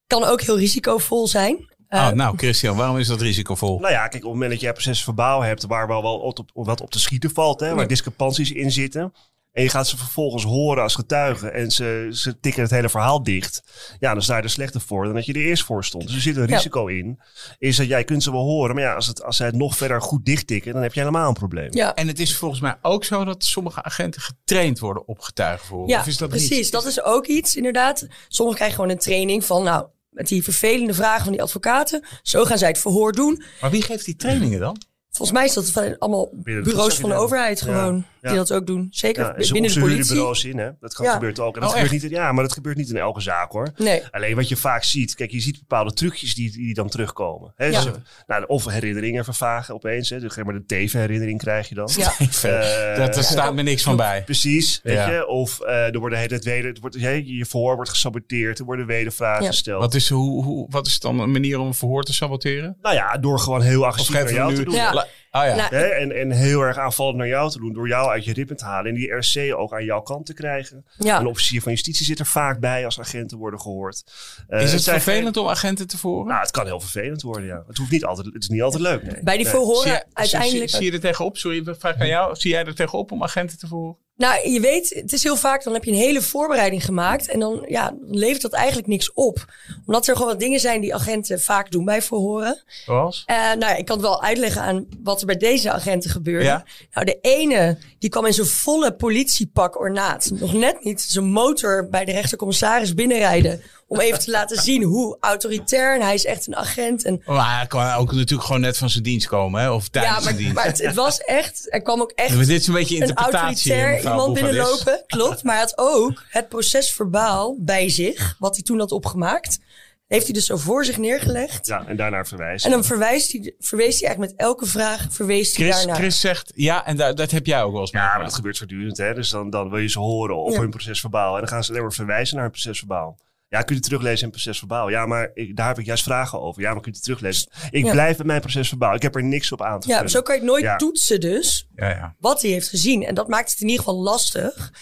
kan 0.06 0.24
ook 0.24 0.40
heel 0.40 0.58
risicovol 0.58 1.26
zijn. 1.28 1.68
Ah, 1.98 2.12
nou, 2.12 2.36
Christian, 2.36 2.76
waarom 2.76 2.98
is 2.98 3.06
dat 3.06 3.20
risicovol? 3.20 3.78
Nou 3.78 3.92
ja, 3.92 4.00
kijk, 4.00 4.14
op 4.14 4.22
het 4.22 4.32
moment 4.32 4.50
dat 4.50 4.60
jij 4.60 4.72
proces 4.72 5.04
verbaal 5.04 5.40
hebt 5.42 5.66
waar 5.66 5.86
wel, 5.86 6.02
op, 6.02 6.38
wat 6.52 6.80
op 6.80 6.90
te 6.90 7.00
schieten 7.00 7.30
valt, 7.30 7.60
hè, 7.60 7.74
waar 7.74 7.86
discrepanties 7.86 8.52
in 8.52 8.72
zitten. 8.72 9.12
En 9.52 9.62
je 9.62 9.68
gaat 9.68 9.88
ze 9.88 9.96
vervolgens 9.96 10.44
horen 10.44 10.82
als 10.82 10.94
getuigen 10.94 11.52
en 11.54 11.70
ze, 11.70 12.08
ze 12.12 12.40
tikken 12.40 12.62
het 12.62 12.70
hele 12.70 12.88
verhaal 12.88 13.22
dicht. 13.22 13.62
Ja, 13.98 14.12
dan 14.12 14.22
sta 14.22 14.36
je 14.36 14.42
er 14.42 14.50
slechter 14.50 14.80
voor 14.80 15.04
dan 15.04 15.14
dat 15.14 15.26
je 15.26 15.32
er 15.32 15.40
eerst 15.40 15.64
voor 15.64 15.84
stond. 15.84 16.06
Dus 16.06 16.14
er 16.14 16.20
zit 16.20 16.36
een 16.36 16.46
Ja. 16.48 16.54
risico 16.54 16.86
in. 16.86 17.20
Is 17.58 17.76
dat 17.76 17.86
jij 17.86 18.04
kunt 18.04 18.22
ze 18.22 18.30
wel 18.30 18.42
horen, 18.44 18.74
maar 18.74 18.84
ja, 18.84 18.94
als, 18.94 19.06
het, 19.06 19.22
als 19.24 19.36
zij 19.36 19.46
het 19.46 19.54
nog 19.56 19.76
verder 19.76 20.02
goed 20.02 20.24
dichttikken, 20.24 20.72
dan 20.72 20.82
heb 20.82 20.92
je 20.94 21.00
helemaal 21.00 21.28
een 21.28 21.34
probleem. 21.34 21.68
ja. 21.74 21.94
En 21.94 22.06
het 22.08 22.20
is 22.20 22.36
volgens 22.36 22.60
mij 22.60 22.76
ook 22.82 23.04
zo 23.04 23.24
dat 23.24 23.44
sommige 23.44 23.82
agenten 23.82 24.20
getraind 24.20 24.78
worden 24.78 25.06
op 25.08 25.18
getuigenverhoor. 25.20 25.88
Ja, 25.88 26.00
of 26.00 26.06
is 26.06 26.16
dat 26.16 26.28
precies. 26.28 26.50
Niet? 26.50 26.70
Dat 26.72 26.84
is 26.86 27.02
ook 27.02 27.26
iets, 27.26 27.56
inderdaad. 27.56 28.06
Sommigen 28.28 28.58
krijgen 28.60 28.78
gewoon 28.80 28.90
een 28.96 29.02
training 29.02 29.44
van, 29.44 29.62
nou, 29.62 29.86
met 30.10 30.28
die 30.28 30.42
vervelende 30.42 30.94
vragen 30.94 31.22
van 31.22 31.32
die 31.32 31.42
advocaten. 31.42 32.04
Zo 32.22 32.44
gaan 32.44 32.58
zij 32.58 32.68
het 32.68 32.78
verhoor 32.78 33.12
doen. 33.12 33.42
Maar 33.60 33.70
wie 33.70 33.82
geeft 33.82 34.04
die 34.04 34.16
trainingen 34.16 34.60
dan? 34.60 34.76
Volgens 35.10 35.38
mij 35.38 35.46
is 35.46 35.54
dat 35.54 35.70
van 35.70 35.98
allemaal 35.98 36.28
bureaus 36.32 36.96
van 36.96 37.10
de 37.10 37.16
overheid 37.16 37.58
ja. 37.58 37.64
gewoon. 37.64 38.04
Die 38.20 38.34
dat 38.34 38.52
ook 38.52 38.66
doen. 38.66 38.88
Zeker 38.90 39.22
Ja, 39.24 39.34
en 39.34 39.44
ze 39.44 39.52
binnen 39.52 39.70
de 39.70 39.76
ze 39.76 39.80
huren 39.80 39.94
politie. 39.96 40.14
bureaus 40.16 40.44
in, 40.44 40.58
hè? 40.58 40.70
Dat 40.80 40.94
kan, 40.94 41.04
Ja. 41.04 41.12
gebeurt 41.12 41.40
ook. 41.40 41.54
En 41.54 41.60
dat 41.60 41.68
Oh, 41.70 41.74
gebeurt 41.76 41.92
echt? 41.92 42.02
niet, 42.02 42.12
in- 42.12 42.18
ja, 42.18 42.32
maar 42.32 42.42
dat 42.44 42.52
gebeurt 42.52 42.76
niet 42.76 42.88
in 42.90 42.96
elke 42.96 43.20
zaak, 43.20 43.52
hoor. 43.52 43.68
Nee. 43.76 44.02
Alleen 44.10 44.36
wat 44.36 44.48
je 44.48 44.56
vaak 44.56 44.84
ziet, 44.84 45.14
kijk, 45.14 45.30
je 45.30 45.40
ziet 45.40 45.58
bepaalde 45.58 45.92
trucjes 45.92 46.34
die, 46.34 46.50
die 46.52 46.74
dan 46.74 46.88
terugkomen. 46.88 47.52
Hè? 47.56 47.66
Ja. 47.66 47.82
Dus, 47.84 47.92
nou, 48.26 48.44
of 48.46 48.64
herinneringen 48.64 49.24
vervagen 49.24 49.74
opeens. 49.74 50.10
Hè? 50.10 50.20
Dus, 50.20 50.34
zeg 50.34 50.44
maar 50.44 50.54
de 50.54 50.66
TV-herinnering 50.66 51.38
krijg 51.38 51.68
je 51.68 51.74
dan. 51.74 51.88
Ja. 51.96 52.12
Eh, 52.42 52.96
dat, 52.96 53.14
daar 53.14 53.24
staat 53.24 53.54
me 53.54 53.62
niks 53.62 53.82
van 53.82 53.96
bij. 53.96 54.22
Precies, 54.24 54.80
weet 54.82 54.94
Ja. 54.94 55.10
je. 55.10 55.26
Of 55.26 55.60
eh, 55.60 55.94
er 55.94 55.98
worden 55.98 56.18
hele 56.18 56.30
tijd 56.30 56.44
weder, 56.44 56.68
het 56.70 56.80
wordt, 56.80 56.96
je, 57.00 57.36
je 57.36 57.46
verhoor 57.46 57.74
wordt 57.74 57.90
gesaboteerd, 57.90 58.58
er 58.58 58.64
worden 58.64 58.86
wedervragen 58.86 59.42
Ja. 59.42 59.48
gesteld. 59.50 59.80
Wat 59.80 59.94
is, 59.94 60.08
hoe, 60.08 60.44
hoe, 60.44 60.66
wat 60.70 60.86
is 60.86 60.98
dan 61.00 61.18
een 61.20 61.30
manier 61.30 61.58
om 61.58 61.66
een 61.66 61.74
verhoor 61.74 62.02
te 62.02 62.12
saboteren? 62.12 62.76
Nou 62.82 62.94
ja, 62.94 63.16
door 63.18 63.38
gewoon 63.38 63.62
heel 63.62 63.86
agressief 63.86 64.14
naar 64.14 64.32
jou 64.32 64.50
nu... 64.50 64.56
te 64.56 64.64
doen. 64.64 64.74
Ja. 64.74 65.06
Oh 65.32 65.44
ja. 65.44 65.54
Nou, 65.54 65.74
Hè? 65.74 65.84
En, 65.86 66.12
en 66.12 66.30
heel 66.30 66.60
erg 66.60 66.78
aanvallend 66.78 67.16
naar 67.16 67.26
jou 67.28 67.50
te 67.50 67.58
doen. 67.58 67.72
Door 67.72 67.88
jou 67.88 68.08
uit 68.10 68.24
je 68.24 68.32
rippen 68.32 68.56
te 68.56 68.64
halen. 68.64 68.88
En 68.90 68.94
die 68.94 69.12
RC 69.12 69.54
ook 69.58 69.72
aan 69.72 69.84
jouw 69.84 70.00
kant 70.00 70.26
te 70.26 70.34
krijgen. 70.34 70.84
ja. 70.98 71.20
Een 71.20 71.26
officier 71.26 71.62
van 71.62 71.72
justitie 71.72 72.04
zit 72.06 72.18
er 72.18 72.26
vaak 72.26 72.60
bij 72.60 72.84
als 72.84 73.00
agenten 73.00 73.38
worden 73.38 73.60
gehoord. 73.60 74.02
Eh, 74.48 74.62
is 74.62 74.72
het 74.72 74.82
vervelend 74.84 75.36
om 75.36 75.48
agenten 75.48 75.86
te 75.86 75.98
voeren? 75.98 76.26
Nou, 76.26 76.40
het 76.40 76.50
kan 76.50 76.66
heel 76.66 76.80
vervelend 76.80 77.22
worden, 77.22 77.44
ja. 77.46 77.64
Het, 77.66 77.76
hoeft 77.76 77.90
niet 77.90 78.04
altijd, 78.04 78.26
het 78.32 78.42
is 78.42 78.48
niet 78.48 78.62
altijd 78.62 78.82
leuk, 78.82 79.02
nee. 79.02 79.22
Bij 79.22 79.36
die 79.36 79.44
Nee. 79.44 79.54
verhoren 79.54 79.82
zie, 79.82 79.90
je, 79.92 80.04
uiteindelijk... 80.12 80.70
zie, 80.70 80.78
zie 80.78 80.86
je 80.86 80.92
er 80.92 81.00
tegenop? 81.00 81.36
Sorry, 81.36 81.56
ik 81.68 81.74
vraag 81.78 81.96
aan 82.00 82.06
jou. 82.06 82.36
Zie 82.36 82.50
jij 82.50 82.64
er 82.64 82.74
tegenop 82.74 83.12
om 83.12 83.22
agenten 83.22 83.58
te 83.58 83.66
voeren? 83.66 83.96
Nou, 84.20 84.48
je 84.48 84.60
weet, 84.60 84.88
het 84.94 85.12
is 85.12 85.22
heel 85.22 85.36
vaak, 85.36 85.64
dan 85.64 85.72
heb 85.72 85.84
je 85.84 85.90
een 85.90 85.96
hele 85.96 86.22
voorbereiding 86.22 86.84
gemaakt. 86.84 87.28
En 87.28 87.40
dan, 87.40 87.64
ja, 87.68 87.90
dan 87.90 88.18
levert 88.18 88.42
dat 88.42 88.52
eigenlijk 88.52 88.88
niks 88.88 89.12
op. 89.12 89.44
Omdat 89.86 90.06
er 90.06 90.14
gewoon 90.14 90.30
wat 90.30 90.40
dingen 90.40 90.60
zijn 90.60 90.80
die 90.80 90.94
agenten 90.94 91.40
vaak 91.40 91.70
doen 91.70 91.84
bij 91.84 92.02
verhoren. 92.02 92.62
Zoals? 92.84 93.22
Eh, 93.26 93.52
nou, 93.58 93.76
ik 93.76 93.84
kan 93.84 93.96
het 93.96 94.06
wel 94.06 94.22
uitleggen 94.22 94.62
aan 94.62 94.86
wat 95.02 95.20
er 95.20 95.26
bij 95.26 95.36
deze 95.36 95.70
agenten 95.70 96.10
gebeurde. 96.10 96.44
Ja. 96.44 96.64
Nou, 96.92 97.06
de 97.06 97.18
ene, 97.20 97.78
die 97.98 98.10
kwam 98.10 98.26
in 98.26 98.34
zijn 98.34 98.46
volle 98.46 98.94
politiepak 98.94 99.80
ornaat. 99.80 100.30
Nog 100.34 100.52
net 100.52 100.84
niet 100.84 101.00
zijn 101.00 101.24
motor 101.24 101.88
bij 101.88 102.04
de 102.04 102.12
rechtercommissaris 102.12 102.94
binnenrijden. 102.94 103.62
Om 103.90 104.00
even 104.00 104.18
te 104.18 104.30
laten 104.30 104.62
zien 104.62 104.82
hoe 104.82 105.16
autoritair. 105.20 105.94
En 105.94 106.02
hij 106.02 106.14
is 106.14 106.24
echt 106.24 106.46
een 106.46 106.56
agent. 106.56 107.04
En, 107.04 107.22
Maar 107.26 107.56
hij 107.56 107.66
kan 107.66 107.92
ook 107.94 108.12
natuurlijk 108.12 108.46
gewoon 108.46 108.60
net 108.60 108.76
van 108.78 108.90
zijn 108.90 109.02
dienst 109.04 109.26
komen, 109.26 109.60
hè? 109.60 109.70
Of 109.70 109.88
tijdens 109.88 110.14
ja, 110.14 110.20
zijn 110.20 110.34
maar, 110.34 110.42
dienst. 110.42 110.56
maar 110.56 110.66
het, 110.66 110.78
het 110.82 110.94
was 110.94 111.18
echt, 111.20 111.66
er 111.72 111.82
kwam 111.82 112.00
ook 112.00 112.10
echt 112.14 112.34
Maar 112.34 112.46
dit 112.46 112.60
is 112.60 112.66
een 112.66 112.74
beetje 112.74 112.94
een 112.94 113.00
interpretatie. 113.00 113.38
autoritair 113.46 113.94
mevrouw 113.94 114.12
iemand 114.12 114.34
binnenlopen. 114.34 115.02
Klopt, 115.06 115.42
maar 115.42 115.54
hij 115.54 115.62
had 115.64 115.78
ook 115.78 116.22
het 116.28 116.48
procesverbaal 116.48 117.56
bij 117.60 117.88
zich. 117.88 118.36
Wat 118.38 118.54
hij 118.54 118.64
toen 118.64 118.78
had 118.78 118.92
opgemaakt. 118.92 119.58
Heeft 120.06 120.24
hij 120.24 120.32
dus 120.34 120.46
zo 120.46 120.56
voor 120.56 120.84
zich 120.84 120.96
neergelegd. 120.98 121.66
Ja, 121.66 121.84
en 121.86 121.96
daarnaar 121.96 122.26
verwijzen. 122.26 122.70
En 122.70 122.76
dan 122.76 122.84
verwijst 122.84 123.32
hij, 123.32 123.54
verwees 123.58 123.98
hij 124.00 124.08
eigenlijk 124.08 124.32
met 124.32 124.46
elke 124.46 124.66
vraag, 124.66 125.06
verwees 125.10 125.56
hij 125.56 125.64
Chris, 125.64 125.76
daarnaar. 125.76 125.96
Chris 125.96 126.20
zegt 126.20 126.52
ja, 126.54 126.86
en 126.86 126.96
da- 126.96 127.12
dat 127.12 127.30
heb 127.30 127.46
jij 127.46 127.62
ook 127.62 127.72
wel 127.72 127.80
eens 127.80 127.90
Ja, 127.90 127.96
maar 127.98 128.06
dat 128.06 128.12
meegemaakt. 128.16 128.36
gebeurt 128.36 128.58
voortdurend, 128.58 128.96
hè. 128.96 129.14
Dus 129.14 129.30
dan, 129.30 129.50
dan 129.50 129.70
wil 129.70 129.78
je 129.78 129.88
ze 129.88 129.98
horen 129.98 130.36
over 130.36 130.52
Ja. 130.54 130.60
hun 130.60 130.70
procesverbaal. 130.70 131.34
En 131.34 131.40
dan 131.40 131.48
gaan 131.48 131.64
ze 131.64 131.70
alleen 131.70 131.82
maar 131.82 131.92
verwijzen 131.92 132.34
naar 132.34 132.44
hun 132.44 132.52
procesverbaal. 132.52 133.18
Ja, 133.50 133.58
kun 133.58 133.68
je 133.74 133.74
het 133.74 133.82
teruglezen 133.82 134.18
in 134.18 134.24
het 134.24 134.30
procesverbaal? 134.42 134.88
Ja, 134.88 135.06
maar 135.06 135.30
ik, 135.34 135.56
daar 135.56 135.68
heb 135.68 135.78
ik 135.78 135.86
juist 135.86 136.02
vragen 136.02 136.40
over. 136.40 136.62
Ja, 136.62 136.72
maar 136.72 136.80
kun 136.82 136.90
je 136.90 136.96
het 136.96 137.04
teruglezen? 137.06 137.50
Ik 137.70 137.84
Ja. 137.84 137.90
blijf 137.92 138.16
bij 138.16 138.26
mijn 138.26 138.40
procesverbaal. 138.40 138.94
Ik 138.94 139.02
heb 139.02 139.14
er 139.14 139.24
niks 139.24 139.52
op 139.52 139.62
aan 139.62 139.80
te 139.80 139.88
Ja, 139.88 139.94
vullen. 139.94 140.10
zo 140.10 140.22
kan 140.22 140.34
je 140.34 140.40
het 140.40 140.50
nooit 140.50 140.62
Ja. 140.62 140.76
toetsen 140.76 141.20
dus. 141.20 141.68
Ja, 141.74 141.88
ja. 141.88 142.14
Wat 142.18 142.42
hij 142.42 142.50
heeft 142.50 142.68
gezien. 142.68 143.04
En 143.04 143.14
dat 143.14 143.28
maakt 143.28 143.50
het 143.50 143.60
in 143.60 143.68
ieder 143.68 143.84
geval 143.84 144.00
lastig. 144.02 144.72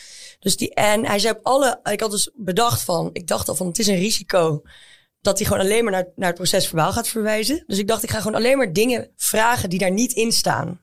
Dus 0.41 0.57
die, 0.57 0.75
en 0.75 1.07
hij 1.07 1.19
zei 1.19 1.35
op 1.35 1.41
alle... 1.47 1.81
Ik 1.93 2.01
had 2.01 2.11
dus 2.11 2.31
bedacht 2.37 2.83
van... 2.83 3.11
Ik 3.13 3.27
dacht 3.27 3.49
al 3.49 3.55
van 3.55 3.67
het 3.67 3.79
is 3.79 3.87
een 3.87 3.99
risico... 3.99 4.63
dat 5.21 5.39
hij 5.39 5.47
gewoon 5.47 5.63
alleen 5.63 5.83
maar 5.85 5.93
naar, 5.93 6.07
naar 6.17 6.27
het 6.29 6.37
procesverbaal 6.37 6.93
gaat 6.93 7.09
verwijzen. 7.09 7.65
Dus 7.67 7.79
ik 7.79 7.87
dacht 7.89 8.03
ik 8.03 8.11
ga 8.11 8.19
gewoon 8.19 8.35
alleen 8.37 8.57
maar 8.57 8.73
dingen 8.73 9.11
vragen 9.17 9.71
die 9.71 9.79
daar 9.79 9.91
niet 9.93 10.13
in 10.13 10.33
staan. 10.33 10.81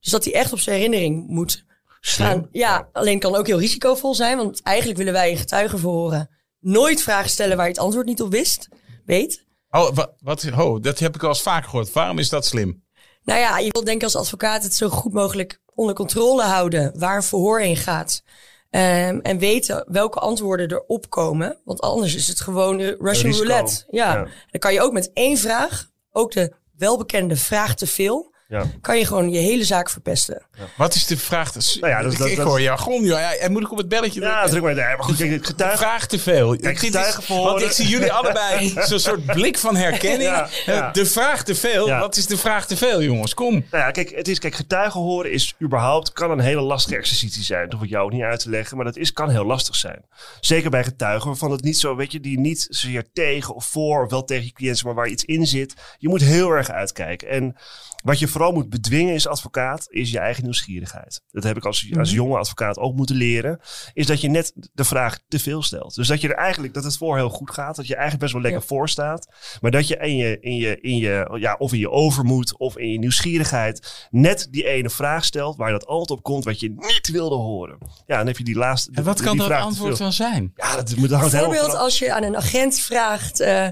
Dus 0.00 0.12
dat 0.12 0.24
hij 0.24 0.34
echt 0.34 0.52
op 0.52 0.58
zijn 0.58 0.76
herinnering 0.76 1.26
moet 1.28 1.64
staan. 2.00 2.48
Ja, 2.50 2.88
alleen 2.92 3.18
kan 3.18 3.34
ook 3.34 3.46
heel 3.46 3.58
risicovol 3.58 4.14
zijn. 4.14 4.36
Want 4.36 4.62
eigenlijk 4.62 4.98
willen 4.98 5.12
wij 5.12 5.30
een 5.30 5.36
getuige 5.36 5.78
verhoren. 5.78 6.30
Nooit 6.62 7.02
vragen 7.02 7.30
stellen 7.30 7.56
waar 7.56 7.66
je 7.66 7.72
het 7.72 7.80
antwoord 7.80 8.06
niet 8.06 8.22
op 8.22 8.30
wist. 8.30 8.68
Weet. 9.04 9.44
Oh, 9.70 9.90
wat, 9.94 10.12
wat, 10.18 10.50
oh, 10.58 10.82
dat 10.82 10.98
heb 10.98 11.14
ik 11.14 11.22
al 11.22 11.28
eens 11.28 11.42
vaker 11.42 11.68
gehoord. 11.68 11.92
Waarom 11.92 12.18
is 12.18 12.28
dat 12.28 12.46
slim? 12.46 12.84
Nou 13.24 13.40
ja, 13.40 13.58
je 13.58 13.68
wilt 13.70 13.86
denk 13.86 13.96
ik 13.96 14.04
als 14.04 14.16
advocaat 14.16 14.62
het 14.62 14.74
zo 14.74 14.88
goed 14.88 15.12
mogelijk 15.12 15.60
onder 15.74 15.94
controle 15.94 16.42
houden 16.42 16.92
waar 16.98 17.16
een 17.16 17.22
verhoor 17.22 17.60
heen 17.60 17.76
gaat. 17.76 18.22
Ehm, 18.70 19.18
en 19.18 19.38
weten 19.38 19.84
welke 19.88 20.18
antwoorden 20.18 20.72
erop 20.72 21.10
komen. 21.10 21.60
Want 21.64 21.80
anders 21.80 22.14
is 22.14 22.28
het 22.28 22.40
gewoon 22.40 22.76
de 22.76 22.96
Russian 23.00 23.32
roulette. 23.32 23.84
Ja. 23.90 24.14
Ja. 24.14 24.26
Dan 24.50 24.60
kan 24.60 24.72
je 24.72 24.80
ook 24.80 24.92
met 24.92 25.10
één 25.12 25.38
vraag, 25.38 25.90
ook 26.10 26.32
de 26.32 26.54
welbekende 26.76 27.36
vraag 27.36 27.74
te 27.74 27.86
veel, 27.86 28.31
Ja. 28.52 28.64
kan 28.80 28.98
je 28.98 29.06
gewoon 29.06 29.30
je 29.30 29.38
hele 29.38 29.64
zaak 29.64 29.90
verpesten. 29.90 30.42
Wat 30.76 30.94
is 30.94 31.06
de 31.06 31.16
vraag? 31.16 31.52
Dat, 31.52 31.76
Nou 31.80 31.92
ja, 31.92 32.02
dat- 32.02 32.12
ik, 32.12 32.18
dat- 32.18 32.28
ik 32.28 32.36
dat- 32.36 32.46
hoor 32.46 32.60
jargon, 32.60 33.04
joh. 33.04 33.18
Ja, 33.18 33.34
en 33.34 33.52
moet 33.52 33.62
ik 33.62 33.70
op 33.72 33.78
het 33.78 33.88
belletje 33.88 34.20
Ja, 34.20 34.26
drukken? 34.28 34.50
druk 34.50 34.62
maar 34.62 34.74
daar. 34.74 34.96
Maar 34.96 35.04
goed, 35.06 35.16
kijk, 35.16 35.30
het 35.30 35.46
getuige... 35.46 35.76
Vraag 35.76 36.06
te 36.06 36.18
veel. 36.18 36.56
Kijk, 36.56 36.74
is- 36.74 36.80
getuigenverhoren- 36.80 37.50
Want 37.52 37.64
ik 37.64 37.70
zie 37.70 37.86
jullie 37.88 38.12
allebei 38.22 38.74
zo'n 38.84 38.98
soort 38.98 39.24
blik 39.26 39.58
van 39.58 39.76
herkenning. 39.76 40.22
Ja, 40.30 40.48
ja. 40.66 40.90
De 40.90 41.06
vraag 41.06 41.44
te 41.44 41.54
veel. 41.54 41.86
Ja. 41.86 42.00
Wat 42.00 42.16
is 42.16 42.26
de 42.26 42.36
vraag 42.36 42.66
te 42.66 42.76
veel, 42.76 43.02
jongens? 43.02 43.34
Kom. 43.34 43.52
Nou 43.52 43.84
ja, 43.84 43.90
kijk, 43.90 44.10
het 44.14 44.28
is, 44.28 44.38
kijk, 44.38 44.54
getuigen 44.54 45.00
horen 45.00 45.32
is 45.32 45.54
überhaupt, 45.62 46.12
kan 46.12 46.30
een 46.30 46.40
hele 46.40 46.60
lastige 46.60 46.96
exercitie 46.96 47.42
zijn. 47.42 47.62
Dat 47.64 47.72
hoef 47.72 47.82
ik 47.82 47.88
jou 47.90 48.04
ook 48.04 48.12
niet 48.12 48.22
uit 48.22 48.40
te 48.40 48.50
leggen, 48.50 48.76
maar 48.76 48.86
dat 48.86 48.96
is, 48.96 49.12
kan 49.12 49.30
heel 49.30 49.44
lastig 49.44 49.74
zijn. 49.76 50.04
Zeker 50.40 50.70
bij 50.70 50.84
getuigen 50.84 51.26
waarvan 51.26 51.50
het 51.50 51.62
niet 51.62 51.78
zo, 51.78 51.96
weet 51.96 52.12
je, 52.12 52.20
die 52.20 52.38
niet 52.40 52.66
zozeer 52.70 53.04
tegen 53.12 53.54
of 53.54 53.64
voor, 53.64 54.04
of 54.04 54.10
wel 54.10 54.24
tegen 54.24 54.44
je 54.44 54.52
cliënt, 54.52 54.84
maar 54.84 54.94
waar 54.94 55.08
iets 55.08 55.24
in 55.24 55.46
zit. 55.46 55.74
Je 55.98 56.08
moet 56.08 56.20
heel 56.20 56.50
erg 56.50 56.70
uitkijken. 56.70 57.28
En 57.28 57.56
wat 58.04 58.18
je 58.18 58.28
vooral 58.28 58.41
moet 58.50 58.68
bedwingen 58.70 59.14
als 59.14 59.26
advocaat, 59.26 59.86
is 59.88 60.10
je 60.10 60.18
eigen 60.18 60.42
nieuwsgierigheid. 60.42 61.22
Dat 61.30 61.42
heb 61.42 61.56
ik 61.56 61.64
als, 61.64 61.90
als 61.98 62.10
jonge 62.10 62.38
advocaat 62.38 62.78
ook 62.78 62.94
moeten 62.94 63.16
leren. 63.16 63.60
Is 63.92 64.06
dat 64.06 64.20
je 64.20 64.28
net 64.28 64.52
de 64.72 64.84
vraag 64.84 65.18
te 65.28 65.38
veel 65.38 65.62
stelt. 65.62 65.94
Dus 65.94 66.08
dat 66.08 66.20
je 66.20 66.28
er 66.28 66.34
eigenlijk, 66.34 66.74
dat 66.74 66.84
het 66.84 66.96
voor 66.96 67.16
heel 67.16 67.28
goed 67.28 67.50
gaat. 67.50 67.76
Dat 67.76 67.86
je 67.86 67.92
eigenlijk 67.92 68.22
best 68.22 68.32
wel 68.32 68.42
lekker 68.42 68.60
Ja. 68.60 68.66
voor 68.66 68.88
staat. 68.88 69.28
Maar 69.60 69.70
dat 69.70 69.88
je 69.88 69.96
in 69.96 70.16
je, 70.16 70.40
in 70.40 70.56
je, 70.56 70.80
in 70.80 70.96
je, 70.96 71.36
ja, 71.40 71.54
of 71.58 71.72
in 71.72 71.78
je 71.78 71.90
overmoed 71.90 72.58
of 72.58 72.78
in 72.78 72.90
je 72.90 72.98
nieuwsgierigheid 72.98 74.06
net 74.10 74.48
die 74.50 74.68
ene 74.68 74.90
vraag 74.90 75.24
stelt 75.24 75.56
waar 75.56 75.70
dat 75.70 75.86
antwoord 75.86 76.10
op 76.10 76.22
komt 76.22 76.44
wat 76.44 76.60
je 76.60 76.74
niet 76.76 77.08
wilde 77.08 77.34
horen. 77.34 77.78
Ja, 78.06 78.16
dan 78.16 78.26
heb 78.26 78.38
je 78.38 78.44
die 78.44 78.56
laatste. 78.56 78.90
En 78.94 79.04
wat 79.04 79.16
die 79.16 79.26
kan 79.26 79.36
dat 79.36 79.50
antwoord 79.50 79.98
dan 79.98 80.12
zijn? 80.12 80.52
Ja, 80.54 80.76
dat 80.76 80.96
moet 80.96 81.10
hangt 81.10 81.32
helemaal 81.32 81.50
Bijvoorbeeld 81.50 81.80
als 81.80 81.98
je 81.98 82.14
aan 82.14 82.22
een 82.22 82.36
agent 82.36 82.78
vraagt, 82.78 83.40
eh, 83.40 83.68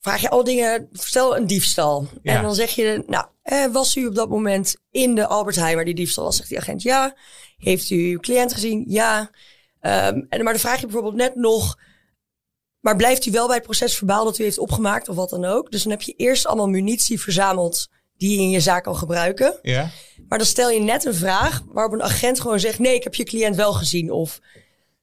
vraag 0.00 0.20
je 0.20 0.30
al 0.30 0.44
dingen, 0.44 0.88
stel 0.92 1.36
een 1.36 1.46
diefstal. 1.46 2.06
Ja. 2.22 2.36
En 2.36 2.42
dan 2.42 2.54
zeg 2.54 2.70
je, 2.70 3.02
nou, 3.06 3.26
eh, 3.42 3.66
was 3.66 3.96
u 3.96 4.06
op 4.06 4.14
dat 4.14 4.28
moment 4.28 4.76
in 4.90 5.14
de 5.14 5.26
Albert 5.26 5.56
Heijn 5.56 5.74
waar 5.74 5.84
die 5.84 5.94
diefstal 5.94 6.24
was? 6.24 6.36
Zegt 6.36 6.48
die 6.48 6.58
agent 6.58 6.82
ja. 6.82 7.16
Heeft 7.56 7.90
u 7.90 8.10
uw 8.10 8.20
cliënt 8.20 8.52
gezien? 8.52 8.84
Ja. 8.88 9.30
Ehm, 9.80 10.20
en, 10.28 10.42
maar 10.44 10.52
dan 10.52 10.62
vraag 10.62 10.80
je 10.80 10.86
bijvoorbeeld 10.86 11.14
net 11.14 11.34
nog, 11.34 11.78
maar 12.80 12.96
blijft 12.96 13.26
u 13.26 13.30
wel 13.30 13.46
bij 13.46 13.56
het 13.56 13.64
procesverbaal 13.64 14.24
dat 14.24 14.38
u 14.38 14.42
heeft 14.42 14.58
opgemaakt 14.58 15.08
of 15.08 15.16
wat 15.16 15.30
dan 15.30 15.44
ook? 15.44 15.70
Dus 15.70 15.82
dan 15.82 15.92
heb 15.92 16.02
je 16.02 16.14
eerst 16.16 16.46
allemaal 16.46 16.68
munitie 16.68 17.20
verzameld 17.20 17.88
die 18.16 18.36
je 18.36 18.42
in 18.42 18.50
je 18.50 18.60
zaak 18.60 18.84
kan 18.84 18.96
gebruiken. 18.96 19.58
Ja? 19.62 19.90
Maar 20.28 20.38
dan 20.38 20.46
stel 20.46 20.70
je 20.70 20.80
net 20.80 21.04
een 21.04 21.14
vraag 21.14 21.62
waarop 21.68 21.92
een 21.92 22.02
agent 22.02 22.40
gewoon 22.40 22.60
zegt, 22.60 22.78
nee, 22.78 22.94
ik 22.94 23.04
heb 23.04 23.14
je 23.14 23.24
cliënt 23.24 23.56
wel 23.56 23.72
gezien. 23.72 24.10
Of 24.10 24.40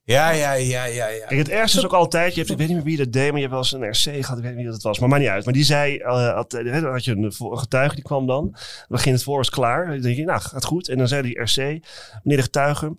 Ja, 0.06 0.30
ja, 0.30 0.52
ja, 0.52 0.84
ja. 0.84 1.08
ja. 1.08 1.26
Het 1.26 1.48
ergste 1.48 1.78
is 1.78 1.84
ook 1.84 1.92
altijd, 1.92 2.34
je 2.34 2.38
hebt, 2.38 2.50
ik 2.50 2.58
weet 2.58 2.66
niet 2.66 2.76
meer 2.76 2.86
wie 2.86 2.96
dat 2.96 3.12
deed, 3.12 3.26
maar 3.32 3.40
je 3.40 3.48
hebt 3.48 3.72
wel 3.72 3.80
eens 3.82 4.04
een 4.04 4.14
RC 4.14 4.24
gehad, 4.24 4.38
ik 4.38 4.44
weet 4.44 4.54
niet 4.54 4.62
wie 4.62 4.72
dat 4.72 4.82
was, 4.82 4.98
maar 4.98 5.08
maakt 5.08 5.20
niet 5.20 5.30
uit. 5.30 5.44
Maar 5.44 5.54
die 5.54 5.64
zei, 5.64 5.96
eh, 5.96 6.34
had, 6.34 6.54
eh, 6.54 6.82
had 6.82 7.04
je 7.04 7.12
een, 7.12 7.32
getuige, 7.58 7.94
die 7.94 8.04
kwam 8.04 8.26
dan, 8.26 8.42
dan 8.50 8.56
begint 8.88 9.14
het 9.14 9.24
voor, 9.24 9.40
is 9.40 9.50
klaar. 9.50 9.86
Dan 9.86 10.00
denk 10.00 10.16
je, 10.16 10.24
nou, 10.24 10.40
gaat 10.40 10.64
goed. 10.64 10.88
En 10.88 10.98
dan 10.98 11.08
zei 11.08 11.22
die 11.22 11.40
RC, 11.40 11.56
meneer 11.56 11.82
de 12.36 12.42
getuige, 12.42 12.96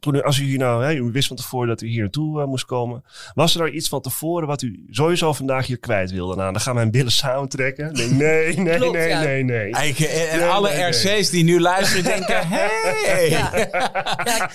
toen, 0.00 0.14
u- 0.14 0.22
als 0.22 0.38
u 0.38 0.44
hier 0.44 0.58
nou, 0.58 0.84
hè, 0.84 0.94
u 0.94 1.02
wist 1.12 1.28
van 1.28 1.36
tevoren 1.36 1.68
dat 1.68 1.80
u 1.80 1.86
hier 1.88 2.00
naartoe 2.00 2.40
eh, 2.40 2.46
moest 2.46 2.64
komen, 2.64 3.04
was 3.34 3.54
er 3.54 3.60
nou 3.60 3.70
iets 3.72 3.88
van 3.88 4.00
tevoren 4.00 4.46
wat 4.48 4.62
u 4.62 4.84
sowieso 4.90 5.32
vandaag 5.32 5.66
hier 5.66 5.78
kwijt 5.78 6.10
wilde? 6.10 6.36
Nou, 6.36 6.52
dan 6.52 6.60
gaan 6.60 6.74
mijn 6.74 6.90
billen 6.90 7.12
samentrekken. 7.12 7.92
Nee, 7.92 8.56
nee, 8.58 8.76
Klopt, 8.76 8.96
nee, 8.96 9.08
ja. 9.08 9.20
nee, 9.22 9.42
nee. 9.44 9.72
Eike, 9.72 10.06
en 10.08 10.30
en 10.30 10.38
Nee, 10.38 10.48
alle 10.48 10.68
nee, 10.68 10.78
nee. 10.78 11.18
RC's 11.20 11.30
die 11.30 11.44
nu 11.44 11.60
luisteren 11.60 12.04
denken, 12.04 12.48
hey. 12.48 13.28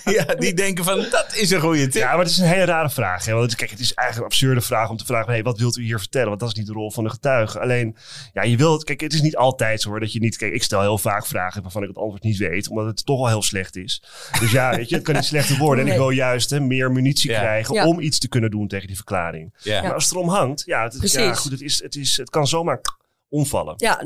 ja, 0.05 0.23
die 0.38 0.53
denken 0.53 0.84
van, 0.84 0.97
dat 1.12 1.36
is 1.36 1.51
een 1.51 1.60
goede 1.60 1.88
tip. 1.88 2.01
Ja, 2.01 2.10
maar 2.10 2.19
het 2.19 2.29
is 2.29 2.38
een 2.38 2.47
hele 2.47 2.65
rare 2.65 2.89
vraag. 2.89 3.25
Hè? 3.25 3.34
Want 3.34 3.45
het- 3.45 3.55
kijk, 3.55 3.69
het 3.71 3.79
is 3.79 3.93
eigenlijk 3.93 4.27
een 4.27 4.34
absurde 4.38 4.62
vraag 4.62 4.89
om 4.89 4.97
te 4.97 5.05
vragen: 5.05 5.31
hey, 5.31 5.43
wat 5.43 5.60
wilt 5.60 5.77
u 5.77 5.84
hier 5.84 5.99
vertellen? 5.99 6.27
Want 6.27 6.39
dat 6.39 6.49
is 6.49 6.55
niet 6.55 6.65
de 6.67 6.73
rol 6.73 6.91
van 6.91 7.03
de 7.03 7.10
getuige. 7.10 7.60
Alleen, 7.60 7.95
ja, 8.34 8.43
je 8.43 8.58
wilt. 8.58 8.84
Kijk, 8.84 9.01
het 9.01 9.13
is 9.13 9.21
niet 9.21 9.36
altijd 9.36 9.81
zo 9.81 9.89
hoor 9.89 9.99
dat 9.99 10.13
je 10.13 10.19
niet. 10.19 10.38
Kijk, 10.38 10.53
ik 10.53 10.63
stel 10.63 10.81
heel 10.81 10.97
vaak 10.97 11.25
vragen 11.25 11.62
waarvan 11.62 11.81
ik 11.81 11.88
het 11.88 11.97
antwoord 11.97 12.23
niet 12.23 12.38
weet, 12.38 12.69
omdat 12.69 12.86
het 12.86 13.05
toch 13.05 13.17
wel 13.17 13.27
heel 13.27 13.43
slecht 13.43 13.75
is. 13.75 14.03
Dus 14.39 14.51
ja, 14.51 14.75
weet 14.75 14.89
je, 14.89 14.95
het 14.95 15.03
kan 15.03 15.15
niet 15.19 15.25
slechter 15.35 15.57
worden. 15.65 15.85
En 15.85 15.91
ik 15.91 15.97
wil 15.97 16.09
juist 16.09 16.49
hè, 16.49 16.59
meer 16.59 16.91
munitie 16.91 17.29
Ja. 17.31 17.39
krijgen 17.39 17.73
Ja. 17.75 17.87
om 17.87 17.99
iets 17.99 18.19
te 18.19 18.27
kunnen 18.27 18.51
doen 18.51 18.67
tegen 18.67 18.87
die 18.87 18.95
verklaring. 18.95 19.53
Ja. 19.57 19.81
Maar 19.81 19.93
als 19.93 20.03
het 20.03 20.13
erom 20.13 20.29
hangt, 20.29 20.63
ja, 20.65 20.83
het, 20.83 21.03
is, 21.03 21.11
ja, 21.11 21.33
goed, 21.33 21.51
het, 21.51 21.61
is, 21.61 21.81
het, 21.83 21.95
is, 21.95 22.17
het 22.17 22.29
kan 22.29 22.47
zomaar 22.47 22.81
omvallen. 23.29 23.73
ja, 23.77 24.03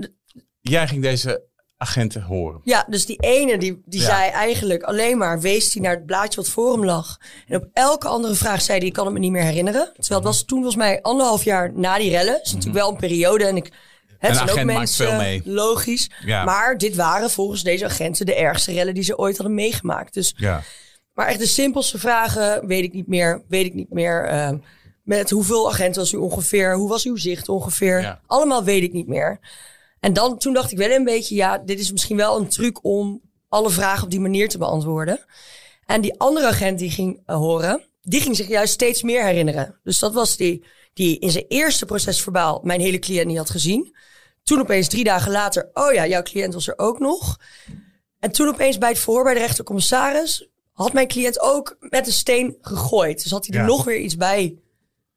Jij 0.62 0.88
ging 0.88 1.02
deze 1.02 1.48
agenten 1.78 2.22
horen. 2.22 2.62
Ja, 2.64 2.86
dus 2.90 3.06
die 3.06 3.18
ene 3.20 3.58
die, 3.58 3.82
die 3.86 4.00
Ja. 4.00 4.06
zei 4.06 4.30
eigenlijk 4.30 4.84
alleen 4.84 5.18
maar 5.18 5.40
wees 5.42 5.74
hij 5.74 5.82
naar 5.82 5.96
het 5.96 6.06
blaadje 6.06 6.42
wat 6.42 6.50
voor 6.50 6.72
hem 6.72 6.86
lag. 6.86 7.18
En 7.48 7.56
op 7.56 7.68
elke 7.74 8.08
andere 8.08 8.36
vraag 8.36 8.62
zei 8.62 8.78
hij 8.78 8.88
ik 8.88 8.94
kan 8.94 9.06
het 9.06 9.14
me 9.14 9.20
niet 9.20 9.32
meer 9.32 9.44
herinneren. 9.44 9.92
Terwijl 9.94 10.20
het 10.20 10.30
was 10.30 10.44
toen 10.44 10.58
volgens 10.58 10.76
mij 10.84 11.02
anderhalf 11.02 11.44
jaar 11.44 11.72
na 11.74 11.98
die 11.98 12.10
rellen. 12.10 12.40
is 12.44 12.54
natuurlijk 12.54 12.80
wel 12.80 12.92
een 12.92 12.98
periode 12.98 13.46
en 13.46 13.56
ik 13.56 13.72
Het 14.20 14.30
Een 14.30 14.36
zijn 14.36 14.50
ook 14.50 14.64
mensen, 14.64 15.08
veel 15.08 15.18
mee. 15.18 15.42
logisch. 15.46 16.10
Ja. 16.26 16.44
Maar 16.44 16.78
dit 16.78 16.96
waren 16.96 17.30
volgens 17.30 17.64
deze 17.64 17.86
agenten 17.86 18.26
de 18.26 18.36
ergste 18.36 18.72
rellen 18.72 18.94
die 18.94 19.04
ze 19.04 19.18
ooit 19.18 19.38
hadden 19.38 19.56
meegemaakt. 19.56 20.14
Dus, 20.14 20.34
Ja. 20.38 20.62
Maar 21.20 21.28
echt 21.28 21.40
de 21.40 21.48
simpelste 21.48 22.00
vragen, 22.00 22.68
weet 22.68 22.84
ik 22.84 22.94
niet 22.94 23.08
meer, 23.08 23.44
weet 23.48 23.66
ik 23.66 23.74
niet 23.74 23.94
meer. 23.94 24.26
eh, 24.26 24.52
met 25.04 25.30
hoeveel 25.30 25.70
agenten 25.70 26.02
was 26.02 26.12
u 26.12 26.18
ongeveer? 26.18 26.76
Hoe 26.76 26.90
was 26.90 27.06
uw 27.06 27.16
zicht 27.16 27.50
ongeveer? 27.50 28.02
Ja. 28.02 28.22
Allemaal 28.26 28.64
weet 28.64 28.84
ik 28.84 28.94
niet 28.94 29.08
meer. 29.08 29.40
En 30.00 30.14
dan, 30.14 30.38
toen 30.38 30.54
dacht 30.54 30.72
ik 30.72 30.78
wel 30.78 30.90
een 30.90 31.04
beetje, 31.04 31.36
ja, 31.36 31.58
dit 31.58 31.80
is 31.80 31.92
misschien 31.92 32.18
wel 32.18 32.40
een 32.40 32.48
truc 32.48 32.84
om 32.84 33.22
alle 33.50 33.70
vragen 33.70 34.04
op 34.04 34.10
die 34.10 34.20
manier 34.20 34.50
te 34.50 34.58
beantwoorden. 34.58 35.26
En 35.86 36.02
die 36.02 36.20
andere 36.20 36.48
agent 36.48 36.80
die 36.80 36.92
ging 36.92 37.22
eh, 37.26 37.36
horen, 37.36 37.84
die 38.02 38.22
ging 38.22 38.36
zich 38.36 38.48
juist 38.48 38.74
steeds 38.74 39.04
meer 39.04 39.26
herinneren. 39.26 39.80
Dus 39.84 40.00
dat 40.00 40.14
was 40.14 40.38
die, 40.38 40.66
die 40.94 41.20
in 41.20 41.32
zijn 41.32 41.46
eerste 41.48 41.86
procesverbaal 41.86 42.60
mijn 42.64 42.82
hele 42.82 43.00
cliënt 43.00 43.28
niet 43.28 43.38
had 43.38 43.50
gezien. 43.50 43.96
Toen 44.44 44.60
opeens 44.60 44.88
drie 44.88 45.04
dagen 45.04 45.32
later, 45.32 45.70
oh 45.74 45.94
ja, 45.94 46.08
jouw 46.08 46.22
cliënt 46.24 46.54
was 46.54 46.68
er 46.68 46.78
ook 46.78 47.00
nog. 47.00 47.40
En 48.20 48.32
toen 48.32 48.48
opeens 48.48 48.78
bij 48.78 48.90
het 48.90 49.00
verhoor 49.00 49.24
bij 49.24 49.34
de 49.34 49.40
rechtercommissaris 49.40 50.50
had 50.84 50.94
mijn 50.94 51.08
cliënt 51.08 51.40
ook 51.40 51.78
met 51.80 52.08
een 52.08 52.14
steen 52.14 52.58
gegooid. 52.62 53.24
Dus 53.24 53.32
had 53.32 53.48
hij 53.48 53.60
er 53.60 53.66
nog 53.66 53.84
weer 53.84 54.00
iets 54.00 54.16
bij 54.16 54.56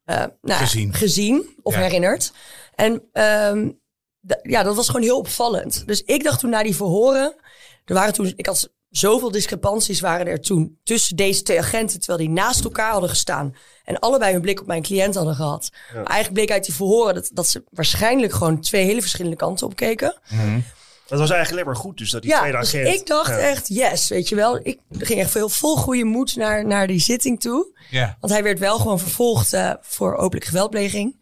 eh, 0.05 0.23
nou, 0.41 0.59
Gezien. 0.59 0.93
gezien 0.93 1.55
of 1.61 1.75
herinnerd. 1.75 2.31
En 2.75 3.03
ehm, 3.11 3.69
ja, 4.41 4.63
dat 4.63 4.75
was 4.75 4.87
gewoon 4.87 5.01
heel 5.01 5.17
opvallend. 5.17 5.87
Dus 5.87 6.01
ik 6.01 6.23
dacht 6.23 6.39
toen 6.39 6.49
na 6.49 6.63
die 6.63 6.75
verhoren, 6.75 7.35
er 7.85 7.93
waren 7.93 8.13
toen, 8.13 8.33
ik 8.35 8.45
had 8.45 8.69
zoveel 8.89 9.31
discrepanties 9.31 9.99
waren 9.99 10.27
er 10.27 10.41
toen 10.41 10.79
tussen 10.83 11.15
deze 11.15 11.41
twee 11.41 11.59
agenten, 11.59 11.99
terwijl 11.99 12.19
die 12.19 12.29
naast 12.29 12.63
elkaar 12.63 12.91
hadden 12.91 13.09
gestaan 13.09 13.55
en 13.83 13.99
allebei 13.99 14.31
hun 14.31 14.41
blik 14.41 14.61
op 14.61 14.67
mijn 14.67 14.81
cliënt 14.81 15.15
hadden 15.15 15.35
gehad. 15.35 15.69
Maar 15.93 16.05
eigenlijk 16.05 16.33
bleek 16.33 16.51
uit 16.51 16.65
die 16.65 16.75
verhoren 16.75 17.13
dat, 17.13 17.29
dat 17.33 17.47
ze 17.47 17.63
waarschijnlijk 17.69 18.33
gewoon 18.33 18.61
twee 18.61 18.85
hele 18.85 19.01
verschillende 19.01 19.37
kanten 19.37 19.67
op 19.67 19.75
keken. 19.75 20.19
Dat 21.07 21.19
was 21.19 21.29
eigenlijk 21.29 21.51
alleen 21.51 21.73
maar 21.73 21.83
goed, 21.83 21.97
dus 21.97 22.09
dat 22.11 22.21
die 22.21 22.31
Ja, 22.31 22.39
tweede 22.39 22.57
dus 22.57 22.75
agent... 22.75 22.95
ik 22.95 23.07
dacht 23.07 23.29
Ja. 23.29 23.37
echt, 23.37 23.67
yes, 23.67 24.07
weet 24.09 24.29
je 24.29 24.35
wel. 24.35 24.59
Ik 24.63 24.79
ging 24.89 25.19
echt 25.19 25.31
veel 25.31 25.49
vol 25.49 25.75
goede 25.75 26.03
moed 26.03 26.35
naar, 26.35 26.65
naar 26.67 26.87
die 26.87 26.99
zitting 26.99 27.39
toe. 27.39 27.77
Ja. 27.89 28.17
Want 28.19 28.33
hij 28.33 28.43
werd 28.43 28.59
wel 28.59 28.77
gewoon 28.77 28.99
vervolgd 28.99 29.53
eh, 29.53 29.73
voor 29.81 30.15
openlijke 30.15 30.47
geweldpleging. 30.47 31.21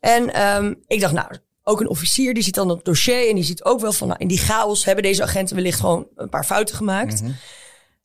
En 0.00 0.32
ehm, 0.34 0.74
ik 0.86 1.00
dacht, 1.00 1.12
nou, 1.12 1.28
ook 1.62 1.80
een 1.80 1.88
officier 1.88 2.34
die 2.34 2.42
ziet 2.42 2.54
dan 2.54 2.68
het 2.68 2.84
dossier 2.84 3.28
en 3.28 3.34
die 3.34 3.44
ziet 3.44 3.64
ook 3.64 3.80
wel 3.80 3.92
van, 3.92 4.08
nou, 4.08 4.20
in 4.20 4.28
die 4.28 4.38
chaos 4.38 4.84
hebben 4.84 5.04
deze 5.04 5.22
agenten 5.22 5.56
wellicht 5.56 5.80
gewoon 5.80 6.06
een 6.16 6.28
paar 6.28 6.44
fouten 6.44 6.76
gemaakt. 6.76 7.22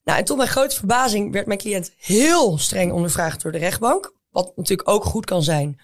Nou, 0.03 0.19
en 0.19 0.25
tot 0.25 0.37
mijn 0.37 0.49
grote 0.49 0.75
verbazing 0.75 1.31
werd 1.31 1.45
mijn 1.47 1.59
cliënt 1.59 1.91
heel 1.97 2.57
streng 2.57 2.91
ondervraagd 2.91 3.41
door 3.41 3.51
de 3.51 3.57
rechtbank. 3.57 4.13
Wat 4.29 4.51
natuurlijk 4.55 4.89
ook 4.89 5.03
goed 5.03 5.25
kan 5.25 5.43
zijn. 5.43 5.81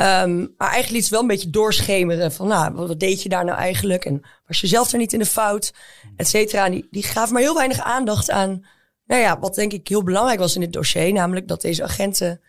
Ehm, 0.00 0.38
maar 0.38 0.68
eigenlijk 0.68 0.90
liet 0.90 1.04
ze 1.04 1.10
wel 1.10 1.20
een 1.20 1.26
beetje 1.26 1.50
doorschemeren 1.50 2.32
van, 2.32 2.48
nou, 2.48 2.72
wat, 2.74 3.00
deed 3.00 3.22
je 3.22 3.28
daar 3.28 3.44
nou 3.44 3.58
eigenlijk? 3.58 4.04
En 4.04 4.22
was 4.46 4.60
je 4.60 4.66
zelf 4.66 4.92
er 4.92 4.98
niet 4.98 5.12
in 5.12 5.18
de 5.18 5.26
fout? 5.26 5.72
Et 6.16 6.28
cetera. 6.28 6.68
Die, 6.70 6.86
die 6.90 7.02
gaven 7.02 7.32
maar 7.32 7.42
heel 7.42 7.54
weinig 7.54 7.80
aandacht 7.80 8.30
aan, 8.30 8.66
nou 9.04 9.20
ja, 9.20 9.38
wat 9.38 9.54
denk 9.54 9.72
ik 9.72 9.88
heel 9.88 10.02
belangrijk 10.02 10.38
was 10.38 10.54
in 10.54 10.60
dit 10.60 10.72
dossier. 10.72 11.12
Namelijk 11.12 11.48
dat 11.48 11.60
deze 11.60 11.82
agenten, 11.82 12.40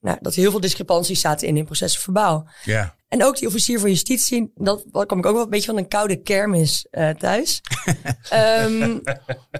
nou, 0.00 0.18
dat 0.20 0.34
er 0.34 0.40
heel 0.40 0.50
veel 0.50 0.60
discrepanties 0.60 1.20
zaten 1.20 1.48
in 1.48 1.56
hun 1.56 1.64
procesverbaal. 1.64 2.48
Ja. 2.64 2.94
En 3.08 3.24
ook 3.24 3.38
die 3.38 3.48
officier 3.48 3.80
van 3.80 3.88
justitie, 3.90 4.52
dat 4.54 4.84
dat 4.90 5.06
kwam 5.06 5.18
ik 5.18 5.26
ook 5.26 5.34
wel 5.34 5.42
een 5.44 5.50
beetje 5.50 5.66
van 5.70 5.76
een 5.76 5.88
koude 5.88 6.16
kermis 6.22 6.86
eh, 6.90 7.08
thuis. 7.10 7.60
Ehm, 8.28 8.98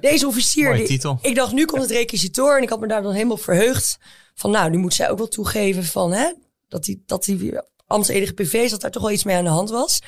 deze 0.01 0.27
officier, 0.27 0.65
Mooie 0.65 0.77
die- 0.79 0.87
titel. 0.87 1.19
ik 1.23 1.35
dacht 1.35 1.53
nu 1.53 1.65
komt 1.65 1.83
het 1.83 1.91
requisitor 1.91 2.57
en 2.57 2.63
ik 2.63 2.69
had 2.69 2.81
me 2.81 2.87
daar 2.87 3.03
dan 3.03 3.13
helemaal 3.13 3.37
verheugd. 3.37 3.99
Van 4.35 4.51
nou, 4.51 4.71
nu 4.71 4.77
moet 4.79 4.95
zij 4.95 5.11
ook 5.11 5.19
wel 5.19 5.29
toegeven 5.29 5.85
van 5.85 6.13
hè, 6.13 6.33
dat 6.73 6.85
die, 6.85 7.03
dat 7.07 7.25
die 7.25 7.59
ambtsedige 7.87 8.33
PV's, 8.33 8.71
dat 8.71 8.81
daar 8.81 8.91
toch 8.91 9.03
wel 9.03 9.11
iets 9.11 9.25
mee 9.25 9.37
aan 9.37 9.45
de 9.45 9.51
hand 9.51 9.71
was. 9.71 10.03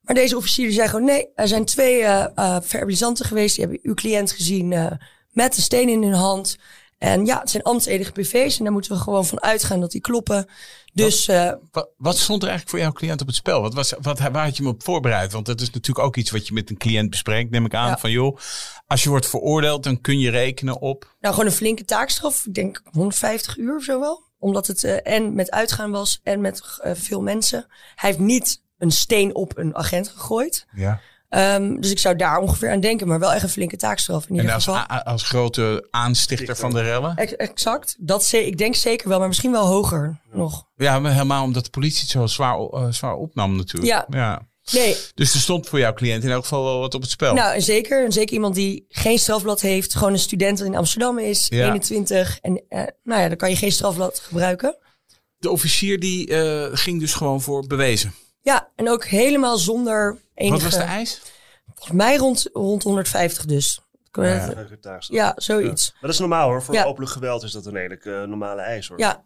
Maar 0.00 0.14
deze 0.14 0.36
officier 0.36 0.66
die 0.66 0.74
zei 0.74 0.88
gewoon 0.88 1.04
nee, 1.04 1.28
er 1.34 1.48
zijn 1.48 1.64
twee 1.64 2.04
verbalisanten 2.60 3.24
geweest, 3.24 3.56
die 3.56 3.64
hebben 3.64 3.82
uw 3.82 3.94
cliënt 3.94 4.32
gezien 4.32 4.72
eh, 4.72 4.92
met 5.30 5.56
een 5.56 5.62
steen 5.62 5.88
in 5.88 6.02
hun 6.02 6.12
hand. 6.12 6.56
En 6.98 7.26
ja, 7.26 7.38
het 7.38 7.50
zijn 7.50 7.62
ambtsedige 7.62 8.12
PV's 8.12 8.58
en 8.58 8.64
daar 8.64 8.72
moeten 8.72 8.92
we 8.92 8.98
gewoon 8.98 9.26
van 9.26 9.42
uitgaan 9.42 9.80
dat 9.80 9.90
die 9.90 10.00
kloppen. 10.00 10.48
Dus 10.92 11.28
eh, 11.28 11.52
Wat, 11.70 11.88
wat 11.96 12.18
stond 12.18 12.42
er 12.42 12.48
eigenlijk 12.48 12.68
voor 12.68 12.78
jouw 12.78 12.92
cliënt 12.92 13.20
op 13.20 13.26
het 13.26 13.36
spel? 13.36 13.60
Wat 13.60 13.74
was, 13.74 13.94
wat, 14.00 14.18
waar 14.18 14.44
had 14.44 14.56
je 14.56 14.62
hem 14.62 14.72
op 14.72 14.82
voorbereid? 14.82 15.32
Want 15.32 15.46
dat 15.46 15.60
is 15.60 15.70
natuurlijk 15.70 16.06
ook 16.06 16.16
iets 16.16 16.30
wat 16.30 16.46
je 16.46 16.54
met 16.54 16.70
een 16.70 16.76
cliënt 16.76 17.10
bespreekt, 17.10 17.50
neem 17.50 17.64
ik 17.64 17.74
aan. 17.74 17.88
Ja. 17.88 17.98
Van 17.98 18.10
joh, 18.10 18.38
als 18.86 19.02
je 19.02 19.08
wordt 19.08 19.28
veroordeeld, 19.28 19.82
dan 19.82 20.00
kun 20.00 20.18
je 20.18 20.30
rekenen 20.30 20.80
op. 20.80 21.14
Nou, 21.20 21.34
gewoon 21.34 21.48
een 21.48 21.56
flinke 21.56 21.84
taakstraf. 21.84 22.46
Ik 22.46 22.54
denk 22.54 22.82
150 22.90 23.56
uur 23.56 23.76
of 23.76 23.84
zo 23.84 24.00
wel. 24.00 24.30
Omdat 24.42 24.66
het 24.66 24.84
eh, 24.84 25.14
en 25.14 25.34
met 25.34 25.50
uitgaan 25.50 25.90
was 25.90 26.20
en 26.22 26.40
met 26.40 26.62
eh, 26.82 26.92
veel 26.94 27.22
mensen. 27.22 27.66
Hij 27.94 28.10
heeft 28.10 28.22
niet 28.22 28.62
een 28.78 28.90
steen 28.90 29.34
op 29.34 29.58
een 29.58 29.76
agent 29.76 30.08
gegooid. 30.08 30.66
Ja. 30.74 31.00
Ehm, 31.28 31.80
dus 31.80 31.90
ik 31.90 31.98
zou 31.98 32.16
daar 32.16 32.38
ongeveer 32.38 32.70
aan 32.70 32.80
denken. 32.80 33.08
Maar 33.08 33.18
wel 33.18 33.32
echt 33.32 33.42
een 33.42 33.48
flinke 33.48 33.76
taakstraf 33.76 34.26
in 34.28 34.38
En 34.38 34.50
als, 34.50 34.64
geval. 34.64 34.86
als 34.86 35.22
grote 35.22 35.88
aanstichter 35.90 36.56
van 36.56 36.70
de 36.70 36.80
rellen. 36.80 37.16
Ex- 37.16 37.36
exact. 37.36 37.96
Dat 37.98 38.24
ze, 38.24 38.46
ik 38.46 38.58
denk 38.58 38.74
zeker 38.74 39.08
wel, 39.08 39.18
maar 39.18 39.28
misschien 39.28 39.52
wel 39.52 39.66
hoger 39.66 40.20
nog. 40.32 40.66
Ja, 40.76 40.98
maar 40.98 41.12
helemaal 41.12 41.44
omdat 41.44 41.64
de 41.64 41.70
politie 41.70 42.00
het 42.00 42.10
zo 42.10 42.26
zwaar, 42.26 42.58
eh, 42.58 42.86
zwaar 42.90 43.14
opnam 43.14 43.56
natuurlijk. 43.56 44.06
Ja. 44.10 44.50
Nee, 44.70 44.96
Dus 45.14 45.34
er 45.34 45.40
stond 45.40 45.68
voor 45.68 45.78
jouw 45.78 45.92
cliënt 45.92 46.24
in 46.24 46.30
elk 46.30 46.42
geval 46.42 46.64
wel 46.64 46.78
wat 46.78 46.94
op 46.94 47.00
het 47.02 47.10
spel. 47.10 47.34
nou 47.34 47.54
en 47.54 47.62
zeker. 47.62 48.04
En 48.04 48.12
zeker 48.12 48.34
iemand 48.34 48.54
die 48.54 48.84
geen 48.88 49.18
strafblad 49.18 49.60
heeft. 49.60 49.94
Gewoon 49.94 50.12
een 50.12 50.18
student 50.18 50.58
die 50.58 50.66
in 50.66 50.76
Amsterdam 50.76 51.18
is. 51.18 51.46
Ja. 51.48 51.64
21. 51.66 52.38
En 52.40 52.62
eh, 52.68 52.82
nou 53.02 53.20
ja, 53.20 53.28
dan 53.28 53.36
kan 53.36 53.50
je 53.50 53.56
geen 53.56 53.72
strafblad 53.72 54.18
gebruiken. 54.18 54.76
De 55.38 55.50
officier 55.50 56.00
die 56.00 56.28
eh, 56.28 56.68
ging 56.72 57.00
dus 57.00 57.14
gewoon 57.14 57.40
voor 57.40 57.66
bewezen. 57.66 58.14
Ja, 58.42 58.68
en 58.76 58.90
ook 58.90 59.04
helemaal 59.04 59.58
zonder 59.58 60.22
enige... 60.34 60.52
Wat 60.54 60.62
was 60.62 60.74
de 60.74 60.80
eis? 60.82 61.20
Volgens 61.74 61.96
mij 61.96 62.16
rond, 62.16 62.48
rond 62.52 62.82
150 62.82 63.44
dus. 63.44 63.80
Ja. 64.12 64.22
Ja, 64.78 65.00
ja 65.08 65.32
zoiets. 65.36 65.90
Maar 65.92 66.00
dat 66.00 66.10
is 66.10 66.18
normaal 66.18 66.48
hoor. 66.48 66.62
Voor 66.62 66.74
Ja. 66.74 66.84
openlijk 66.84 67.12
geweld 67.12 67.42
is 67.42 67.52
dat 67.52 67.66
een 67.66 67.72
redelijk 67.72 68.04
eh, 68.04 68.22
normale 68.22 68.60
eis 68.60 68.88
hoor. 68.88 68.98
Ja, 68.98 69.22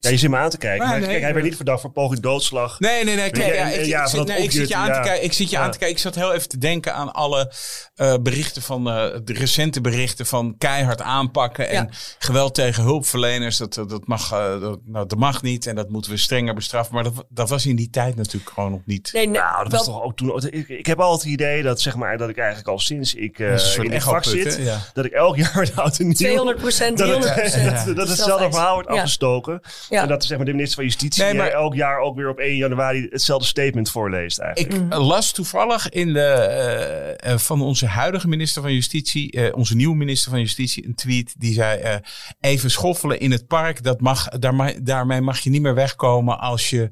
Ja, 0.00 0.10
je 0.10 0.16
zit 0.16 0.30
me 0.30 0.36
aan 0.36 0.50
te 0.50 0.58
kijken. 0.58 0.78
Nee, 0.80 0.88
maar 0.88 0.98
nee, 1.00 1.08
kijk, 1.08 1.22
hij 1.22 1.32
werd 1.32 1.44
niet 1.44 1.56
verdacht 1.56 1.80
voor 1.80 1.90
poging 1.90 2.20
doodslag. 2.20 2.80
Nee, 2.80 3.04
nee, 3.04 3.16
nee. 3.16 3.30
Kijk, 3.30 3.54
Ja, 3.54 3.66
ik, 3.68 3.84
ja, 3.86 3.96
ik 3.96 4.08
van 4.08 4.08
zit, 4.08 4.18
dat 4.18 4.26
nee, 4.26 4.42
ik 4.42 4.50
zit 4.50 4.68
je 4.68 4.74
aan 4.76 4.92
te 4.92 5.00
kijken. 5.00 5.24
Ik 5.24 5.32
zit 5.32 5.50
je 5.50 5.58
aan 5.58 5.70
te 5.70 5.78
kijken. 5.78 5.96
Ik 5.96 6.02
zat 6.02 6.14
heel 6.14 6.32
even 6.34 6.48
te 6.48 6.58
denken 6.58 6.94
aan 6.94 7.12
alle 7.12 7.52
eh, 7.94 8.14
berichten 8.22 8.62
van 8.62 8.88
eh, 8.90 9.06
de 9.24 9.32
recente 9.32 9.80
berichten 9.80 10.26
van 10.26 10.54
keihard 10.58 11.00
aanpakken 11.02 11.68
en 11.68 11.74
Ja. 11.74 11.88
geweld 12.18 12.54
tegen 12.54 12.82
hulpverleners. 12.82 13.56
Dat, 13.56 13.74
dat, 13.74 14.00
mag, 14.06 14.32
eh, 14.32 14.60
dat, 14.60 14.78
nou, 14.84 15.06
dat 15.06 15.18
mag 15.18 15.42
niet 15.42 15.66
en 15.66 15.74
dat 15.74 15.88
moeten 15.88 16.10
we 16.10 16.16
strenger 16.16 16.54
bestraffen. 16.54 16.94
Maar 16.94 17.04
dat, 17.04 17.24
dat 17.28 17.48
was 17.48 17.66
in 17.66 17.76
die 17.76 17.90
tijd 17.90 18.16
natuurlijk 18.16 18.50
gewoon 18.52 18.70
nog 18.70 18.80
niet. 18.84 19.10
nee, 19.12 19.26
nee. 19.26 19.40
Nou, 19.40 19.62
dat 19.62 19.70
wel- 19.72 19.78
was 19.80 19.88
toch 19.88 20.02
ook 20.02 20.16
toen. 20.16 20.42
Ik, 20.50 20.68
ik 20.68 20.86
heb 20.86 21.00
altijd 21.00 21.22
het 21.22 21.32
idee 21.32 21.62
dat, 21.62 21.80
zeg 21.80 21.96
maar, 21.96 22.18
dat 22.18 22.28
ik 22.28 22.36
eigenlijk 22.38 22.68
al 22.68 22.78
sinds 22.78 23.14
ik 23.14 23.38
eh 23.38 23.46
in 23.48 23.92
echoput, 23.92 24.00
vak 24.02 24.24
zit, 24.24 24.60
dat 24.94 25.04
ik 25.04 25.12
elk 25.12 25.36
jaar 25.42 25.70
en 25.74 25.92
nieuw 26.06 26.12
200 26.12 26.58
procent, 26.66 26.98
dat, 26.98 27.06
300 27.06 27.34
het, 27.34 27.50
procent. 27.52 27.86
dat, 27.86 27.96
dat 27.96 28.08
hetzelfde 28.08 28.50
verhaal 28.50 28.74
wordt 28.74 28.88
afgestoken. 28.88 29.60
Ja. 29.90 30.02
En 30.02 30.08
dat 30.08 30.24
zeg 30.24 30.36
maar, 30.36 30.46
de 30.46 30.52
minister 30.52 30.74
van 30.76 30.84
Justitie 30.84 31.22
Nee, 31.24 31.34
maar- 31.34 31.50
elk 31.50 31.74
jaar 31.74 31.98
ook 31.98 32.16
weer 32.16 32.28
op 32.28 32.38
1 32.38 32.56
januari 32.56 33.06
hetzelfde 33.10 33.46
statement 33.46 33.90
voorleest 33.90 34.38
eigenlijk. 34.38 34.74
Ik 34.74 34.92
eh, 34.92 35.06
las 35.06 35.32
toevallig 35.32 35.88
in 35.88 36.12
de, 36.12 36.20
eh, 36.20 37.32
eh, 37.32 37.38
van 37.38 37.62
onze 37.62 37.86
huidige 37.86 38.28
minister 38.28 38.62
van 38.62 38.72
Justitie, 38.74 39.30
eh, 39.30 39.56
onze 39.56 39.76
nieuwe 39.76 39.96
minister 39.96 40.30
van 40.30 40.40
Justitie, 40.40 40.86
een 40.86 40.94
tweet 40.94 41.34
die 41.38 41.52
zei: 41.52 41.80
eh, 41.80 41.94
even 42.40 42.70
schoffelen 42.70 43.20
in 43.20 43.30
het 43.30 43.46
park, 43.46 43.82
dat 43.82 44.00
mag, 44.00 44.28
daar 44.28 44.74
daarmee 44.82 45.20
mag 45.20 45.38
je 45.38 45.50
niet 45.50 45.62
meer 45.62 45.74
wegkomen 45.74 46.38
als 46.38 46.70
je 46.70 46.88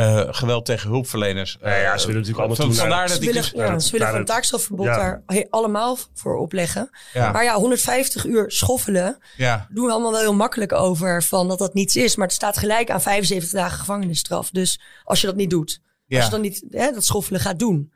eh, 0.00 0.34
geweld 0.34 0.64
tegen 0.64 0.90
hulpverleners. 0.90 1.58
eh, 1.60 1.70
Ja, 1.72 1.78
ja, 1.78 1.98
ze 1.98 2.06
willen 2.06 2.20
natuurlijk 2.20 2.38
allemaal 2.38 2.56
van- 2.56 2.66
toe 2.66 2.74
Vandaar 2.74 3.08
Ze 3.08 3.14
dat 3.14 3.24
willen, 3.24 3.72
ja, 3.72 3.78
ze 3.78 3.98
willen 3.98 4.24
taakstrafverbod 4.24 4.86
ja. 4.86 4.96
daar 4.96 5.22
he- 5.26 5.46
allemaal 5.50 5.98
voor 6.14 6.36
opleggen. 6.36 6.90
Ja. 7.12 7.30
Maar 7.32 7.44
ja, 7.44 7.54
150 7.54 8.24
uur 8.26 8.44
schoffelen 8.50 9.18
Ja. 9.36 9.66
doen 9.70 9.86
we 9.86 9.92
allemaal 9.92 10.10
wel 10.10 10.20
heel 10.20 10.34
makkelijk 10.34 10.72
over 10.72 11.22
van 11.22 11.48
dat 11.48 11.58
dat 11.58 11.74
niets 11.74 11.96
is. 11.96 12.16
Maar 12.16 12.26
het 12.26 12.34
staat 12.36 12.56
gelijk 12.58 12.90
aan 12.90 13.02
75 13.02 13.50
dagen 13.50 13.78
gevangenisstraf. 13.78 14.50
Dus 14.50 14.80
als 15.04 15.20
je 15.20 15.26
dat 15.26 15.36
niet 15.36 15.50
doet, 15.50 15.80
als 16.08 16.24
je 16.24 16.30
dan 16.30 16.40
niet 16.40 16.64
hè, 16.70 16.90
dat 16.92 17.04
schoffelen 17.04 17.40
gaat 17.40 17.58
doen. 17.58 17.92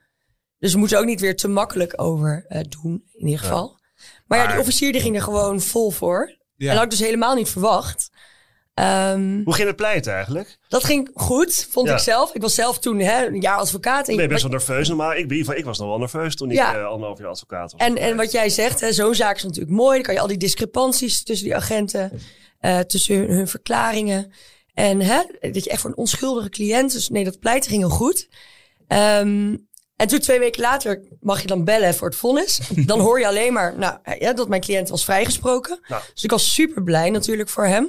Dus 0.59 0.73
we 0.73 0.79
moeten 0.79 0.99
ook 0.99 1.05
niet 1.05 1.21
weer 1.21 1.37
te 1.37 1.49
makkelijk 1.49 1.93
over 2.03 2.45
eh, 2.49 2.61
doen, 2.69 3.05
in 3.13 3.25
ieder 3.27 3.41
geval. 3.41 3.81
Maar, 4.27 4.39
ja, 4.39 4.47
die 4.47 4.61
officier 4.61 4.93
die 4.93 5.01
ging 5.01 5.17
er 5.17 5.23
gewoon 5.23 5.61
vol 5.61 5.91
voor. 5.91 6.37
Ja. 6.57 6.71
En 6.71 6.75
dat 6.75 6.75
had 6.75 6.85
ik 6.93 6.99
dus 6.99 7.07
helemaal 7.09 7.35
niet 7.35 7.49
verwacht. 7.49 8.11
Ehm, 8.75 9.43
Hoe 9.45 9.55
ging 9.55 9.67
het 9.67 9.77
pleiten 9.77 10.13
eigenlijk? 10.13 10.59
dat 10.69 10.85
ging 10.85 11.11
goed, 11.15 11.67
vond 11.71 11.89
Ja. 11.89 11.95
ik 11.95 12.01
zelf. 12.01 12.35
Ik 12.35 12.41
was 12.43 12.55
zelf 12.55 12.79
toen 12.79 12.99
hè, 12.99 13.27
een 13.27 13.41
jaar 13.41 13.57
advocaat. 13.57 14.07
En, 14.07 14.13
Ik 14.13 14.19
ben 14.19 14.29
best 14.29 14.43
wel 14.43 14.51
nerveus 14.51 14.89
normaal. 14.89 15.15
Ik, 15.15 15.29
ben, 15.29 15.57
ik 15.59 15.65
was 15.65 15.79
nog 15.79 15.89
wel 15.89 15.99
nerveus 15.99 16.35
toen 16.37 16.51
ik 16.51 16.57
Ja. 16.57 16.75
eh, 16.75 16.87
anderhalf 16.87 17.19
jaar 17.19 17.29
advocaat 17.29 17.73
was. 17.73 17.81
En, 17.81 17.97
en 17.97 18.17
wat 18.17 18.33
jij 18.33 18.49
zegt, 18.49 18.95
zo'n 18.95 19.15
zaak 19.15 19.37
is 19.37 19.43
natuurlijk 19.43 19.73
mooi. 19.77 19.95
Dan 19.95 20.03
kan 20.03 20.15
je 20.15 20.21
al 20.21 20.27
die 20.27 20.37
discrepanties 20.37 21.23
tussen 21.23 21.47
die 21.47 21.57
agenten, 21.57 22.21
eh, 22.61 22.79
tussen 22.79 23.17
hun, 23.17 23.31
hun 23.31 23.49
verklaringen. 23.49 24.33
En 24.75 25.01
hè, 25.01 25.23
dat 25.41 25.65
je 25.65 25.71
echt 25.71 25.81
voor 25.81 25.91
een 25.91 25.97
onschuldige 25.97 26.49
cliënt. 26.49 26.93
Dus 26.93 27.09
nee, 27.09 27.25
dat 27.25 27.39
pleiten 27.39 27.71
ging 27.71 27.83
heel 27.83 27.97
goed. 27.97 28.29
Ehm, 28.89 29.57
en 29.97 30.09
toen 30.09 30.19
twee 30.19 30.39
weken 30.39 30.61
later 30.61 31.03
mag 31.21 31.41
je 31.41 31.47
dan 31.47 31.65
bellen 31.65 31.95
voor 31.95 32.09
het 32.09 32.17
vonnis. 32.17 32.61
Dan 32.87 33.01
hoor 33.01 33.19
je 33.21 33.27
alleen 33.27 33.53
maar 33.53 33.79
nou, 33.79 33.99
ja, 34.19 34.33
dat 34.33 34.49
mijn 34.49 34.61
cliënt 34.61 34.89
was 34.89 35.05
vrijgesproken. 35.05 35.79
Nou. 35.89 36.03
Dus 36.15 36.25
ik 36.25 36.31
was 36.31 36.53
super 36.55 36.83
blij 36.83 37.11
natuurlijk 37.11 37.49
voor 37.49 37.65
hem. 37.67 37.85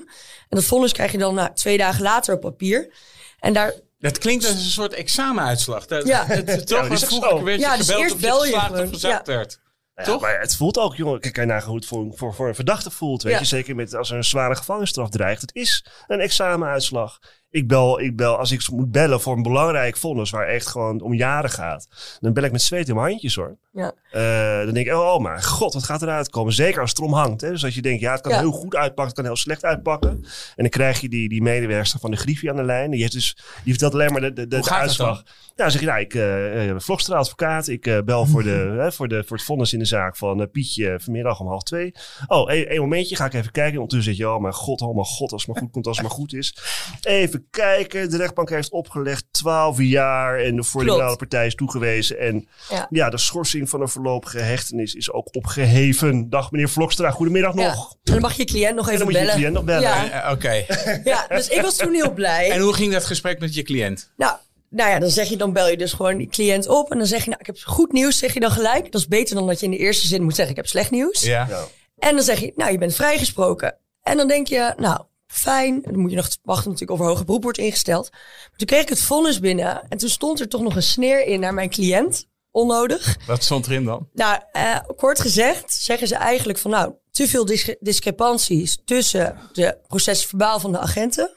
En 0.49 0.57
dat 0.57 0.63
vonnis 0.63 0.91
krijg 0.91 1.11
je 1.11 1.17
dan 1.17 1.35
nou, 1.35 1.53
twee 1.53 1.77
dagen 1.77 2.01
later 2.03 2.35
op 2.35 2.41
papier. 2.41 2.93
En 3.39 3.53
daar 3.53 3.73
Dat 3.99 4.17
klinkt 4.17 4.45
als 4.45 4.53
een 4.53 4.59
soort 4.61 4.93
examenuitslag. 4.93 5.85
Dat, 5.85 6.07
Ja. 6.07 6.25
het, 6.25 6.49
het, 6.49 6.67
toch 6.67 6.77
Ja, 6.81 6.87
dat 6.87 6.91
is 6.97 7.03
ook 7.03 7.09
vroeger 7.09 7.29
zo. 7.37 7.43
werd 7.43 7.59
je 7.59 7.65
Ja, 7.65 7.77
dus 7.77 7.85
gebeld 7.85 8.01
eerst 8.01 8.15
of 8.15 8.21
je 8.21 8.27
bel 8.27 8.37
je 8.37 8.43
geslaagd 8.51 8.67
gewoon. 8.69 8.83
of 8.85 8.89
gezakt 8.93 9.27
Ja. 9.27 9.33
werd. 9.35 9.59
Ja, 9.95 10.03
Toch? 10.03 10.21
Maar 10.21 10.39
het 10.39 10.55
voelt 10.55 10.77
ook, 10.77 10.95
jongen. 10.95 11.19
Kijk 11.19 11.33
kijk 11.33 11.47
naar 11.47 11.63
hoe 11.63 11.75
het 11.75 11.85
voor, 11.85 12.11
voor, 12.15 12.33
voor 12.33 12.47
een 12.47 12.55
verdachte 12.55 12.91
voelt. 12.91 13.23
Weet 13.23 13.33
Ja. 13.33 13.39
je, 13.39 13.45
zeker 13.45 13.75
met, 13.75 13.93
als 13.95 14.09
er 14.11 14.17
een 14.17 14.23
zware 14.23 14.55
gevangenisstraf 14.55 15.09
dreigt. 15.09 15.41
Het 15.41 15.55
is 15.55 15.85
een 16.07 16.19
examenuitslag. 16.19 17.19
Ik 17.55 17.67
bel, 17.67 17.99
ik 17.99 18.15
bel, 18.15 18.37
als 18.37 18.51
ik 18.51 18.69
moet 18.71 18.91
bellen 18.91 19.21
voor 19.21 19.35
een 19.35 19.43
belangrijk 19.43 19.97
vonnis 19.97 20.29
waar 20.29 20.47
echt 20.47 20.67
gewoon 20.67 21.01
om 21.01 21.13
jaren 21.13 21.49
gaat. 21.49 21.87
Dan 22.19 22.33
bel 22.33 22.43
ik 22.43 22.51
met 22.51 22.61
zweet 22.61 22.87
in 22.87 22.95
mijn 22.95 23.07
handjes 23.07 23.35
hoor. 23.35 23.57
Ja. 23.71 23.93
Eh, 24.11 24.65
dan 24.65 24.73
denk 24.73 24.87
ik, 24.87 24.93
oh, 24.93 25.13
oh 25.13 25.21
mijn 25.21 25.43
god, 25.43 25.73
wat 25.73 25.83
gaat 25.83 26.01
eruit 26.01 26.29
komen? 26.29 26.53
Zeker 26.53 26.81
als 26.81 26.89
het 26.89 26.99
erom 26.99 27.13
hangt. 27.13 27.41
Hè? 27.41 27.49
Dus 27.49 27.63
als 27.63 27.75
je 27.75 27.81
denkt, 27.81 28.01
ja, 28.01 28.11
het 28.11 28.21
kan 28.21 28.31
Ja. 28.31 28.39
heel 28.39 28.51
goed 28.51 28.75
uitpakken, 28.75 29.05
het 29.05 29.15
kan 29.15 29.25
heel 29.25 29.35
slecht 29.35 29.63
uitpakken. 29.63 30.09
En 30.09 30.23
dan 30.55 30.69
krijg 30.69 31.01
je 31.01 31.09
die, 31.09 31.29
die 31.29 31.41
medewerkster 31.41 31.99
van 31.99 32.11
de 32.11 32.17
Griffie 32.17 32.49
aan 32.49 32.55
de 32.55 32.63
lijn. 32.63 32.91
Die, 32.91 32.99
heeft 32.99 33.11
dus, 33.11 33.37
die 33.63 33.71
vertelt 33.71 33.93
alleen 33.93 34.11
maar 34.11 34.21
de, 34.21 34.33
de, 34.33 34.47
de, 34.47 34.69
uitslag. 34.69 35.23
Ja, 35.25 35.63
dan 35.63 35.71
zeg 35.71 35.81
je, 35.81 35.87
nou, 35.87 35.99
ik 35.99 36.13
uh, 36.13 36.79
Vlogstra 36.79 37.17
advocaat. 37.17 37.67
Ik 37.67 37.87
eh, 37.87 38.01
bel 38.05 38.25
voor, 38.25 38.43
de, 38.43 38.75
hè, 38.81 38.91
voor, 38.91 39.07
de, 39.07 39.23
voor 39.25 39.37
het 39.37 39.45
vonnis 39.45 39.73
in 39.73 39.79
de 39.79 39.85
zaak 39.85 40.17
van 40.17 40.41
eh, 40.41 40.47
Pietje 40.51 40.99
vanmiddag 41.01 41.39
om 41.39 41.47
half 41.47 41.63
twee. 41.63 41.93
Oh, 42.27 42.49
één 42.51 42.69
één 42.69 42.79
momentje, 42.79 43.15
ga 43.15 43.25
ik 43.25 43.33
even 43.33 43.51
kijken. 43.51 43.73
Ondertussen 43.73 44.13
zit 44.15 44.21
je, 44.21 44.29
oh 44.29 44.41
mijn 44.41 44.53
god, 44.53 44.81
oh 44.81 44.93
mijn 44.93 45.05
god, 45.05 45.31
als 45.31 45.45
het 45.45 45.51
maar 45.51 45.61
goed 45.61 45.71
komt, 45.71 45.87
als 45.87 45.97
het 45.97 46.05
maar 46.05 46.15
goed 46.15 46.33
is. 46.33 46.57
Even 47.01 47.44
kijken, 47.49 48.09
de 48.09 48.17
rechtbank 48.17 48.49
heeft 48.49 48.71
opgelegd 48.71 49.25
12 49.31 49.81
jaar 49.81 50.39
en 50.39 50.55
de 50.55 50.63
voor 50.63 50.79
de 50.79 50.85
Klopt. 50.85 50.91
liberale 50.99 51.15
partij 51.17 51.45
is 51.45 51.55
toegewezen. 51.55 52.19
En 52.19 52.47
Ja. 52.69 52.87
ja. 52.89 53.09
de 53.09 53.17
schorsing 53.17 53.69
van 53.69 53.81
een 53.81 53.89
voorlopige 53.89 54.39
hechtenis 54.39 54.93
is 54.93 55.11
ook 55.11 55.35
opgeheven. 55.35 56.29
Dag 56.29 56.51
meneer 56.51 56.69
Vlokstra, 56.69 57.11
goedemiddag 57.11 57.55
Ja. 57.55 57.67
nog. 57.67 57.91
En 58.03 58.11
dan 58.11 58.21
mag 58.21 58.33
je 58.37 58.45
cliënt 58.45 58.75
nog 58.75 58.87
En 58.89 58.93
even 58.93 59.05
dan 59.05 59.13
moet 59.13 59.13
je 59.15 59.19
je 59.19 59.25
bellen. 59.25 59.35
cliënt 59.39 59.53
nog 59.53 59.63
bellen. 59.63 59.81
Ja. 59.81 60.23
Eh, 60.23 60.31
Oké. 60.31 60.65
Ja, 61.11 61.25
dus 61.27 61.47
ik 61.47 61.61
was 61.61 61.75
toen 61.75 61.93
heel 61.93 62.13
blij. 62.13 62.51
En 62.51 62.59
hoe 62.59 62.73
ging 62.73 62.93
dat 62.93 63.05
gesprek 63.05 63.39
met 63.39 63.53
je 63.55 63.63
cliënt? 63.63 64.11
Nou, 64.17 64.35
nou 64.69 64.89
ja, 64.89 64.99
dan 64.99 65.09
zeg 65.09 65.27
je, 65.29 65.37
dan 65.37 65.53
bel 65.53 65.69
je 65.69 65.77
dus 65.77 65.93
gewoon 65.93 66.17
die 66.17 66.27
cliënt 66.29 66.67
op. 66.67 66.91
En 66.91 66.97
dan 66.97 67.07
zeg 67.07 67.23
je, 67.23 67.29
nou, 67.29 67.39
ik 67.39 67.45
heb 67.45 67.57
goed 67.63 67.91
nieuws, 67.91 68.17
zeg 68.17 68.33
je 68.33 68.39
dan 68.39 68.51
gelijk. 68.51 68.91
Dat 68.91 69.01
is 69.01 69.07
beter 69.07 69.35
dan 69.35 69.47
dat 69.47 69.59
je 69.59 69.65
in 69.65 69.71
de 69.71 69.77
eerste 69.77 70.07
zin 70.07 70.23
moet 70.23 70.35
zeggen, 70.35 70.51
ik 70.55 70.61
heb 70.61 70.67
slecht 70.69 70.91
nieuws. 70.91 71.21
Ja. 71.21 71.45
Ja. 71.49 71.63
En 71.97 72.15
dan 72.15 72.23
zeg 72.23 72.39
je, 72.39 72.51
nou, 72.55 72.71
je 72.71 72.77
bent 72.77 72.95
vrijgesproken. 72.95 73.75
En 74.03 74.17
dan 74.17 74.27
denk 74.27 74.47
je, 74.47 74.73
nou, 74.77 75.01
fijn. 75.35 75.81
Dan 75.81 75.99
moet 75.99 76.09
je 76.09 76.15
nog 76.15 76.27
wachten 76.43 76.71
natuurlijk 76.71 76.99
of 76.99 77.05
er 77.05 77.11
hoger 77.11 77.25
beroep 77.25 77.43
wordt 77.43 77.57
ingesteld. 77.57 78.09
Maar 78.11 78.57
toen 78.57 78.67
kreeg 78.67 78.81
ik 78.81 78.89
het 78.89 79.01
vonnis 79.01 79.39
binnen. 79.39 79.81
En 79.89 79.97
toen 79.97 80.09
stond 80.09 80.39
er 80.39 80.47
toch 80.49 80.61
nog 80.61 80.75
een 80.75 80.83
sneer 80.83 81.25
in 81.25 81.39
naar 81.39 81.53
mijn 81.53 81.69
cliënt. 81.69 82.25
Onnodig. 82.51 83.17
Wat 83.27 83.43
stond 83.43 83.65
erin 83.67 83.83
dan? 83.85 84.09
Nou, 84.13 84.39
eh, 84.51 84.77
kort 84.95 85.19
gezegd 85.19 85.73
zeggen 85.73 86.07
ze 86.07 86.15
eigenlijk 86.15 86.59
van, 86.59 86.71
nou, 86.71 86.93
te 87.11 87.27
veel 87.27 87.45
dis- 87.45 87.75
discrepanties 87.79 88.77
tussen 88.85 89.39
de 89.53 89.77
procesverbaal 89.87 90.59
van 90.59 90.71
de 90.71 90.79
agenten. 90.79 91.31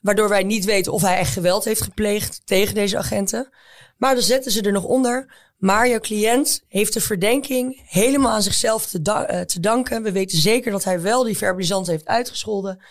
Waardoor 0.00 0.28
wij 0.28 0.42
niet 0.42 0.64
weten 0.64 0.92
of 0.92 1.02
hij 1.02 1.16
echt 1.18 1.32
geweld 1.32 1.64
heeft 1.64 1.82
gepleegd 1.82 2.40
tegen 2.44 2.74
deze 2.74 2.98
agenten. 2.98 3.48
Maar 3.98 4.14
dan 4.14 4.22
zetten 4.24 4.52
ze 4.52 4.60
er 4.62 4.72
nog 4.72 4.84
onder. 4.84 5.34
Maar 5.58 5.88
jouw 5.88 6.00
cliënt 6.00 6.62
heeft 6.68 6.92
de 6.92 7.00
verdenking 7.00 7.82
helemaal 7.86 8.32
aan 8.32 8.42
zichzelf 8.42 8.86
te, 8.86 9.02
da- 9.02 9.26
eh, 9.26 9.40
te 9.40 9.60
danken. 9.60 10.02
We 10.02 10.12
weten 10.12 10.38
zeker 10.38 10.70
dat 10.72 10.84
hij 10.84 11.00
wel 11.00 11.22
die 11.24 11.36
verbalisant 11.36 11.86
heeft 11.86 12.06
uitgescholden, 12.06 12.82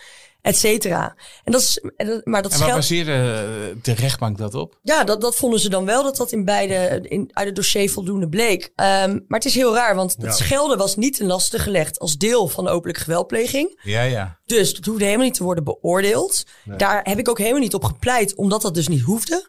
et 0.42 0.56
cetera. 0.56 1.14
En 1.44 1.52
dat 1.52 1.60
is, 1.60 1.80
maar 2.24 2.42
dat 2.42 2.52
En 2.52 2.58
waar 2.58 2.68
geldt. 2.68 2.74
baseerde 2.74 3.12
eh, 3.12 3.76
de 3.82 3.92
rechtbank 3.94 4.38
dat 4.38 4.54
op? 4.54 4.78
Ja, 4.82 5.04
dat, 5.04 5.20
dat 5.20 5.36
vonden 5.36 5.60
ze 5.60 5.68
dan 5.68 5.84
wel, 5.84 6.02
dat 6.02 6.16
dat 6.16 6.32
in 6.32 6.44
beide, 6.44 7.00
in, 7.08 7.30
uit 7.32 7.46
het 7.46 7.56
dossier 7.56 7.90
voldoende 7.90 8.28
bleek. 8.28 8.72
Ehm, 8.74 9.10
maar 9.26 9.38
het 9.38 9.44
is 9.44 9.54
heel 9.54 9.74
raar, 9.74 9.94
want 9.94 10.12
het 10.12 10.22
Ja. 10.24 10.30
schelden 10.32 10.78
was 10.78 10.96
niet 10.96 11.16
ten 11.16 11.26
laste 11.26 11.58
gelegd 11.58 11.98
als 11.98 12.16
deel 12.16 12.48
van 12.48 12.64
de 12.64 12.70
openlijke 12.70 13.02
geweldpleging. 13.02 13.80
Ja, 13.82 14.02
ja. 14.02 14.38
Dus 14.46 14.74
dat 14.74 14.84
hoefde 14.84 15.04
helemaal 15.04 15.24
niet 15.26 15.34
te 15.34 15.44
worden 15.44 15.64
beoordeeld. 15.64 16.44
Daar 16.76 17.00
heb 17.02 17.18
ik 17.18 17.28
ook 17.28 17.38
helemaal 17.38 17.60
niet 17.60 17.74
op 17.74 17.84
gepleit, 17.84 18.34
omdat 18.34 18.62
dat 18.62 18.74
dus 18.74 18.88
niet 18.88 19.02
hoefde. 19.02 19.46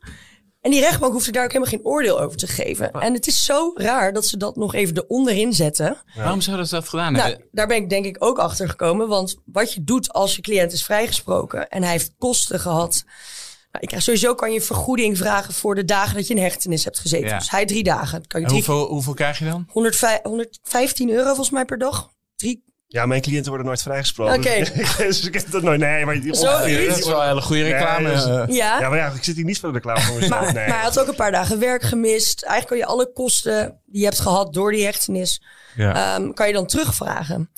En 0.62 0.72
die 0.72 0.80
rechtbank 0.80 1.14
hoefde 1.14 1.32
daar 1.32 1.43
ook 1.43 1.51
helemaal 1.51 1.74
geen 1.74 1.86
oordeel 1.86 2.20
over 2.22 2.38
te 2.38 2.47
geven. 2.47 2.91
En 2.91 3.14
het 3.14 3.28
is 3.28 3.43
zo 3.43 3.72
raar 3.76 4.14
dat 4.14 4.26
ze 4.26 4.38
dat 4.38 4.55
nog 4.55 4.74
even 4.74 4.95
eronderin 4.97 5.53
zetten. 5.53 5.97
Waarom 6.16 6.41
zouden 6.41 6.68
ze 6.68 6.76
dat 6.76 6.89
gedaan 6.89 7.14
Nou, 7.14 7.30
hebben? 7.30 7.47
daar 7.51 7.68
ben 7.68 7.78
ik 7.78 7.89
denk 7.89 8.05
ik 8.05 8.16
ook 8.20 8.38
achter 8.39 8.70
gekomen. 8.70 9.07
Want 9.07 9.36
wat 9.45 9.74
je 9.74 9.84
doet 9.84 10.14
als 10.14 10.36
je 10.36 10.41
cliënt 10.41 10.72
is 10.72 10.84
vrijgesproken 10.84 11.70
en 11.70 11.82
hij 11.84 11.91
heeft 11.91 12.14
kosten 12.18 12.59
gehad. 12.59 13.03
Nou, 13.72 13.84
ik 13.84 13.88
krijg 13.88 14.03
sowieso 14.03 14.36
kan 14.36 14.51
je 14.53 14.62
vergoeding 14.62 15.18
vragen 15.18 15.53
voor 15.53 15.76
de 15.76 15.86
dagen 15.86 16.16
dat 16.16 16.28
je 16.28 16.34
in 16.34 16.41
hechtenis 16.41 16.84
hebt 16.84 16.99
gezeten. 16.99 17.28
Ja. 17.28 17.38
Dus 17.38 17.49
hij 17.51 17.66
drie 17.66 17.84
dagen. 17.84 18.28
Kan 18.28 18.41
je 18.41 18.47
drie, 18.47 18.64
hoeveel, 18.66 18.88
hoeveel 18.88 19.14
krijg 19.14 19.39
je 19.39 19.45
dan? 19.45 19.68
105 19.72 20.20
115 20.24 21.09
euro 21.09 21.26
volgens 21.28 21.49
mij 21.49 21.66
per 21.66 21.78
dag. 21.78 22.09
Drie. 22.36 22.64
Ja, 22.92 23.06
mijn 23.06 23.22
cliënten 23.22 23.48
worden 23.50 23.68
nooit 23.68 23.82
vrijgesproken. 23.82 24.36
Oké. 24.36 24.64
dus 25.04 25.26
ik 25.28 25.34
heb 25.34 25.52
dat 25.52 25.62
nooit. 25.62 25.80
Nee, 25.80 26.06
maar 26.06 26.20
die 26.22 26.36
Zo. 26.36 26.46
Dat 26.46 26.66
is 26.68 27.06
wel 27.06 27.22
een 27.22 27.28
hele 27.28 27.42
goede 27.42 27.64
reclame. 27.64 28.08
Nee, 28.08 28.16
is- 28.16 28.24
eh. 28.26 28.44
Ja. 28.48 28.80
Ja, 28.80 28.89
maar 28.89 28.98
ja, 28.98 29.08
ik 29.16 29.24
zit 29.24 29.36
hier 29.36 29.46
niet 29.46 29.60
voor 29.60 29.70
de 29.70 29.76
reclame 29.76 30.00
voor 30.02 30.16
mezelf. 30.16 30.30
Maar, 30.42 30.54
nee. 30.54 30.68
maar 30.68 30.76
hij 30.76 30.84
had 30.86 31.00
ook 31.00 31.08
een 31.08 31.16
paar 31.16 31.32
dagen 31.32 31.60
werk 31.60 31.82
gemist. 31.82 32.44
Eigenlijk 32.44 32.68
kan 32.68 32.78
je 32.78 32.86
alle 32.98 33.12
kosten 33.14 33.80
die 33.86 34.00
je 34.00 34.06
hebt 34.06 34.20
gehad 34.20 34.54
door 34.54 34.72
die 34.72 34.84
hechtenis, 34.86 35.42
ja. 35.76 36.16
ehm, 36.16 36.32
kan 36.32 36.48
je 36.48 36.54
dan 36.54 36.66
terugvragen. 36.66 37.50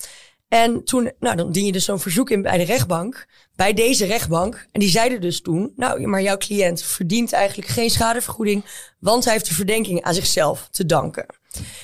En 0.47 0.83
toen, 0.83 1.11
nou, 1.19 1.35
dan 1.35 1.51
dien 1.51 1.65
je 1.65 1.71
dus 1.71 1.85
zo'n 1.85 1.99
verzoek 1.99 2.29
in 2.29 2.41
bij 2.41 2.57
de 2.57 2.63
rechtbank. 2.63 3.25
Bij 3.55 3.73
deze 3.73 4.05
rechtbank. 4.05 4.67
En 4.71 4.79
die 4.79 4.89
zeiden 4.89 5.21
dus 5.21 5.41
toen, 5.41 5.73
nou, 5.75 6.07
maar 6.07 6.21
jouw 6.21 6.37
cliënt 6.37 6.83
verdient 6.83 7.33
eigenlijk 7.33 7.67
geen 7.69 7.89
schadevergoeding. 7.89 8.65
Want 8.99 9.23
hij 9.23 9.33
heeft 9.33 9.47
de 9.47 9.53
verdenking 9.53 10.01
aan 10.03 10.13
zichzelf 10.13 10.67
te 10.71 10.85
danken. 10.85 11.25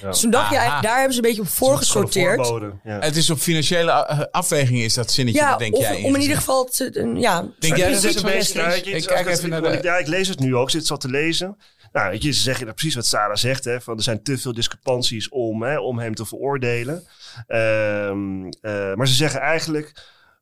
Dus 0.01 0.19
toen 0.19 0.31
dacht 0.31 0.49
je 0.49 0.55
Aha. 0.55 0.57
eigenlijk, 0.57 0.83
daar 0.87 0.95
hebben 0.97 1.13
ze 1.13 1.19
een 1.21 1.27
beetje 1.27 1.41
op 1.41 1.47
voorgesorteerd. 1.47 2.47
Ja. 2.83 2.99
Het 2.99 3.15
is 3.15 3.29
op 3.29 3.37
financiële 3.39 3.91
eh, 3.91 4.19
afweging 4.31 4.79
is 4.79 4.93
dat 4.93 5.11
zinnetje, 5.11 5.41
Ja, 5.41 5.57
denk 5.57 5.75
of 5.75 5.81
jij. 5.81 6.03
om 6.03 6.15
in 6.15 6.21
ieder 6.21 6.37
geval 6.37 6.63
te, 6.65 6.99
een- 6.99 7.19
ja, 7.19 7.41
Denk 7.59 7.75
jij 7.77 7.91
dat 7.91 8.01
het 8.03 8.51
ja, 8.53 8.73
je, 8.73 8.81
Ik 8.91 9.05
kijk 9.05 9.27
even 9.27 9.49
naar 9.49 9.61
de... 9.61 9.67
ik- 9.69 9.83
Ja, 9.83 9.97
ik 9.97 10.07
lees 10.07 10.27
het 10.27 10.39
nu 10.39 10.55
ook. 10.55 10.63
Ik 10.65 10.69
zit 10.73 10.85
zo 10.85 10.97
te 10.97 11.09
lezen. 11.09 11.57
Nou, 11.91 12.09
weet 12.11 12.23
je, 12.23 12.31
ze 12.31 12.41
zeggen 12.41 12.73
precies 12.73 12.95
wat 12.95 13.05
Sarah 13.05 13.35
zegt. 13.35 13.63
Hè, 13.63 13.81
van 13.81 13.97
er 13.97 14.03
zijn 14.03 14.23
te 14.23 14.37
veel 14.37 14.53
discrepanties 14.53 15.29
om, 15.29 15.63
hè, 15.63 15.79
om 15.79 15.99
hem 15.99 16.15
te 16.15 16.25
veroordelen. 16.25 17.07
Ehm, 17.47 18.45
eh, 18.61 18.93
maar 18.93 19.07
ze 19.07 19.13
zeggen 19.13 19.39
eigenlijk, 19.39 19.91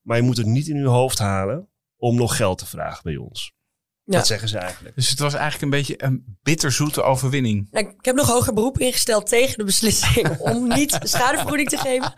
maar 0.01 0.17
je 0.17 0.23
moet 0.23 0.37
het 0.37 0.45
niet 0.45 0.67
in 0.67 0.75
uw 0.77 0.89
hoofd 0.89 1.19
halen 1.19 1.67
om 1.97 2.15
nog 2.15 2.35
geld 2.35 2.57
te 2.57 2.65
vragen 2.65 3.03
bij 3.03 3.15
ons. 3.15 3.53
Ja. 4.07 4.17
Dat 4.17 4.27
zeggen 4.27 4.49
ze 4.49 4.57
eigenlijk. 4.57 4.95
Dus 4.95 5.09
het 5.09 5.19
was 5.19 5.33
eigenlijk 5.33 5.63
een 5.63 5.79
beetje 5.79 6.03
een 6.03 6.37
bitterzoete 6.43 7.01
overwinning. 7.01 7.67
Nou, 7.71 7.85
ik 7.85 8.05
heb 8.05 8.15
nog 8.15 8.27
hoger 8.27 8.53
beroep 8.53 8.79
ingesteld 8.79 9.27
tegen 9.27 9.57
de 9.57 9.63
beslissing 9.63 10.37
om 10.51 10.67
niet 10.67 10.99
schadevergoeding 11.01 11.69
te 11.69 11.77
geven. 11.77 12.13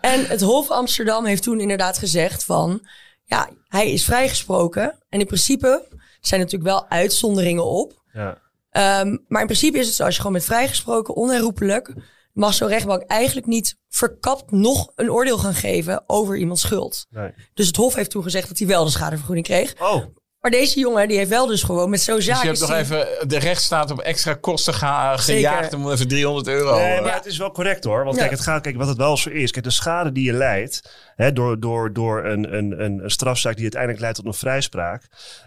En 0.00 0.26
het 0.26 0.40
Hof 0.40 0.70
Amsterdam 0.70 1.24
heeft 1.24 1.42
toen 1.42 1.60
inderdaad 1.60 1.98
gezegd 1.98 2.44
van, 2.44 2.86
ja, 3.24 3.50
hij 3.68 3.92
is 3.92 4.04
vrijgesproken. 4.04 4.98
En 5.08 5.20
in 5.20 5.26
principe 5.26 5.86
er 5.90 6.30
zijn 6.30 6.40
natuurlijk 6.40 6.70
wel 6.70 6.88
uitzonderingen 6.88 7.64
op. 7.64 8.02
Ja. 8.12 8.38
Ehm, 8.70 9.16
maar 9.28 9.40
in 9.40 9.46
principe 9.46 9.78
is 9.78 9.86
het 9.86 9.94
zo, 9.94 10.04
als 10.04 10.14
je 10.14 10.20
gewoon 10.20 10.36
bent 10.36 10.44
vrijgesproken, 10.44 11.14
onherroepelijk, 11.14 11.94
mag 12.32 12.54
zo'n 12.54 12.68
rechtbank 12.68 13.02
eigenlijk 13.02 13.46
niet 13.46 13.76
verkapt 13.88 14.50
nog 14.50 14.92
een 14.94 15.10
oordeel 15.10 15.38
gaan 15.38 15.54
geven 15.54 16.04
over 16.06 16.36
iemands 16.36 16.62
schuld. 16.62 17.06
Nee. 17.10 17.34
Dus 17.54 17.66
het 17.66 17.76
Hof 17.76 17.94
heeft 17.94 18.10
toen 18.10 18.22
gezegd 18.22 18.48
dat 18.48 18.58
hij 18.58 18.66
wel 18.66 18.84
de 18.84 18.90
schadevergoeding 18.90 19.46
kreeg. 19.46 19.74
Oh, 19.80 20.04
Maar 20.44 20.52
deze 20.52 20.78
jongen, 20.80 21.08
die 21.08 21.16
heeft 21.16 21.30
wel 21.30 21.46
dus 21.46 21.62
gewoon 21.62 21.90
met 21.90 22.00
zo'n 22.00 22.20
zaak... 22.20 22.34
Dus 22.34 22.42
je 22.42 22.48
hebt 22.48 22.60
nog 22.60 22.68
die- 22.68 22.78
even 23.06 23.28
de 23.28 23.38
rechtsstaat 23.38 23.90
op 23.90 23.98
extra 24.00 24.34
kosten 24.34 24.74
ga, 24.74 25.16
Zeker. 25.16 25.34
gejaagd 25.50 25.72
om 25.74 25.90
even 25.90 26.08
300 26.08 26.46
euro. 26.48 26.76
Nee, 26.78 27.00
maar 27.00 27.14
het 27.14 27.26
is 27.26 27.36
wel 27.38 27.50
correct 27.52 27.84
hoor. 27.84 28.04
Want 28.04 28.14
Ja. 28.16 28.20
kijk, 28.22 28.30
het 28.34 28.40
gaat, 28.44 28.62
kijk, 28.62 28.76
wat 28.76 28.88
het 28.88 28.96
wel 28.96 29.16
zo 29.16 29.30
is. 29.30 29.50
Kijk, 29.50 29.64
de 29.64 29.70
schade 29.70 30.12
die 30.12 30.24
je 30.24 30.32
leidt 30.32 30.92
hè, 31.16 31.32
door, 31.32 31.60
door, 31.60 31.92
door 31.92 32.24
een, 32.24 32.56
een, 32.56 32.84
een, 32.84 33.04
een 33.04 33.10
strafzaak 33.10 33.52
die 33.54 33.62
uiteindelijk 33.62 34.00
leidt 34.00 34.16
tot 34.16 34.26
een 34.26 34.34
vrijspraak. 34.34 35.02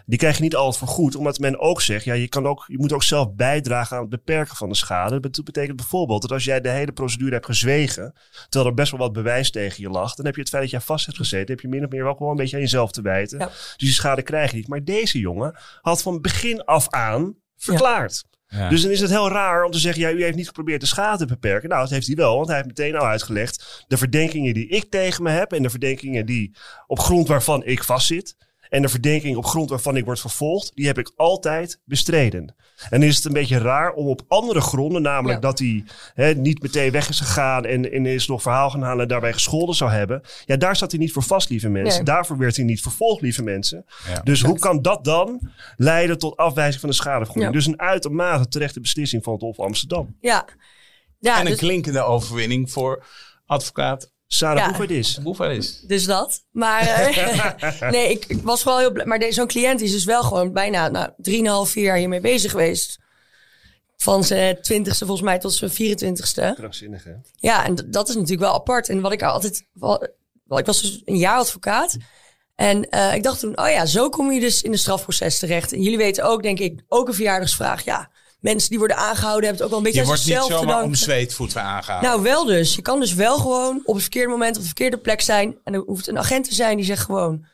Die 0.06 0.18
krijg 0.18 0.36
je 0.36 0.42
niet 0.42 0.56
altijd 0.56 0.76
vergoed. 0.78 1.16
Omdat 1.16 1.38
men 1.38 1.60
ook 1.60 1.80
zegt, 1.82 2.04
ja, 2.04 2.14
je, 2.14 2.28
kan 2.28 2.46
ook, 2.46 2.64
je 2.66 2.78
moet 2.78 2.92
ook 2.92 3.02
zelf 3.02 3.32
bijdragen 3.34 3.96
aan 3.96 4.02
het 4.02 4.10
beperken 4.10 4.56
van 4.56 4.68
de 4.68 4.76
schade. 4.76 5.20
Dat 5.20 5.44
betekent 5.44 5.76
bijvoorbeeld 5.76 6.22
dat 6.22 6.32
als 6.32 6.44
jij 6.44 6.60
de 6.60 6.68
hele 6.70 6.92
procedure 6.92 7.32
hebt 7.32 7.46
gezwegen. 7.46 8.14
Terwijl 8.48 8.70
er 8.70 8.76
best 8.76 8.90
wel 8.90 9.00
wat 9.00 9.12
bewijs 9.12 9.50
tegen 9.50 9.82
je 9.82 9.88
lag. 9.90 10.14
Dan 10.14 10.26
heb 10.26 10.34
je 10.34 10.40
het 10.40 10.50
feit 10.50 10.62
dat 10.62 10.70
jij 10.72 10.80
vast 10.80 11.06
hebt 11.06 11.18
gezeten. 11.18 11.50
Heb 11.54 11.60
je 11.60 11.68
min 11.68 11.84
of 11.84 11.90
meer 11.90 12.04
wel 12.04 12.14
gewoon 12.14 12.30
een 12.30 12.36
beetje 12.36 12.56
aan 12.56 12.62
jezelf 12.62 12.90
te 12.90 13.02
wijten. 13.02 13.38
Ja. 13.38 13.46
Dus 13.46 13.74
die 13.76 13.88
schade 13.92 14.22
krijg 14.22 14.50
je 14.50 14.56
niet. 14.56 14.68
Maar 14.68 14.84
deze 14.88 15.18
jongen 15.18 15.58
had 15.80 16.02
van 16.02 16.20
begin 16.20 16.64
af 16.64 16.88
aan 16.88 17.34
verklaard. 17.56 18.24
Ja. 18.48 18.68
Dus 18.68 18.82
dan 18.82 18.90
is 18.90 19.00
het 19.00 19.10
heel 19.10 19.28
raar 19.28 19.64
om 19.64 19.70
te 19.70 19.78
zeggen, 19.78 20.02
ja, 20.02 20.10
u 20.10 20.22
heeft 20.22 20.36
niet 20.36 20.46
geprobeerd 20.46 20.80
de 20.80 20.86
schade 20.86 21.18
te 21.18 21.26
beperken. 21.26 21.68
Nou, 21.68 21.80
dat 21.82 21.90
heeft 21.90 22.06
hij 22.06 22.16
wel, 22.16 22.36
want 22.36 22.46
hij 22.46 22.56
heeft 22.56 22.68
meteen 22.68 22.96
al 22.96 23.06
uitgelegd. 23.06 23.84
De 23.88 23.96
verdenkingen 23.96 24.54
die 24.54 24.68
ik 24.68 24.90
tegen 24.90 25.22
me 25.22 25.30
heb 25.30 25.52
en 25.52 25.62
de 25.62 25.70
verdenkingen 25.70 26.26
die 26.26 26.56
op 26.86 26.98
grond 26.98 27.28
waarvan 27.28 27.64
ik 27.64 27.84
vastzit. 27.84 28.36
En 28.68 28.82
de 28.82 28.88
verdenking 28.88 29.36
op 29.36 29.44
grond 29.44 29.70
waarvan 29.70 29.96
ik 29.96 30.04
word 30.04 30.20
vervolgd, 30.20 30.70
die 30.74 30.86
heb 30.86 30.98
ik 30.98 31.12
altijd 31.16 31.80
bestreden. 31.84 32.54
En 32.90 33.02
is 33.02 33.16
het 33.16 33.24
een 33.24 33.32
beetje 33.32 33.58
raar 33.58 33.92
om 33.92 34.06
op 34.06 34.22
andere 34.28 34.60
gronden, 34.60 35.02
namelijk 35.02 35.42
Ja. 35.42 35.48
dat 35.48 35.58
hij 35.58 35.84
hè, 36.14 36.34
niet 36.34 36.62
meteen 36.62 36.90
weg 36.90 37.08
is 37.08 37.20
gegaan 37.20 37.64
en, 37.64 37.92
en 37.92 38.06
is 38.06 38.26
nog 38.26 38.42
verhaal 38.42 38.70
gaan 38.70 38.82
halen 38.82 39.02
en 39.02 39.08
daarbij 39.08 39.32
gescholden 39.32 39.74
zou 39.74 39.90
hebben. 39.90 40.22
Ja, 40.44 40.56
daar 40.56 40.76
zat 40.76 40.90
hij 40.90 41.00
niet 41.00 41.12
voor 41.12 41.22
vast, 41.22 41.48
lieve 41.48 41.68
mensen. 41.68 42.04
Nee. 42.04 42.14
Daarvoor 42.14 42.38
werd 42.38 42.56
hij 42.56 42.64
niet 42.64 42.80
vervolgd, 42.82 43.22
lieve 43.22 43.42
mensen. 43.42 43.84
Ja. 44.08 44.20
Dus 44.20 44.42
hoe 44.42 44.58
kan 44.58 44.82
dat 44.82 45.04
dan 45.04 45.50
leiden 45.76 46.18
tot 46.18 46.36
afwijzing 46.36 46.80
van 46.80 46.88
de 46.90 46.94
schadevergoeding? 46.96 47.52
Ja. 47.52 47.58
Dus 47.58 47.66
een 47.66 47.80
uitermate 47.80 48.48
terechte 48.48 48.80
beslissing 48.80 49.24
van 49.24 49.32
het 49.32 49.42
Hof 49.42 49.58
Amsterdam. 49.58 50.16
Ja. 50.20 50.48
ja 51.18 51.34
en 51.34 51.40
een 51.40 51.50
dus- 51.50 51.58
klinkende 51.58 52.02
overwinning 52.02 52.70
voor 52.70 53.04
advocaat 53.46 54.12
Sarah 54.30 54.58
Ja. 54.58 54.68
Boeverdis. 54.68 55.18
Hoeveel 55.22 55.50
is? 55.50 55.80
Dus 55.80 56.04
dat. 56.04 56.44
Maar 56.50 56.80
eh, 56.80 57.90
nee, 57.90 58.10
ik, 58.10 58.24
ik 58.26 58.42
was 58.42 58.62
vooral 58.62 58.80
heel 58.80 58.92
blij. 58.92 59.06
Maar 59.06 59.18
deze- 59.18 59.32
zo'n 59.32 59.46
cliënt 59.46 59.80
is 59.80 59.90
dus 59.92 60.04
wel 60.04 60.22
gewoon 60.22 60.52
bijna 60.52 60.88
nou, 60.88 61.10
3,5, 61.66 61.70
4 61.70 61.82
jaar 61.82 61.96
hiermee 61.96 62.20
bezig 62.20 62.50
geweest. 62.50 62.98
Van 63.96 64.24
zijn 64.24 64.62
twintigste 64.62 65.04
volgens 65.06 65.26
mij 65.26 65.38
tot 65.38 65.54
zijn 65.54 65.70
24ste. 65.70 66.54
Krankzinnig, 66.54 67.04
hè? 67.04 67.12
Ja, 67.34 67.64
en 67.66 67.74
dat 67.86 68.08
is 68.08 68.14
natuurlijk 68.14 68.40
wel 68.42 68.54
apart. 68.54 68.88
En 68.88 69.00
wat 69.00 69.12
ik 69.12 69.22
altijd... 69.22 69.66
Wel, 69.72 70.08
wel, 70.44 70.58
ik 70.58 70.66
was 70.66 70.80
dus 70.82 71.02
een 71.04 71.16
jaar 71.16 71.38
advocaat. 71.38 71.96
En 72.54 72.88
eh, 72.88 73.14
ik 73.14 73.22
dacht 73.22 73.40
toen, 73.40 73.58
oh 73.58 73.68
ja, 73.70 73.86
zo 73.86 74.08
kom 74.08 74.32
je 74.32 74.40
dus 74.40 74.62
in 74.62 74.72
een 74.72 74.78
strafproces 74.78 75.38
terecht. 75.38 75.72
En 75.72 75.82
jullie 75.82 75.98
weten 75.98 76.24
ook, 76.24 76.42
denk 76.42 76.58
ik, 76.58 76.82
ook 76.88 77.08
een 77.08 77.14
verjaardagsvraag. 77.14 77.84
Ja, 77.84 78.10
mensen 78.40 78.70
die 78.70 78.78
worden 78.78 78.96
aangehouden 78.96 79.48
hebben 79.48 79.52
het 79.52 79.62
ook 79.62 79.68
wel 79.68 79.78
een 79.78 79.84
beetje 79.84 80.00
Je 80.00 80.06
wordt 80.06 80.26
niet 80.26 80.58
zomaar 80.58 80.82
om 80.82 80.94
zweetvoeten 80.94 81.62
aangehouden. 81.62 82.10
Nou, 82.10 82.22
wel 82.22 82.44
dus. 82.44 82.74
Je 82.74 82.82
kan 82.82 83.00
dus 83.00 83.14
wel 83.14 83.38
gewoon 83.38 83.80
op 83.84 83.94
het 83.94 84.02
verkeerde 84.02 84.30
moment 84.30 84.56
op 84.56 84.60
de 84.60 84.66
verkeerde 84.66 84.98
plek 84.98 85.20
zijn. 85.20 85.58
En 85.64 85.74
er 85.74 85.80
hoeft 85.80 86.08
een 86.08 86.18
agent 86.18 86.48
te 86.48 86.54
zijn 86.54 86.76
die 86.76 86.86
zegt 86.86 87.04
gewoon, 87.04 87.46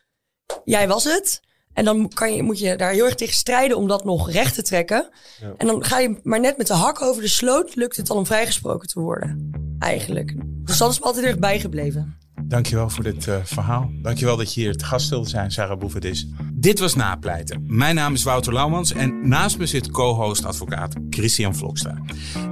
jij 0.65 0.89
was 0.89 1.05
het. 1.05 1.43
En 1.73 1.85
dan 1.85 2.09
kan 2.09 2.35
je, 2.35 2.43
moet 2.43 2.59
je 2.59 2.77
daar 2.77 2.93
heel 2.93 3.05
erg 3.05 3.15
tegen 3.15 3.35
strijden 3.35 3.77
om 3.77 3.89
dat 3.89 4.05
nog 4.05 4.31
recht 4.31 4.55
te 4.55 4.63
trekken. 4.63 5.09
En 5.57 5.67
dan 5.67 5.85
ga 5.85 5.99
je 5.99 6.21
maar 6.23 6.41
net 6.41 6.57
met 6.57 6.67
de 6.67 6.75
hak 6.75 7.03
over 7.03 7.23
de 7.23 7.29
sloot, 7.29 7.75
lukt 7.75 7.97
het 7.97 8.07
dan 8.07 8.17
om 8.17 8.27
vrijgesproken 8.27 8.89
te 8.89 9.01
worden. 9.01 9.51
Eigenlijk. 9.79 10.35
Dus 10.65 10.79
dat 10.79 10.91
is 10.91 10.99
me 10.99 11.05
altijd 11.05 11.25
erg 11.25 11.39
bijgebleven. 11.39 12.19
Dankjewel 12.55 12.91
voor 12.91 13.05
dit 13.05 13.29
eh, 13.29 13.37
verhaal. 13.45 13.91
Dankjewel 14.03 14.37
dat 14.37 14.55
je 14.55 14.61
hier 14.61 14.77
te 14.77 14.85
gast 14.85 15.09
wilde 15.09 15.29
zijn, 15.29 15.51
Sarah 15.51 15.79
Boevedis. 15.79 16.29
Dit 16.53 16.79
was 16.79 16.95
Napleiten. 16.95 17.65
Mijn 17.67 17.95
naam 17.95 18.15
is 18.15 18.23
Wouter 18.23 18.53
Laumans 18.53 18.93
en 18.93 19.29
naast 19.29 19.59
me 19.59 19.67
zit 19.67 19.91
co-host 19.91 20.45
advocaat 20.45 20.95
Christian 21.11 21.55
Vlokstra. 21.55 21.99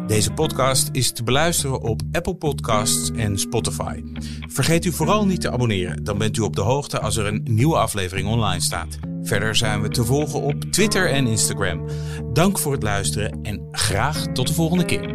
Deze 0.06 0.32
podcast 0.32 0.88
is 0.92 1.12
te 1.12 1.22
beluisteren 1.22 1.80
op 1.80 2.02
Apple 2.12 2.34
Podcasts 2.34 3.10
en 3.10 3.38
Spotify. 3.38 4.02
Vergeet 4.48 4.84
u 4.84 4.92
vooral 4.92 5.26
niet 5.26 5.40
te 5.40 5.50
abonneren, 5.50 6.04
dan 6.04 6.18
bent 6.18 6.36
u 6.36 6.40
op 6.40 6.56
de 6.56 6.62
hoogte 6.62 7.00
als 7.00 7.16
er 7.16 7.26
een 7.26 7.40
nieuwe 7.44 7.76
aflevering 7.76 8.28
online 8.28 8.60
staat. 8.60 8.98
Verder 9.22 9.56
zijn 9.56 9.82
we 9.82 9.88
te 9.88 10.04
volgen 10.04 10.40
op 10.40 10.62
Twitter 10.62 11.10
en 11.10 11.26
Instagram. 11.26 11.86
Dank 12.32 12.58
voor 12.58 12.72
het 12.72 12.82
luisteren 12.82 13.38
en 13.42 13.68
graag 13.70 14.26
tot 14.26 14.46
de 14.46 14.54
volgende 14.54 14.84
keer. 14.84 15.14